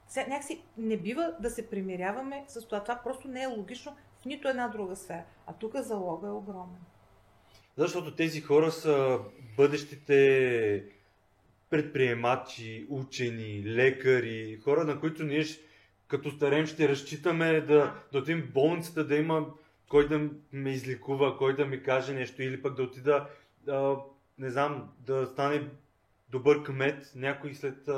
Сега 0.07 0.27
някакси 0.27 0.63
не 0.77 0.97
бива 0.97 1.33
да 1.39 1.49
се 1.49 1.69
примиряваме 1.69 2.45
с 2.47 2.65
това. 2.65 2.83
Това 2.83 2.99
просто 3.03 3.27
не 3.27 3.43
е 3.43 3.47
логично 3.47 3.95
в 4.21 4.25
нито 4.25 4.47
една 4.47 4.67
друга 4.67 4.95
сфера. 4.95 5.23
А 5.47 5.53
тук 5.53 5.75
залога 5.75 6.27
е 6.27 6.31
огромен. 6.31 6.79
Защото 7.77 8.15
тези 8.15 8.41
хора 8.41 8.71
са 8.71 9.19
бъдещите 9.57 10.83
предприемачи, 11.69 12.85
учени, 12.89 13.63
лекари, 13.65 14.59
хора, 14.63 14.83
на 14.83 14.99
които 14.99 15.23
ние 15.23 15.45
като 16.07 16.31
старем 16.31 16.65
ще 16.65 16.89
разчитаме 16.89 17.61
да, 17.61 17.93
да 18.11 18.17
отидем 18.17 18.41
в 18.41 18.51
болницата, 18.51 19.07
да 19.07 19.15
има 19.15 19.45
кой 19.89 20.07
да 20.07 20.29
ме 20.53 20.71
излекува, 20.71 21.37
кой 21.37 21.55
да 21.55 21.65
ми 21.65 21.83
каже 21.83 22.13
нещо 22.13 22.43
или 22.43 22.61
пък 22.61 22.75
да 22.75 22.83
отида, 22.83 23.27
да, 23.65 23.97
не 24.37 24.49
знам, 24.49 24.89
да 24.99 25.25
стане 25.25 25.67
добър 26.29 26.63
кмет, 26.63 27.11
някой 27.15 27.53
след 27.53 27.89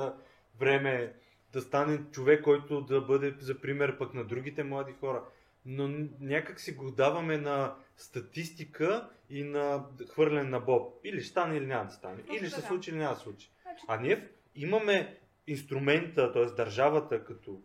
време 0.60 1.14
да 1.54 1.62
стане 1.62 2.00
човек, 2.12 2.44
който 2.44 2.82
да 2.82 3.02
бъде 3.02 3.34
за 3.40 3.60
пример 3.60 3.98
пък 3.98 4.14
на 4.14 4.24
другите 4.24 4.64
млади 4.64 4.94
хора. 5.00 5.24
Но 5.66 6.08
някак 6.20 6.60
си 6.60 6.72
го 6.72 6.92
даваме 6.92 7.38
на 7.38 7.76
статистика 7.98 9.10
и 9.30 9.44
на 9.44 9.86
хвърляне 10.12 10.50
на 10.50 10.60
боб. 10.60 10.94
Или 11.04 11.20
ще 11.22 11.30
стане, 11.30 11.58
или 11.58 11.66
няма 11.66 11.86
да 11.86 11.92
стане. 11.92 12.18
Точно 12.18 12.36
или 12.36 12.46
ще 12.50 12.62
се 12.62 12.68
случи, 12.68 12.90
или 12.90 12.98
няма 12.98 13.14
да 13.14 13.18
се 13.18 13.24
случи. 13.24 13.52
Значи, 13.62 13.86
А 13.88 13.98
ние 13.98 14.30
имаме 14.56 15.18
инструмента, 15.48 16.32
т.е. 16.32 16.46
държавата 16.46 17.26
като 17.26 17.62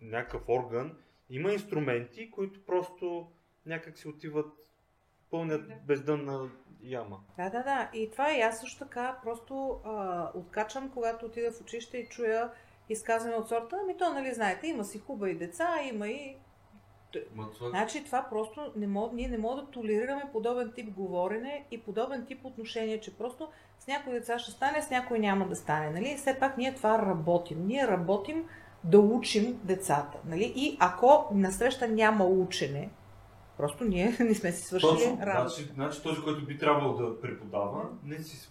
някакъв 0.00 0.48
орган, 0.48 0.96
има 1.30 1.52
инструменти, 1.52 2.30
които 2.30 2.66
просто 2.66 3.30
някак 3.66 3.98
си 3.98 4.08
отиват, 4.08 4.52
пълнят 5.30 5.68
Да. 5.68 5.74
бездънна 5.74 6.50
яма. 6.82 7.20
Да, 7.36 7.50
да, 7.50 7.62
да. 7.62 7.90
И 7.94 8.10
това 8.10 8.32
и 8.32 8.40
аз 8.40 8.60
също 8.60 8.78
така 8.78 9.18
просто 9.22 9.80
а, 9.84 10.30
откачам, 10.34 10.90
когато 10.90 11.26
отида 11.26 11.52
в 11.52 11.60
училище 11.60 11.98
и 11.98 12.08
чуя 12.08 12.50
изказване 12.88 13.36
от 13.36 13.48
сорта, 13.48 13.76
ами 13.82 13.96
то, 13.96 14.12
нали, 14.12 14.34
знаете, 14.34 14.66
има 14.66 14.84
си 14.84 14.98
хубави 14.98 15.34
деца, 15.34 15.82
има 15.82 16.08
и... 16.08 16.36
Значи 17.70 18.04
това 18.04 18.26
просто 18.30 18.72
не 18.76 18.86
мог, 18.86 19.12
ние 19.12 19.28
не 19.28 19.38
можем 19.38 19.64
да 19.64 19.70
толерираме 19.70 20.22
подобен 20.32 20.72
тип 20.74 20.94
говорене 20.94 21.64
и 21.70 21.80
подобен 21.80 22.26
тип 22.26 22.44
отношение, 22.44 23.00
че 23.00 23.16
просто 23.16 23.48
с 23.78 23.86
някои 23.86 24.12
деца 24.12 24.38
ще 24.38 24.50
стане, 24.50 24.82
с 24.82 24.90
някои 24.90 25.18
няма 25.18 25.48
да 25.48 25.56
стане. 25.56 25.90
Нали? 25.90 26.14
Все 26.16 26.38
пак 26.40 26.58
ние 26.58 26.74
това 26.74 26.98
работим. 26.98 27.66
Ние 27.66 27.86
работим 27.86 28.44
да 28.84 28.98
учим 28.98 29.60
децата. 29.64 30.18
Нали? 30.24 30.52
И 30.56 30.76
ако 30.80 31.28
насреща 31.34 31.88
няма 31.88 32.24
учене, 32.24 32.90
просто 33.56 33.84
ние 33.84 34.16
не 34.20 34.34
сме 34.34 34.52
си 34.52 34.62
свършили 34.62 34.90
Точно. 34.90 35.18
работа. 35.26 35.48
Значи, 35.48 35.70
значи 35.74 36.02
този, 36.02 36.20
който 36.22 36.46
би 36.46 36.58
трябвало 36.58 36.96
да 36.96 37.20
преподава, 37.20 37.84
не 38.04 38.18
си. 38.18 38.48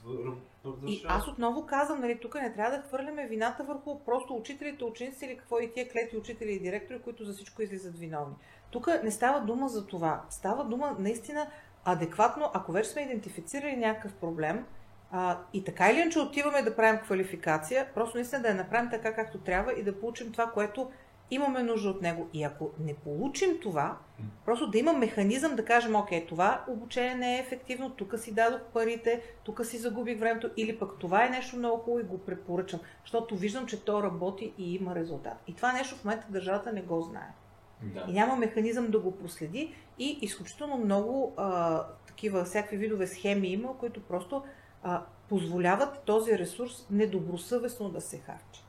И 0.88 1.04
аз 1.08 1.28
отново 1.28 1.66
казвам, 1.66 2.02
нали, 2.02 2.20
тук 2.20 2.36
не 2.36 2.54
трябва 2.54 2.78
да 2.78 2.84
хвърляме 2.84 3.28
вината 3.28 3.64
върху 3.64 4.00
просто 4.00 4.36
учителите, 4.36 4.84
ученици 4.84 5.26
или 5.26 5.38
какво 5.38 5.60
и 5.60 5.72
тия 5.74 5.90
клети 5.90 6.18
учители 6.18 6.52
и 6.52 6.60
директори, 6.60 7.02
които 7.02 7.24
за 7.24 7.34
всичко 7.34 7.62
излизат 7.62 7.98
виновни. 7.98 8.36
Тук 8.72 8.88
не 9.04 9.12
става 9.12 9.42
дума 9.42 9.70
за 9.70 9.88
това. 9.88 10.22
Става 10.30 10.66
дума 10.66 10.96
наистина 11.00 11.48
адекватно, 11.86 12.52
ако 12.54 12.72
вече 12.72 12.90
сме 12.90 13.02
идентифицирали 13.02 13.76
някакъв 13.76 14.14
проблем 14.14 14.66
а, 15.12 15.38
и 15.54 15.64
така 15.64 15.90
или 15.90 16.00
иначе 16.00 16.20
отиваме 16.20 16.62
да 16.62 16.76
правим 16.76 17.02
квалификация, 17.02 17.88
просто 17.94 18.18
наистина 18.18 18.42
да 18.42 18.48
я 18.48 18.56
направим 18.56 18.90
така 18.90 19.16
както 19.16 19.38
трябва 19.38 19.74
и 19.74 19.84
да 19.84 20.00
получим 20.00 20.32
това, 20.32 20.52
което 20.52 20.92
имаме 21.32 21.64
нужда 21.64 21.90
от 21.90 22.02
него. 22.02 22.28
И 22.34 22.44
ако 22.44 22.70
не 22.80 22.94
получим 22.94 23.60
това, 23.62 23.98
просто 24.46 24.70
да 24.70 24.78
има 24.78 24.94
механизъм 24.94 25.56
да 25.56 25.66
кажем, 25.66 25.96
окей, 25.96 26.26
това 26.26 26.66
обучение 26.68 27.16
не 27.16 27.36
е 27.36 27.40
ефективно, 27.40 27.90
тук 27.90 28.20
си 28.20 28.34
дадох 28.34 28.62
парите, 28.74 29.22
тук 29.44 29.66
си 29.66 29.78
загубих 29.78 30.20
времето, 30.20 30.50
или 30.58 30.80
пък 30.80 31.00
това 31.00 31.26
е 31.26 31.30
нещо 31.30 31.58
много 31.58 31.78
хубаво 31.78 32.00
и 32.00 32.04
го 32.04 32.18
препоръчам, 32.18 32.80
защото 33.04 33.36
виждам, 33.36 33.66
че 33.66 33.86
то 33.86 34.04
работи 34.04 34.54
и 34.58 34.76
има 34.76 34.96
резултат. 34.96 35.38
И 35.48 35.54
това 35.54 35.74
нещо 35.74 35.96
в 35.96 36.06
момента 36.06 36.28
държавата 36.30 36.74
не 36.74 36.82
го 36.82 37.02
знае. 37.02 37.34
Да. 37.82 38.06
И 38.10 38.14
няма 38.14 38.36
механизъм 38.36 38.92
да 38.92 39.00
го 39.00 39.18
проследи 39.18 39.74
и 40.00 40.20
изключително 40.22 40.78
много 40.78 41.34
а, 41.38 41.84
такива 42.08 42.44
всякакви 42.44 42.78
видове 42.78 43.08
схеми 43.08 43.48
има, 43.48 43.78
които 43.78 44.02
просто 44.02 44.44
а, 44.84 45.04
позволяват 45.30 46.04
този 46.06 46.40
ресурс 46.40 46.88
недобросъвестно 46.90 47.90
да 47.90 48.02
се 48.02 48.18
харчи. 48.18 48.64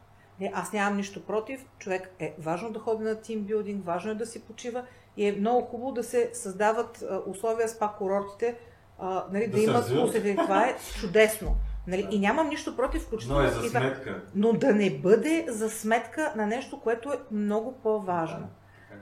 Аз 0.52 0.72
нямам 0.72 0.96
нищо 0.96 1.22
против. 1.22 1.66
Човек 1.78 2.10
е 2.18 2.34
важно 2.38 2.70
да 2.70 2.78
ходи 2.78 3.04
на 3.04 3.20
тимбилдинг, 3.20 3.86
важно 3.86 4.10
е 4.10 4.14
да 4.14 4.26
си 4.26 4.42
почива 4.42 4.84
и 5.16 5.28
е 5.28 5.32
много 5.32 5.66
хубаво 5.66 5.92
да 5.92 6.04
се 6.04 6.30
създават 6.32 7.04
а, 7.10 7.20
условия 7.26 7.68
с 7.68 7.78
пак 7.78 7.98
курортите, 7.98 8.56
а, 8.98 9.24
нали, 9.32 9.46
да, 9.46 9.56
Да 9.56 9.62
имат 9.62 9.88
посетители. 9.88 10.36
Това 10.36 10.66
е 10.66 10.76
чудесно. 11.00 11.56
Нали? 11.86 12.08
И 12.10 12.18
нямам 12.18 12.48
нищо 12.48 12.76
против, 12.76 13.02
включително 13.02 13.40
Но 13.40 13.46
е 13.46 13.50
за 13.50 13.68
сметка. 13.68 14.22
Но 14.34 14.52
да 14.52 14.74
не 14.74 14.90
бъде 14.90 15.46
за 15.48 15.70
сметка 15.70 16.32
на 16.36 16.46
нещо, 16.46 16.80
което 16.80 17.12
е 17.12 17.20
много 17.30 17.72
по-важно. 17.72 18.48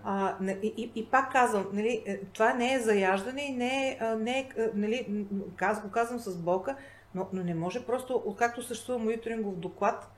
А, 0.05 0.35
и, 0.63 0.75
и, 0.77 0.93
и 0.95 1.07
пак 1.07 1.33
казвам, 1.33 1.67
нали, 1.73 2.03
е, 2.07 2.21
това 2.33 2.55
не 2.55 2.75
е 2.75 2.81
заяждане 2.81 3.43
и 3.43 3.53
не 3.53 3.89
е, 3.89 4.15
не 4.17 4.39
е 4.39 4.49
нали, 4.75 5.27
аз 5.61 5.83
го 5.83 5.91
казвам 5.91 6.19
с 6.19 6.37
болка, 6.37 6.77
но, 7.15 7.29
но 7.33 7.43
не 7.45 7.55
може 7.55 7.87
просто, 7.87 8.23
откакто 8.25 8.63
съществува 8.63 8.99
мониторингов 8.99 9.57
доклад, 9.57 10.11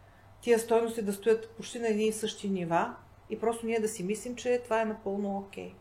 тия 0.42 0.58
стойности 0.58 1.02
да 1.02 1.12
стоят 1.12 1.50
почти 1.56 1.78
на 1.78 1.88
едни 1.88 2.06
и 2.06 2.12
същи 2.12 2.50
нива 2.50 2.94
и 3.30 3.40
просто 3.40 3.66
ние 3.66 3.80
да 3.80 3.88
си 3.88 4.04
мислим, 4.04 4.36
че 4.36 4.60
това 4.64 4.82
е 4.82 4.84
напълно 4.84 5.36
окей. 5.36 5.74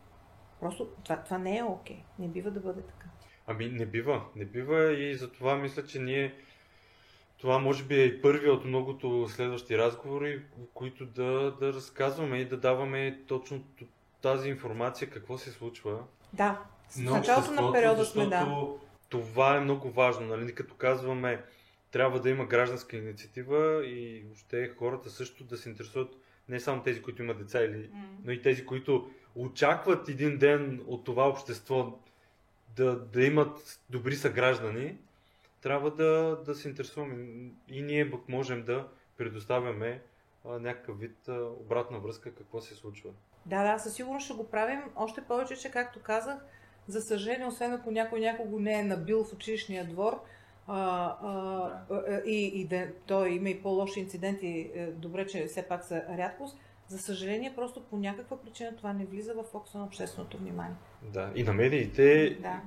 Просто 0.60 0.88
това, 1.04 1.16
това 1.16 1.38
не 1.38 1.58
е 1.58 1.62
окей. 1.62 2.02
Не 2.18 2.28
бива 2.28 2.50
да 2.50 2.60
бъде 2.60 2.82
така. 2.82 3.06
Ами 3.46 3.66
не 3.68 3.86
бива, 3.86 4.22
не 4.36 4.44
бива 4.44 4.92
и 4.92 5.14
затова 5.14 5.56
мисля, 5.56 5.84
че 5.84 5.98
ние 5.98 6.34
това 7.38 7.58
може 7.58 7.84
би 7.84 8.00
е 8.00 8.04
и 8.04 8.22
първият 8.22 8.56
от 8.56 8.64
многото 8.64 9.28
следващи 9.28 9.78
разговори, 9.78 10.42
които 10.74 11.06
да, 11.06 11.56
да 11.60 11.72
разказваме 11.72 12.38
и 12.38 12.44
да 12.44 12.56
даваме 12.56 13.20
точно 13.28 13.64
тази 14.22 14.48
информация, 14.48 15.10
какво 15.10 15.38
се 15.38 15.50
случва. 15.50 15.98
Да, 16.32 16.60
На 16.98 17.10
началото 17.10 17.50
на 17.50 17.72
периода 17.72 18.04
сме, 18.04 18.26
да. 18.26 18.66
Това 19.08 19.56
е 19.56 19.60
много 19.60 19.90
важно, 19.90 20.26
нали? 20.26 20.54
Като 20.54 20.74
казваме, 20.74 21.44
трябва 21.92 22.20
да 22.20 22.30
има 22.30 22.46
гражданска 22.46 22.96
инициатива 22.96 23.86
и 23.86 24.22
въобще 24.26 24.68
хората 24.78 25.10
също 25.10 25.44
да 25.44 25.56
се 25.56 25.68
интересуват 25.68 26.16
не 26.48 26.60
само 26.60 26.82
тези, 26.82 27.02
които 27.02 27.22
имат 27.22 27.38
деца, 27.38 27.60
или, 27.64 27.90
но 28.24 28.32
и 28.32 28.42
тези, 28.42 28.66
които 28.66 29.10
очакват 29.34 30.08
един 30.08 30.38
ден 30.38 30.82
от 30.86 31.04
това 31.04 31.28
общество 31.28 31.98
да, 32.76 32.98
да 32.98 33.24
имат 33.24 33.80
добри 33.90 34.14
съграждани, 34.14 34.96
трябва 35.62 35.90
да, 35.90 36.42
да 36.46 36.54
се 36.54 36.68
интересуваме. 36.68 37.50
И 37.68 37.82
ние 37.82 38.10
пък 38.10 38.28
можем 38.28 38.64
да 38.64 38.88
предоставяме 39.16 40.02
а, 40.44 40.58
някакъв 40.58 41.00
вид 41.00 41.28
а, 41.28 41.42
обратна 41.42 41.98
връзка 41.98 42.34
какво 42.34 42.60
се 42.60 42.74
случва. 42.74 43.10
Да, 43.46 43.72
да, 43.72 43.78
със 43.78 43.94
сигурност 43.94 44.24
ще 44.24 44.34
го 44.34 44.50
правим. 44.50 44.80
Още 44.96 45.20
повече, 45.20 45.56
че 45.56 45.70
както 45.70 46.00
казах, 46.00 46.38
за 46.86 47.00
съжаление, 47.00 47.46
освен 47.46 47.72
ако 47.72 47.90
някой 47.90 48.20
някого 48.20 48.58
не 48.58 48.80
е 48.80 48.84
набил 48.84 49.24
в 49.24 49.32
училищния 49.32 49.88
двор, 49.88 50.20
а, 50.66 50.76
а, 51.22 51.84
а, 51.90 52.20
и, 52.26 52.60
и 52.60 52.64
да, 52.64 52.86
той 53.06 53.30
има 53.30 53.48
и 53.48 53.62
по-лоши 53.62 54.00
инциденти, 54.00 54.70
е, 54.74 54.86
добре, 54.86 55.26
че 55.26 55.46
все 55.46 55.68
пак 55.68 55.84
са 55.84 56.02
рядкост, 56.18 56.56
за 56.88 56.98
съжаление, 56.98 57.54
просто 57.54 57.82
по 57.82 57.96
някаква 57.96 58.42
причина 58.42 58.76
това 58.76 58.92
не 58.92 59.04
влиза 59.04 59.34
в 59.34 59.42
фокуса 59.42 59.78
на 59.78 59.84
общественото 59.84 60.38
внимание. 60.38 60.76
Да. 61.02 61.32
И 61.34 61.42
на 61.42 61.52
медиите 61.52 62.36
Да. 62.40 62.60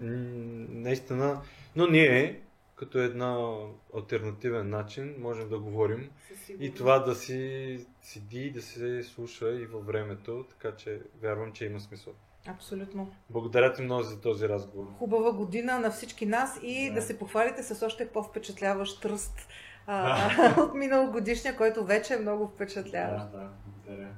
наистина, 0.00 1.40
но 1.76 1.86
ние 1.86 2.40
като 2.76 2.98
една 2.98 3.56
альтернативен 3.96 4.70
начин 4.70 5.14
можем 5.18 5.48
да 5.48 5.58
говорим 5.58 6.10
и 6.60 6.74
това 6.74 6.98
да 6.98 7.14
си 7.14 7.86
седи, 8.02 8.50
да 8.50 8.62
се 8.62 9.02
слуша 9.02 9.52
и 9.52 9.66
във 9.66 9.86
времето, 9.86 10.44
така 10.50 10.76
че 10.76 11.00
вярвам, 11.22 11.52
че 11.52 11.64
има 11.64 11.80
смисъл. 11.80 12.12
Абсолютно. 12.48 13.12
Благодаря 13.30 13.72
ти 13.72 13.82
много 13.82 14.02
за 14.02 14.20
този 14.20 14.48
разговор. 14.48 14.86
Хубава 14.98 15.32
година 15.32 15.78
на 15.78 15.90
всички 15.90 16.26
нас 16.26 16.58
и 16.62 16.88
да, 16.88 16.94
Да. 16.94 17.02
се 17.02 17.18
похвалите 17.18 17.62
с 17.62 17.86
още 17.86 18.08
по-впечатляващ 18.08 19.02
тръст 19.02 19.48
а, 19.86 20.60
от 20.62 20.74
миналогодишния, 20.74 21.56
който 21.56 21.84
вече 21.84 22.14
е 22.14 22.18
много 22.18 22.46
впечатляващ. 22.48 23.32
Да, 23.32 23.38
да, 23.38 23.48
благодаря. 23.66 24.08